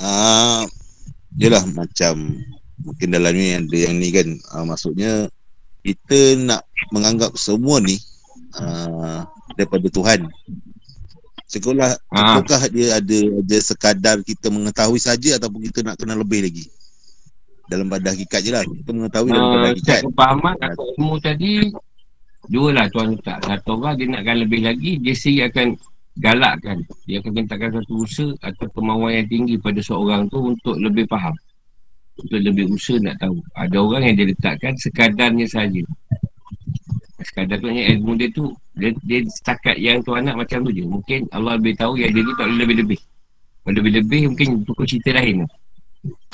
Ah, 0.00 0.64
yelah 1.36 1.60
macam 1.76 2.40
mungkin 2.80 3.12
dalam 3.12 3.36
ni 3.36 3.52
ada 3.52 3.76
yang 3.76 4.00
ni 4.00 4.08
kan 4.08 4.24
ah, 4.48 4.64
maksudnya 4.64 5.28
kita 5.84 6.40
nak 6.40 6.64
menganggap 6.88 7.36
semua 7.36 7.84
ni 7.84 8.00
ah, 8.56 9.28
daripada 9.60 9.84
Tuhan. 9.92 10.24
Sekolah 11.44 12.00
Ah. 12.08 12.40
apakah 12.40 12.64
dia 12.72 12.96
ada 12.96 13.18
ada 13.44 13.56
sekadar 13.60 14.24
kita 14.24 14.48
mengetahui 14.48 14.96
saja 14.96 15.36
ataupun 15.36 15.68
kita 15.68 15.84
nak 15.84 16.00
kenal 16.00 16.16
lebih 16.16 16.48
lagi? 16.48 16.64
Dalam 17.70 17.86
pada 17.86 18.10
hakikat 18.10 18.40
je 18.42 18.50
lah. 18.50 18.66
Kita 18.66 18.90
mengetahui 18.90 19.30
dalam 19.30 19.46
uh, 19.46 19.66
hakikat. 19.70 20.00
kepahaman 20.10 20.56
atau 20.58 20.84
ilmu 20.98 21.14
tadi 21.22 21.52
Dua 22.50 22.74
lah 22.74 22.90
tuan 22.90 23.14
letak 23.14 23.38
Satu 23.46 23.78
orang 23.78 23.94
dia 23.94 24.06
nakkan 24.10 24.36
lebih 24.42 24.60
lagi 24.66 24.98
Dia 24.98 25.14
sendiri 25.14 25.46
akan 25.46 25.66
galakkan. 26.18 26.76
Dia 27.06 27.22
akan 27.22 27.30
mintakan 27.30 27.70
satu 27.78 27.94
usaha 28.02 28.30
Atau 28.42 28.66
kemauan 28.74 29.22
yang 29.22 29.28
tinggi 29.30 29.54
pada 29.54 29.78
seorang 29.78 30.26
tu 30.26 30.50
Untuk 30.50 30.74
lebih 30.82 31.06
faham. 31.06 31.36
Untuk 32.18 32.40
lebih 32.42 32.66
usaha 32.74 32.98
nak 32.98 33.22
tahu. 33.22 33.38
Ada 33.54 33.76
orang 33.78 34.02
yang 34.10 34.16
dia 34.18 34.26
letakkan 34.34 34.74
Sekadarnya 34.74 35.46
saja. 35.46 35.86
Sekadar 37.22 37.60
tu 37.60 37.68
hanya 37.68 37.84
ilmu 37.94 38.16
dia 38.16 38.32
tu 38.32 38.48
dia, 38.74 38.96
dia 39.04 39.20
setakat 39.28 39.76
yang 39.76 40.00
tuan 40.00 40.24
nak 40.24 40.40
macam 40.40 40.64
tu 40.64 40.72
je. 40.72 40.80
Mungkin 40.82 41.28
Allah 41.36 41.60
lebih 41.60 41.76
tahu 41.76 42.00
yang 42.00 42.16
dia 42.16 42.24
ni 42.24 42.32
tak 42.32 42.48
boleh 42.48 42.58
lebih-lebih. 42.64 43.00
Kalau 43.60 43.74
lebih-lebih 43.76 44.20
mungkin 44.32 44.48
pukul 44.64 44.88
cerita 44.88 45.20
lain 45.20 45.44
tu 45.44 45.59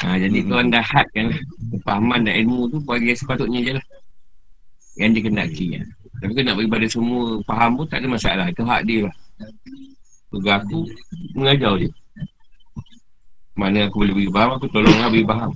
Ha, 0.04 0.20
jadi 0.20 0.38
hmm. 0.44 0.48
tuan 0.52 0.68
dah 0.68 0.84
hadkan 0.84 1.32
kefahaman 1.72 2.28
dan 2.28 2.44
ilmu 2.44 2.68
tu 2.68 2.78
bagi 2.84 3.08
yang 3.14 3.20
sepatutnya 3.20 3.60
je 3.64 3.72
lah. 3.80 3.86
Yang 5.00 5.10
dia 5.12 5.22
kendaki 5.24 5.66
ya. 5.80 5.82
Tapi 6.20 6.40
nak 6.44 6.56
bagi 6.60 6.68
pada 6.68 6.86
semua 6.88 7.40
faham 7.48 7.70
pun 7.80 7.86
tak 7.88 8.04
ada 8.04 8.08
masalah. 8.12 8.46
Itu 8.52 8.62
hak 8.64 8.84
dia 8.84 9.08
lah. 9.08 9.14
Tugas 10.28 10.60
aku 10.64 10.84
mengajar 11.32 11.72
dia. 11.80 11.90
Mana 13.56 13.88
aku 13.88 14.04
boleh 14.04 14.14
bagi 14.20 14.32
faham, 14.36 14.50
aku 14.60 14.66
tolong 14.68 14.96
lah 15.00 15.08
bagi 15.08 15.24
faham. 15.24 15.50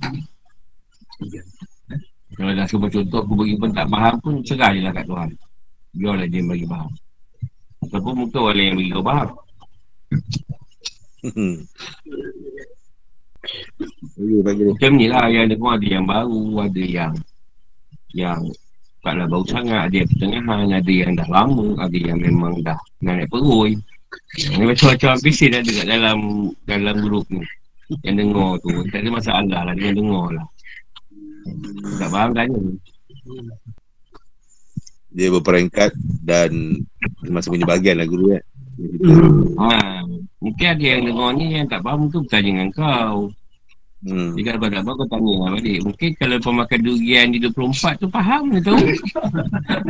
Kalau 2.33 2.51
dah 2.57 2.65
semua 2.65 2.89
contoh 2.89 3.19
aku 3.21 3.33
bagi 3.37 3.55
pun 3.61 3.69
tak 3.69 3.87
faham 3.93 4.15
pun, 4.25 4.33
serah 4.41 4.71
je 4.73 4.81
lah 4.81 4.89
kat 4.89 5.05
Tuhan. 5.05 5.29
Biarlah 6.01 6.25
dia 6.25 6.41
bagi 6.41 6.65
faham. 6.65 6.89
Ataupun 7.85 8.13
mungkin 8.25 8.39
orang 8.41 8.57
lain 8.57 8.65
yang 8.65 8.77
bagi 8.81 8.89
kau 8.89 9.05
faham. 9.05 9.29
Macam 14.17 14.91
ni 14.95 15.05
lah 15.09 15.25
yang 15.27 15.49
ada 15.49 15.55
pun 15.57 15.71
ada 15.75 15.87
yang 15.87 16.05
baru, 16.05 16.43
ada 16.61 16.83
yang 16.83 17.13
yang 18.11 18.39
taklah 19.01 19.25
baru 19.25 19.45
sangat, 19.49 19.81
ada 19.89 19.95
yang 20.03 20.09
pertengahan, 20.13 20.67
ada 20.69 20.91
yang 20.91 21.11
dah 21.17 21.27
lama, 21.31 21.67
ada 21.81 21.97
yang 21.97 22.19
memang 22.21 22.61
dah 22.61 22.77
naik 23.01 23.27
perui. 23.31 23.79
Ni 24.59 24.63
macam-macam 24.67 25.11
bising 25.23 25.55
ada 25.55 25.71
kat 25.71 25.87
dalam 25.87 26.17
dalam 26.67 26.95
grup 26.99 27.25
ni. 27.31 27.43
Yang 28.07 28.15
dengar 28.23 28.51
tu, 28.63 28.71
tak 28.91 28.99
ada 29.03 29.09
masalah 29.11 29.61
lah 29.67 29.73
dengan 29.75 29.93
dengar 29.99 30.27
lah. 30.39 30.47
Tak 31.99 32.09
faham 32.11 32.29
tanya. 32.31 32.59
Dia 35.11 35.27
berperingkat 35.27 35.91
dan 36.23 36.79
masih 37.27 37.51
punya 37.51 37.67
bahagian 37.67 37.99
lah 37.99 38.07
guru 38.07 38.31
kan. 38.31 38.43
Ha, 39.59 39.67
mungkin 40.39 40.67
ada 40.71 40.85
yang 40.85 41.01
dengar 41.03 41.29
ni 41.35 41.45
yang 41.51 41.67
tak 41.67 41.83
faham 41.83 42.07
tu 42.07 42.23
bertanya 42.23 42.47
dengan 42.47 42.69
kau. 42.71 43.31
Hmm. 44.01 44.33
Jika 44.33 44.57
kalau 44.57 44.73
tak 44.73 44.81
faham 44.81 44.97
kau 44.97 45.07
tanya 45.13 45.33
lah 45.37 45.49
balik. 45.53 45.79
Mungkin 45.85 46.09
kalau 46.17 46.37
pemakan 46.41 46.79
durian 46.81 47.27
di 47.29 47.37
24 47.37 48.01
tu 48.01 48.07
faham 48.09 48.43
dia 48.49 48.61
tahu. 48.65 48.81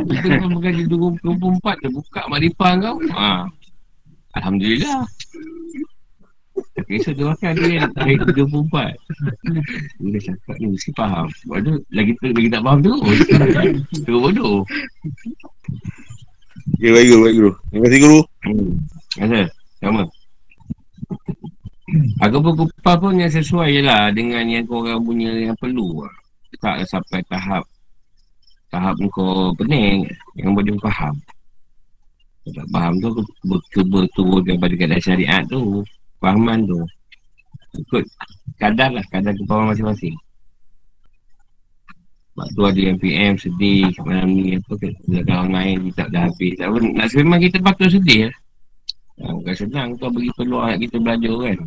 Kita 0.04 0.28
pemakan 0.44 0.72
di 0.76 0.84
24 0.84 1.80
tu 1.80 1.88
buka 1.96 2.20
makrifah 2.28 2.72
kau. 2.76 2.96
Ha. 3.16 3.48
Alhamdulillah. 4.36 5.08
Tak 6.52 6.84
kisah 6.88 7.12
tu 7.16 7.24
makan 7.24 7.52
dia 7.56 7.88
hari 7.96 8.20
34. 8.20 8.44
Dia 10.04 10.20
cakap 10.20 10.54
ni 10.60 10.66
mesti 10.76 10.90
faham. 10.92 11.26
Sebab 11.32 11.58
tu 11.64 11.72
lagi, 11.96 12.12
lagi 12.20 12.48
tak 12.52 12.62
faham 12.64 12.78
tu. 12.84 12.94
Tu 14.04 14.12
bodoh. 14.12 14.60
Okay, 16.76 16.90
baik 16.92 17.06
guru, 17.08 17.20
baik 17.24 17.34
guru. 17.40 17.52
Terima 17.72 17.84
kasih 17.88 18.00
guru. 18.04 18.20
Hmm. 18.44 18.70
Rasa? 19.16 19.40
Sama. 19.80 20.04
Pun 21.92 22.54
kupah 22.56 22.96
pun 22.96 23.20
yang 23.20 23.28
sesuai 23.28 23.68
je 23.68 23.82
lah 23.84 24.08
dengan 24.10 24.48
yang 24.48 24.64
korang 24.64 25.04
punya 25.04 25.32
yang 25.36 25.56
perlu. 25.60 26.08
Tak 26.60 26.84
sampai 26.88 27.20
tahap 27.28 27.64
tahap 28.72 28.96
kau 29.12 29.52
pening 29.60 30.08
yang 30.40 30.56
boleh 30.56 30.72
faham. 30.80 31.12
Kau 32.42 32.50
tak 32.56 32.66
faham 32.72 32.92
tu 33.04 33.12
aku 33.12 33.56
cuba 33.76 34.00
turunkan 34.16 34.56
pada 34.56 34.74
keadaan 34.74 35.04
syariat 35.04 35.42
tu. 35.52 35.84
Fahaman 36.24 36.64
tu. 36.64 36.80
Ikut 37.76 38.04
kadar 38.56 38.96
lah, 38.96 39.04
kadar 39.12 39.36
kepahaman 39.36 39.76
masing-masing. 39.76 40.16
Sebab 42.32 42.48
tu 42.56 42.62
ada 42.64 42.80
yang 42.80 42.96
PM 42.96 43.36
sedih 43.36 43.92
malam 44.08 44.32
ni 44.32 44.56
apa 44.56 44.72
ke 44.80 44.88
kawan 45.28 45.52
main 45.52 45.76
kita 45.92 46.08
dah 46.08 46.32
habis. 46.32 46.56
Tak 46.56 46.68
nak 46.72 47.12
memang 47.12 47.40
kita 47.44 47.56
patut 47.60 47.88
sedih 47.92 48.32
lah. 48.32 48.36
Bukan 49.36 49.52
senang 49.52 49.92
kau 50.00 50.08
bagi 50.08 50.32
peluang 50.32 50.72
nak 50.72 50.80
kita 50.80 50.96
belajar 50.96 51.34
kan. 51.44 51.58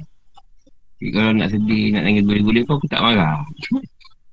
Jadi 1.05 1.21
kalau 1.21 1.37
nak 1.37 1.53
sedih, 1.53 1.93
nak 1.93 2.01
nangis 2.09 2.25
gulir-gulir 2.25 2.65
kau, 2.65 2.81
aku 2.81 2.89
tak 2.89 2.97
marah. 2.97 3.45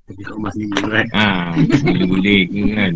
Tapi 0.09 0.25
kau 0.25 0.41
masih 0.41 0.65
berat. 0.73 1.05
Ha, 1.13 1.53
gulir-gulir 1.85 2.49
ke 2.49 2.63
kan. 2.73 2.93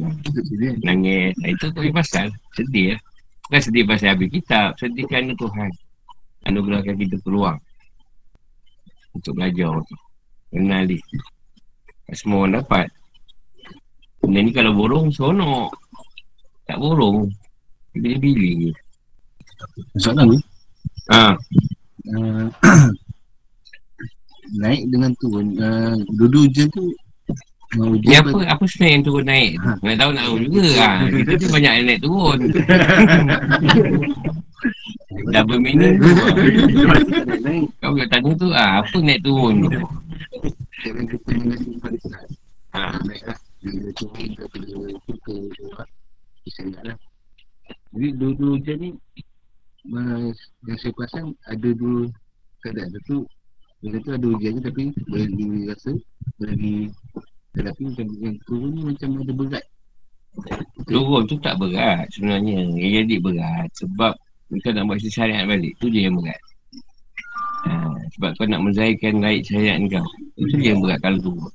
Nangis. 0.80 1.36
Ha, 1.44 1.52
itu 1.52 1.68
tu 1.68 1.84
pasal. 1.92 2.32
Sedih 2.56 2.96
lah. 2.96 3.00
Bukan 3.44 3.60
sedih 3.60 3.84
pasal 3.84 4.16
habis 4.16 4.32
kitab. 4.32 4.80
Sedih 4.80 5.04
kerana 5.04 5.36
Tuhan. 5.36 5.68
Anugerahkan 6.48 6.96
kita 6.96 7.20
peluang. 7.20 7.60
Untuk 9.12 9.36
belajar. 9.36 9.76
Kenal 10.48 10.88
dia. 10.88 11.04
Semua 12.16 12.48
orang 12.48 12.64
dapat. 12.64 12.88
Benda 14.24 14.40
ni 14.40 14.56
kalau 14.56 14.72
borong, 14.72 15.12
seronok. 15.12 15.68
Tak 16.64 16.80
borong. 16.80 17.28
Pilih-pilih 17.92 18.52
je. 18.56 18.72
Soalan 20.00 20.32
ni. 20.32 20.40
Ha, 21.12 21.36
Uh, 22.06 22.46
naik 24.54 24.82
dengan 24.92 25.10
turun. 25.18 25.58
Uh, 25.58 25.96
duduk 26.14 26.52
je 26.54 26.64
tu. 26.70 26.94
Mau 27.74 27.98
Ni 27.98 28.14
apa 28.14 28.30
apa 28.46 28.62
sebenarnya 28.62 28.94
yang 28.94 29.02
turun 29.02 29.26
naik 29.26 29.50
tu? 29.58 29.70
Nak 29.82 29.96
tahu 29.98 30.10
nak 30.14 30.24
tahu 30.30 30.38
juga 30.46 30.62
ha. 30.78 30.90
Kita 31.10 31.32
tu 31.34 31.46
banyak 31.50 31.72
yang 31.74 31.86
naik 31.90 32.00
turun. 32.00 32.38
Double 35.34 35.58
meaning 35.58 35.98
tu. 35.98 36.10
Kau 37.82 37.92
nak 37.98 38.08
tanya 38.14 38.32
tu 38.38 38.48
ah 38.54 38.86
apa 38.86 38.96
naik 39.02 39.20
turun 39.26 39.66
tu? 39.66 39.70
Ha. 42.76 43.02
Lah. 43.02 43.38
Lah. 46.86 46.96
Jadi 47.96 48.08
duduk 48.14 48.62
je 48.62 48.74
ni. 48.78 48.90
Yang 50.66 50.78
saya 50.78 50.92
perasan 50.94 51.34
ada 51.50 51.68
dua 51.74 52.06
keadaan. 52.62 52.90
Satu, 52.94 53.26
bila 53.84 53.96
tu 54.00 54.10
ada 54.16 54.26
ujian 54.26 54.56
je 54.56 54.62
tapi 54.64 54.82
boleh 55.06 55.28
dirasa, 55.36 55.92
boleh 56.40 56.56
di 56.56 56.72
Tetapi 57.56 57.82
macam 57.88 58.06
yang 58.20 58.36
turun 58.44 58.70
ni 58.76 58.82
macam 58.84 59.08
ada 59.16 59.32
berat. 59.32 59.64
Turun 60.84 61.22
tu 61.24 61.36
tak 61.40 61.56
berat 61.56 62.04
sebenarnya. 62.12 62.68
Yang 62.76 62.92
jadi 63.00 63.16
berat 63.24 63.68
sebab 63.80 64.12
kau 64.60 64.72
nak 64.76 64.84
buat 64.84 65.00
syariat 65.00 65.48
balik. 65.48 65.72
Tu 65.80 65.88
je 65.88 66.00
yang 66.04 66.20
berat. 66.20 66.40
Ha, 67.66 67.72
sebab 68.14 68.30
kau 68.36 68.46
nak 68.46 68.60
menzahirkan 68.60 69.14
naik 69.24 69.40
syariat 69.48 69.80
kau. 69.88 70.04
Itu 70.36 70.54
je 70.60 70.68
yang 70.76 70.80
berat 70.84 71.00
kalau 71.00 71.18
turun. 71.24 71.54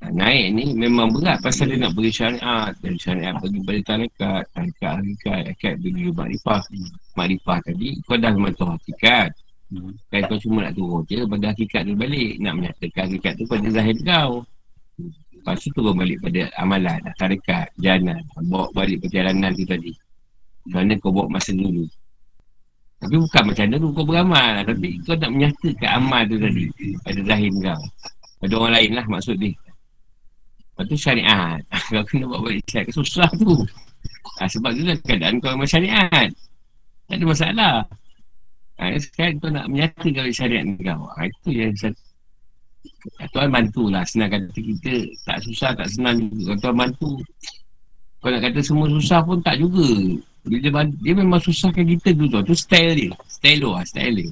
Ha, 0.00 0.08
naik 0.08 0.56
ni 0.56 0.64
memang 0.72 1.12
berat 1.12 1.38
pasal 1.44 1.68
dia 1.68 1.76
nak 1.76 1.92
beri 1.92 2.08
syariat. 2.08 2.72
Dan 2.80 2.96
syariat 2.96 3.36
bagi 3.36 3.60
pada 3.60 3.80
tarekat. 3.92 4.42
Tarekat 4.56 4.92
hakikat. 5.04 5.40
Hakikat 5.52 5.74
bagi 5.84 6.02
makrifah. 6.08 6.62
Makrifah 7.12 7.58
tadi 7.60 7.88
kau 8.08 8.16
dah 8.16 8.32
memantau 8.32 8.72
hakikat. 8.72 9.36
Kan 10.12 10.20
kau 10.28 10.38
cuma 10.40 10.68
nak 10.68 10.74
turun 10.76 11.02
je 11.08 11.24
pada 11.24 11.46
hakikat 11.52 11.82
tu 11.88 11.94
balik. 11.96 12.36
Nak 12.40 12.52
menyatakan 12.60 13.02
hakikat 13.08 13.32
tu 13.40 13.44
pada 13.48 13.66
zahir 13.72 13.96
kau. 14.04 14.30
Lepas 15.32 15.56
tu 15.58 15.68
turun 15.72 15.94
balik 15.96 16.18
pada 16.20 16.42
amalan. 16.60 17.00
Tarekat. 17.16 17.66
Jalan. 17.80 18.20
Bawa 18.52 18.68
balik 18.76 19.00
perjalanan 19.02 19.50
tu 19.56 19.64
tadi. 19.64 19.92
Kerana 20.68 20.92
kau 21.00 21.10
bawa 21.10 21.26
masa 21.32 21.56
dulu. 21.56 21.88
Tapi 23.02 23.16
bukan 23.18 23.42
macam 23.50 23.66
dulu 23.72 23.86
kau 23.96 24.04
beramal. 24.06 24.52
Tapi 24.62 24.88
kau 25.02 25.16
nak 25.16 25.30
menyatakan 25.32 25.90
amal 25.96 26.22
tu 26.28 26.36
tadi. 26.36 26.64
Pada 27.00 27.20
zahir 27.24 27.52
kau. 27.64 27.82
Pada 28.42 28.52
orang 28.58 28.72
lain 28.76 28.90
lah 28.98 29.06
maksud 29.08 29.36
dia. 29.40 29.54
Lepas 30.72 30.84
tu 30.88 30.96
syariat. 30.96 31.60
Kau 31.92 32.02
kena 32.08 32.24
buat 32.26 32.40
balik 32.48 32.64
syariat. 32.64 32.90
Susah 32.96 33.28
tu. 33.36 33.52
Ha, 34.40 34.48
sebab 34.48 34.72
tu 34.72 34.82
lah 34.88 34.96
keadaan 35.04 35.36
kau 35.38 35.52
memang 35.52 35.68
syariat. 35.68 36.28
Tak 37.06 37.16
ada 37.20 37.24
masalah. 37.28 37.74
Ha, 38.80 38.96
sekarang 38.96 39.36
kau 39.42 39.50
nak 39.52 39.68
menyatakan 39.68 40.32
syariat 40.32 40.64
kau. 40.80 41.04
Ha, 41.16 41.28
itu 41.28 41.48
yang 41.52 41.76
satu. 41.76 42.00
Tuan 43.34 43.48
bantulah. 43.50 44.02
Senang 44.06 44.30
kata 44.32 44.58
kita 44.58 44.92
tak 45.26 45.38
susah, 45.44 45.70
tak 45.76 45.88
senang 45.90 46.28
juga. 46.32 46.56
Tuan 46.62 46.74
bantu. 46.76 47.20
Kau 48.22 48.30
nak 48.30 48.42
kata 48.42 48.60
semua 48.62 48.86
susah 48.88 49.20
pun 49.26 49.38
tak 49.42 49.58
juga. 49.58 49.86
Dia, 50.42 50.58
dia, 50.58 50.72
ban- 50.74 50.98
dia 50.98 51.14
memang 51.14 51.38
susahkan 51.38 51.86
kita 51.86 52.10
tu 52.14 52.26
tu. 52.26 52.38
Tu 52.42 52.54
style 52.58 52.92
dia. 52.98 53.10
Style 53.30 53.62
dia 53.62 53.70
lah. 53.70 53.84
Style 53.86 54.14
dia. 54.18 54.30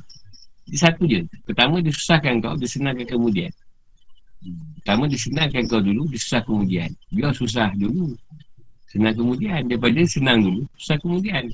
Dia 0.71 0.79
satu 0.79 1.03
je. 1.07 1.21
Pertama 1.47 1.79
dia 1.79 1.93
susahkan 1.95 2.43
kau. 2.43 2.55
Dia 2.59 2.67
senangkan 2.67 3.07
kemudian. 3.07 3.51
Pertama 4.83 5.07
dia 5.07 5.19
senangkan 5.19 5.63
kau 5.71 5.79
dulu. 5.83 6.11
Dia 6.11 6.19
susah 6.19 6.41
kemudian. 6.43 6.91
Biar 7.15 7.31
susah 7.35 7.69
dulu. 7.79 8.15
Senang 8.91 9.15
kemudian. 9.15 9.63
Daripada 9.71 10.03
senang 10.07 10.39
dulu. 10.43 10.63
Susah 10.75 10.99
kemudian. 10.99 11.45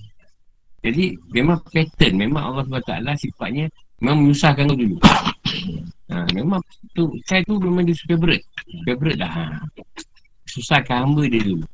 Jadi 0.85 1.17
memang 1.33 1.59
pattern. 1.71 2.15
Memang 2.17 2.43
Allah 2.53 2.65
SWT 2.67 2.93
sifatnya. 3.21 3.67
Memang 4.01 4.17
menyusahkan 4.27 4.65
kau 4.69 4.79
dulu. 4.79 4.99
Ha, 6.07 6.23
memang 6.39 6.63
tu. 6.95 7.11
Saya 7.27 7.43
tu 7.43 7.59
memang 7.59 7.83
dia 7.83 7.99
favorite. 8.07 8.47
Favorite 8.87 9.19
dah. 9.19 9.27
Ha. 9.27 9.59
Susahkan 10.47 11.03
hamba 11.03 11.27
dia 11.27 11.43
dulu. 11.43 11.67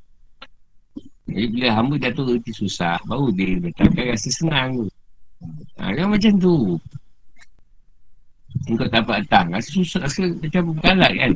Jadi 1.28 1.46
bila 1.53 1.68
hamba 1.76 1.94
dah 2.00 2.11
tu 2.16 2.24
reti 2.24 2.53
susah, 2.53 2.96
baru 3.05 3.28
dia 3.32 3.61
letakkan 3.61 4.09
rasa 4.09 4.30
senang 4.32 4.68
tu. 4.80 4.86
Ha, 5.76 5.92
kan 5.92 6.07
macam 6.09 6.32
tu. 6.40 6.80
Engkau 8.68 8.88
dapat 8.88 9.26
datang, 9.26 9.46
rasa 9.53 9.68
susah, 9.68 10.00
rasa 10.05 10.28
macam 10.28 10.62
berkalat 10.76 11.12
kan. 11.16 11.32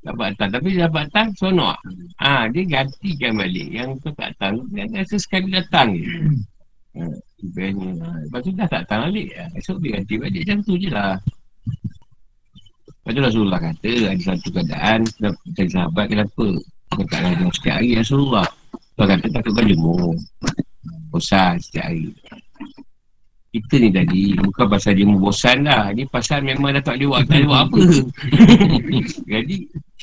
Dapat 0.00 0.26
datang, 0.32 0.48
tapi 0.56 0.68
dapat 0.76 1.02
datang, 1.08 1.28
sonok. 1.36 1.76
Ha, 2.24 2.48
dia 2.48 2.62
gantikan 2.64 3.32
balik. 3.36 3.68
Yang 3.68 3.88
kau 4.00 4.12
tak 4.16 4.32
datang, 4.36 4.64
dia 4.72 4.84
rasa 4.92 5.16
sekali 5.20 5.48
datang 5.52 5.88
je. 5.96 6.08
Ha, 6.90 7.06
Sebenarnya, 7.40 7.88
ha, 8.02 8.08
lepas 8.26 8.40
tu 8.42 8.50
dah 8.52 8.68
tak 8.68 8.80
datang 8.84 9.00
balik. 9.08 9.28
Ha, 9.38 9.44
esok 9.56 9.78
dia 9.80 9.90
ganti 9.96 10.14
balik, 10.18 10.42
macam 10.44 10.58
tu 10.66 10.74
je 10.76 10.90
lah. 10.90 11.14
Lepas 12.86 13.10
tu 13.16 13.20
Rasulullah 13.24 13.60
kata, 13.62 13.92
ada 14.12 14.22
satu 14.22 14.48
keadaan, 14.52 15.00
dari 15.56 15.70
sahabat, 15.70 16.06
kenapa? 16.10 16.46
Kau 16.90 17.06
tak 17.06 17.20
lagi 17.22 17.46
setiap 17.54 17.74
hari 17.78 17.90
Rasulullah. 17.94 18.48
Kau 18.98 19.06
kata 19.06 19.26
takut 19.30 19.52
kau 19.54 19.64
jemur. 19.64 20.12
Bosan 21.14 21.56
setiap 21.62 21.86
hari. 21.86 22.10
Kita 23.50 23.74
ni 23.82 23.90
tadi, 23.90 24.22
bukan 24.38 24.66
pasal 24.70 24.94
dia 24.94 25.06
bosan 25.10 25.66
dah. 25.66 25.90
Ni 25.90 26.06
pasal 26.06 26.42
memang 26.46 26.70
dah 26.76 26.82
tak 26.86 27.02
boleh 27.02 27.08
buat, 27.10 27.22
tak 27.26 27.34
boleh 27.34 27.48
buat 27.50 27.62
apa. 27.66 27.82
Jadi, 29.34 29.56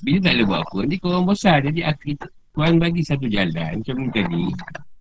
bila 0.03 0.17
tak 0.19 0.33
boleh 0.35 0.45
buat 0.47 0.61
apa, 0.67 0.77
nanti 0.83 0.97
korang 0.99 1.23
bosan. 1.27 1.59
Jadi, 1.63 1.79
aku, 1.83 2.11
korang 2.51 2.75
bagi 2.75 3.01
satu 3.03 3.25
jalan, 3.31 3.71
macam 3.79 3.95
ni 3.99 4.09
tadi, 4.11 4.43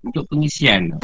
untuk 0.07 0.25
pengisian. 0.31 0.95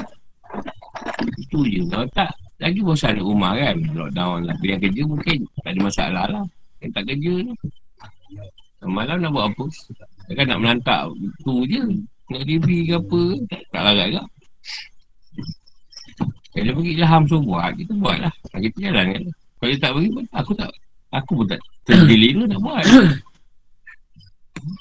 Itu 1.39 1.65
je. 1.67 1.81
Kalau 1.89 2.07
tak, 2.13 2.31
lagi 2.59 2.81
bosan 2.83 3.19
di 3.19 3.23
rumah 3.23 3.53
kan. 3.59 3.77
Lockdown 3.95 4.47
lah. 4.47 4.57
Yang 4.63 4.81
kerja 4.89 5.03
mungkin 5.07 5.37
tak 5.63 5.71
ada 5.75 5.81
masalah 5.83 6.25
lah. 6.31 6.45
Yang 6.83 6.91
tak 6.95 7.05
kerja 7.11 7.35
ni. 7.47 7.53
Malam 8.83 9.17
nak 9.23 9.31
buat 9.31 9.47
apa? 9.51 9.65
Kan 10.35 10.47
nak 10.51 10.59
melantak. 10.59 11.03
Itu 11.15 11.55
je. 11.71 11.83
Nak 12.31 12.43
TV 12.47 12.67
ke 12.91 12.95
apa. 12.99 13.23
Tak 13.71 13.83
larat 13.83 14.09
ke. 14.11 14.23
Kalau 16.53 16.65
dia 16.69 16.77
bagi 16.77 16.93
ilham 17.01 17.23
suruh 17.25 17.43
buat, 17.49 17.73
kita 17.81 17.93
buat 17.97 18.17
lah. 18.21 18.33
Kita 18.53 18.77
jalan 18.77 19.07
kan. 19.17 19.25
Kalau 19.57 19.71
dia 19.73 19.81
tak 19.81 19.91
pun, 19.97 20.05
aku 20.37 20.53
tak. 20.53 20.71
Aku 21.13 21.33
pun 21.41 21.47
tak 21.49 21.61
terpilih 21.89 22.31
tu 22.41 22.45
nak 22.45 22.61
buat. 22.61 22.85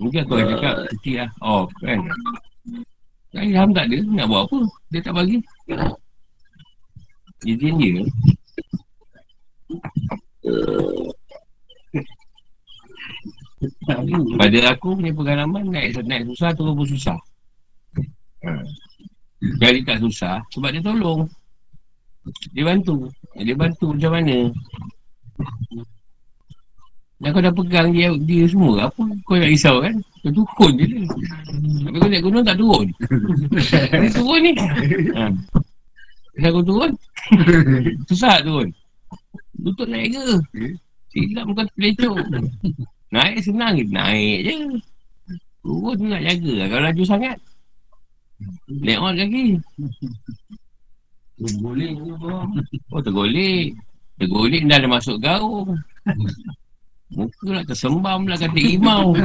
Mungkin 0.04 0.20
aku 0.28 0.32
akan 0.36 0.48
cakap, 0.52 0.76
cuti 0.92 1.12
lah. 1.16 1.30
Kan. 1.80 2.00
Kan 3.32 3.44
ilham 3.48 3.70
tak 3.72 3.88
ada, 3.88 3.98
nak 4.04 4.28
buat 4.28 4.42
apa? 4.52 4.60
Dia 4.92 5.00
tak 5.00 5.14
bagi. 5.16 5.38
Izin 7.42 7.76
dia. 7.82 8.04
Pada 14.38 14.60
aku 14.74 14.98
punya 14.98 15.14
pengalaman 15.14 15.70
naik, 15.70 16.02
naik 16.06 16.26
susah 16.34 16.54
turun 16.54 16.78
pun 16.78 16.88
susah. 16.90 17.18
Ha. 18.46 18.52
Jadi 19.42 19.80
tak 19.86 20.02
susah 20.02 20.42
sebab 20.54 20.70
dia 20.74 20.82
tolong. 20.86 21.26
Dia 22.54 22.66
bantu. 22.66 23.10
Dia 23.38 23.58
bantu 23.58 23.98
macam 23.98 24.12
mana. 24.14 24.54
Dan 27.22 27.38
kau 27.38 27.42
dah 27.46 27.54
pegang 27.54 27.94
dia, 27.94 28.10
dia 28.26 28.50
semua. 28.50 28.90
Apa 28.90 29.06
kau 29.30 29.38
nak 29.38 29.54
risau 29.54 29.78
kan? 29.78 29.94
Kau 30.26 30.34
tukun 30.34 30.74
je. 30.74 31.06
Tapi 31.86 31.98
kau 32.02 32.10
naik 32.10 32.24
gunung 32.26 32.42
tak 32.42 32.58
turun. 32.58 32.90
Dia 34.02 34.10
turun 34.10 34.40
ni. 34.42 34.54
Ha. 35.14 35.30
Kenapa 36.34 36.54
kau 36.58 36.66
turun? 36.66 36.92
Susah 38.10 38.42
turun. 38.42 38.74
Lutut 39.62 39.86
naik 39.86 40.18
ke? 40.18 40.26
Silap 41.14 41.46
bukan 41.46 41.66
terpelecok. 41.70 42.18
Naik 43.14 43.38
senang 43.46 43.78
je. 43.78 43.86
Naik 43.86 44.38
je. 44.42 44.56
Turun 45.62 45.94
tu 46.02 46.06
nak 46.10 46.26
jaga 46.26 46.52
lah. 46.58 46.68
Kalau 46.74 46.84
laju 46.90 47.04
sangat. 47.06 47.38
Naik 48.66 48.98
on 48.98 49.14
kaki. 49.14 49.46
Ke 51.38 51.50
bawah? 51.62 52.50
Oh 52.90 53.02
tergolek. 53.06 53.78
Tergolek 54.18 54.66
dah 54.66 54.82
ada 54.82 54.90
masuk 54.90 55.22
gaung. 55.22 55.78
Muka 57.12 57.48
nak 57.52 57.68
tersembam 57.68 58.28
lah 58.28 58.38
kata 58.40 58.60
imau. 58.60 59.12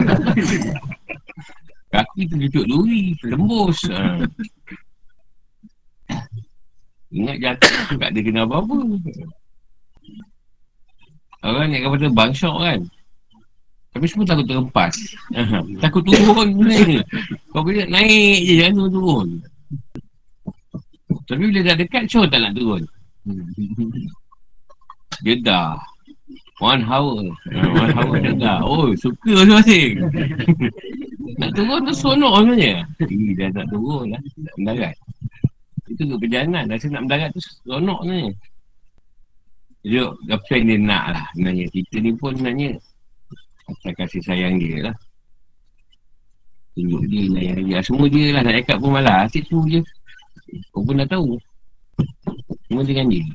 Kaki 1.94 2.22
terjujut 2.26 2.66
duri. 2.66 3.14
Tembus. 3.22 3.78
Ha. 3.94 4.26
Ingat 7.14 7.36
jatuh 7.38 7.96
tak 7.96 8.10
ada 8.10 8.20
kena 8.20 8.42
apa-apa. 8.42 8.76
Orang 11.46 11.70
naik 11.70 11.86
kapal 11.86 11.98
terbang 12.02 12.32
syok 12.34 12.56
kan. 12.58 12.80
Tapi 13.94 14.04
semua 14.10 14.28
takut 14.28 14.46
terempas. 14.50 14.94
Takut 15.78 16.02
turun 16.02 16.48
sebenarnya. 16.52 17.00
Kau 17.54 17.62
boleh 17.62 17.86
naik 17.86 18.38
je 18.44 18.54
jangan 18.60 18.74
turun-turun. 18.76 19.28
Tapi 21.26 21.42
bila 21.48 21.60
dah 21.70 21.76
dekat 21.78 22.04
syok 22.10 22.26
tak 22.28 22.42
nak 22.42 22.52
turun. 22.58 22.82
Dia 25.24 25.34
dah. 25.40 25.95
One 26.56 26.82
hour. 26.88 27.20
Uh, 27.52 27.70
one 27.76 27.92
hour 27.92 28.16
dah. 28.40 28.64
Oh, 28.64 28.88
suka 28.96 29.44
masing-masing. 29.44 30.00
nak 31.36 31.50
turun 31.52 31.84
tu 31.84 31.92
sonok 31.92 32.32
sebenarnya. 32.40 32.74
Eh, 33.04 33.32
dah 33.36 33.48
tak 33.52 33.66
turun 33.68 34.16
lah. 34.16 34.20
Tak 34.24 34.54
mendarat. 34.56 34.94
Itu 35.84 36.02
ke 36.08 36.14
perjalanan. 36.16 36.64
Rasa 36.72 36.86
nak 36.88 37.02
mendarat 37.04 37.28
tu 37.36 37.40
sonok 37.68 38.00
sebenarnya. 38.00 38.32
Jadi, 39.86 39.98
apa 40.32 40.50
yang 40.56 40.64
dia 40.64 40.78
nak 40.80 41.04
lah 41.12 41.24
sebenarnya. 41.36 41.64
Kita 41.68 41.96
ni 42.00 42.10
pun 42.16 42.32
sebenarnya 42.34 42.70
Asal 43.66 43.92
kasih 43.98 44.22
sayang 44.22 44.62
dia 44.62 44.90
lah. 44.90 44.96
Tunjuk 46.78 47.02
dia, 47.10 47.22
layan 47.34 47.66
dia. 47.66 47.78
Semua 47.82 48.06
dia 48.06 48.30
lah 48.30 48.42
nak 48.46 48.54
cakap 48.62 48.76
pun 48.78 48.90
malah. 48.94 49.26
Asyik 49.26 49.50
tu 49.50 49.58
je. 49.66 49.82
Kau 50.70 50.86
pun 50.86 51.02
dah 51.02 51.08
tahu. 51.08 51.34
Semua 52.70 52.86
dengan 52.86 53.10
dia. 53.10 53.26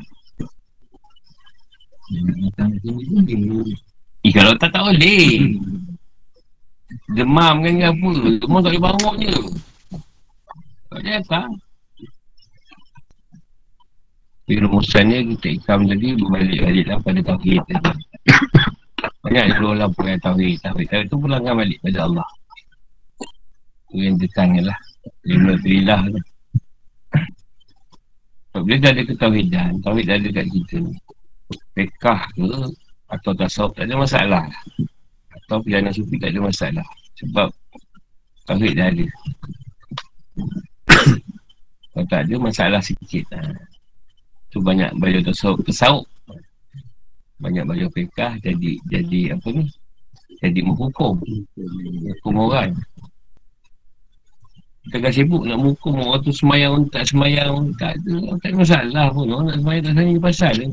Eh 4.22 4.32
kalau 4.36 4.54
tak 4.60 4.70
tak 4.76 4.84
boleh. 4.84 5.56
Demam 7.16 7.64
kan 7.64 7.74
ke 7.80 7.86
apa. 7.88 8.12
Demam 8.44 8.60
tak 8.60 8.72
boleh 8.76 8.84
bangun 8.84 9.16
je. 9.24 9.38
Tak 10.92 10.98
boleh 11.00 11.12
datang. 11.16 11.50
Tapi 14.52 14.68
rumusannya 14.68 15.18
kita 15.32 15.48
ikam 15.64 15.88
tadi 15.88 16.12
berbalik-balik 16.20 16.86
lah 16.92 17.00
pada 17.00 17.20
tauhid 17.24 17.64
tadi. 17.72 17.96
Banyak 19.24 19.44
yang 19.48 19.80
lampu 19.80 20.04
yang 20.04 20.20
tauhid. 20.20 20.60
Tauhid 20.60 20.88
tauhid 20.92 21.08
tu 21.08 21.16
pulangkan 21.16 21.56
balik 21.56 21.80
pada 21.80 22.12
Allah. 22.12 22.28
Tu 23.88 24.04
yang 24.04 24.20
tekankan 24.20 24.68
lah. 24.68 24.80
Lima 25.24 25.56
filah 25.64 26.04
tu. 26.12 26.20
Sebab 28.52 28.62
Bila 28.68 28.76
dah 28.84 28.92
ada 28.92 29.02
ketauhidan, 29.08 29.72
tauhid 29.80 30.06
dah 30.12 30.16
ada 30.20 30.30
kat 30.36 30.46
kita 30.52 30.76
ni. 30.84 30.94
Pekah 31.72 32.22
ke 32.36 32.52
atau 33.12 33.32
tasawuf 33.36 33.76
tak 33.76 33.88
ada 33.88 33.96
masalah. 34.00 34.46
Atau 35.32 35.60
pilihan 35.64 35.92
sufi 35.92 36.16
tak 36.20 36.32
ada 36.32 36.40
masalah. 36.44 36.88
Sebab 37.20 37.48
tauhid 38.48 38.74
dah 38.76 38.88
ada. 38.88 39.06
Kalau 41.92 42.06
tak 42.08 42.22
ada 42.28 42.36
masalah 42.40 42.82
sikit. 42.84 43.28
Ha. 43.36 43.52
Tu 44.52 44.60
banyak 44.64 44.96
baju 44.96 45.20
tasawuf. 45.24 45.60
Tasawuf. 45.68 46.08
Banyak 47.42 47.68
baju 47.68 47.86
pekah 47.92 48.40
jadi 48.40 48.72
jadi 48.88 49.36
apa 49.36 49.48
ni? 49.52 49.66
Jadi 50.40 50.60
menghukum. 50.64 51.20
Hukum 52.16 52.36
orang. 52.38 52.76
Kita 54.82 54.98
kan 54.98 55.14
sibuk 55.14 55.46
nak 55.46 55.62
menghukum 55.62 55.94
orang 56.02 56.26
tu 56.26 56.34
semayang 56.34 56.90
tak 56.90 57.06
semayang 57.06 57.70
tak 57.78 57.96
ada 58.02 58.34
tak 58.42 58.50
ada 58.50 58.58
masalah 58.58 59.06
pun 59.14 59.30
orang 59.30 59.46
nak 59.54 59.58
semayang 59.62 59.84
tak 59.86 59.94
semayang 59.94 60.18
pasal 60.18 60.54
kan 60.58 60.72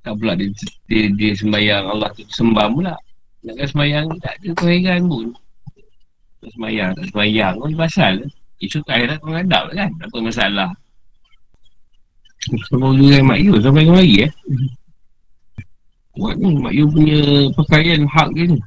tak 0.00 0.16
pula 0.16 0.32
dia, 0.32 0.48
dia, 0.88 1.12
dia 1.12 1.30
sembayang 1.36 1.84
Allah 1.84 2.08
tu 2.16 2.24
sembah 2.32 2.66
pula. 2.72 2.94
Nak 3.40 3.56
semayang 3.72 4.06
tak 4.20 4.36
ada 4.40 4.48
kehairan 4.56 5.08
pun. 5.08 5.26
Tak 6.40 6.50
semayang 6.56 6.90
tak 6.96 7.06
semayang 7.12 7.54
pun 7.60 7.72
pasal. 7.76 8.14
Isu 8.60 8.84
akhirat 8.84 9.20
menghadap 9.24 9.72
kan 9.72 9.90
apa 10.00 10.16
masalah. 10.20 10.70
Sama 12.68 12.96
dengan 12.96 13.28
Mak 13.28 13.40
Yu 13.40 13.54
sampai 13.60 13.84
ke 13.84 13.92
lagi 13.92 14.16
eh? 14.24 14.32
Buat 16.16 16.36
ni 16.40 16.56
Mak 16.56 16.72
Yu 16.72 16.84
punya 16.88 17.20
pakaian 17.56 18.00
hak 18.08 18.28
dia 18.36 18.44
ni. 18.48 18.58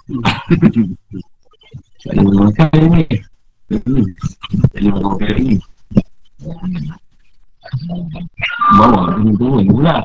Tak 2.04 2.14
ada 2.14 2.22
makan 2.30 2.82
ni. 2.94 3.06
Jadi 4.74 4.88
orang 4.94 5.16
kaya 5.18 5.36
ni. 5.42 5.56
Bawa 8.78 9.18
turun 9.18 9.34
turun 9.38 9.66
pula 9.70 9.98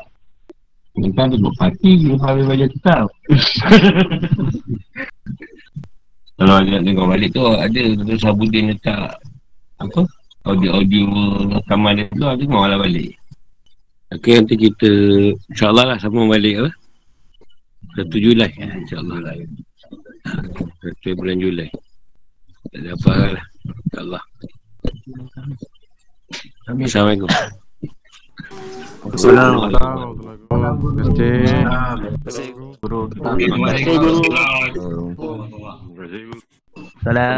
Dia 0.97 1.37
buat 1.37 1.55
parti 1.59 1.91
Lepas 2.09 2.31
dia 2.33 2.45
baca 2.49 2.65
kitab 2.71 3.05
Kalau 6.39 6.55
ada 6.55 6.69
nak 6.71 6.83
tengok 6.87 7.07
balik 7.11 7.29
tu 7.35 7.43
Ada 7.45 7.81
tu 7.99 8.15
Sabudin 8.17 8.73
letak 8.73 9.19
Apa 9.77 10.01
Audio-audio 10.47 11.05
rekaman 11.59 11.99
dia 11.99 12.07
tu 12.15 12.25
Ada 12.25 12.41
tengok 12.41 12.63
lah 12.63 12.79
balik. 12.79 13.11
Okay 14.09 14.41
nanti 14.41 14.57
kita 14.57 14.89
InsyaAllah 15.53 15.85
lah 15.93 15.97
sambung 16.01 16.33
balik 16.33 16.65
apa? 16.65 16.71
1 18.01 18.09
Julai 18.17 18.49
ya, 18.57 18.73
InsyaAllah 18.81 19.17
lah. 19.21 19.33
1 19.37 21.13
bulan 21.13 21.37
Julai. 21.37 21.69
Tak 22.73 22.79
ada 22.81 22.89
apa 22.97 23.13
lah 23.37 23.45
InsyaAllah. 23.85 24.23
Assalamualaikum 26.73 27.29
Salam, 29.15 29.55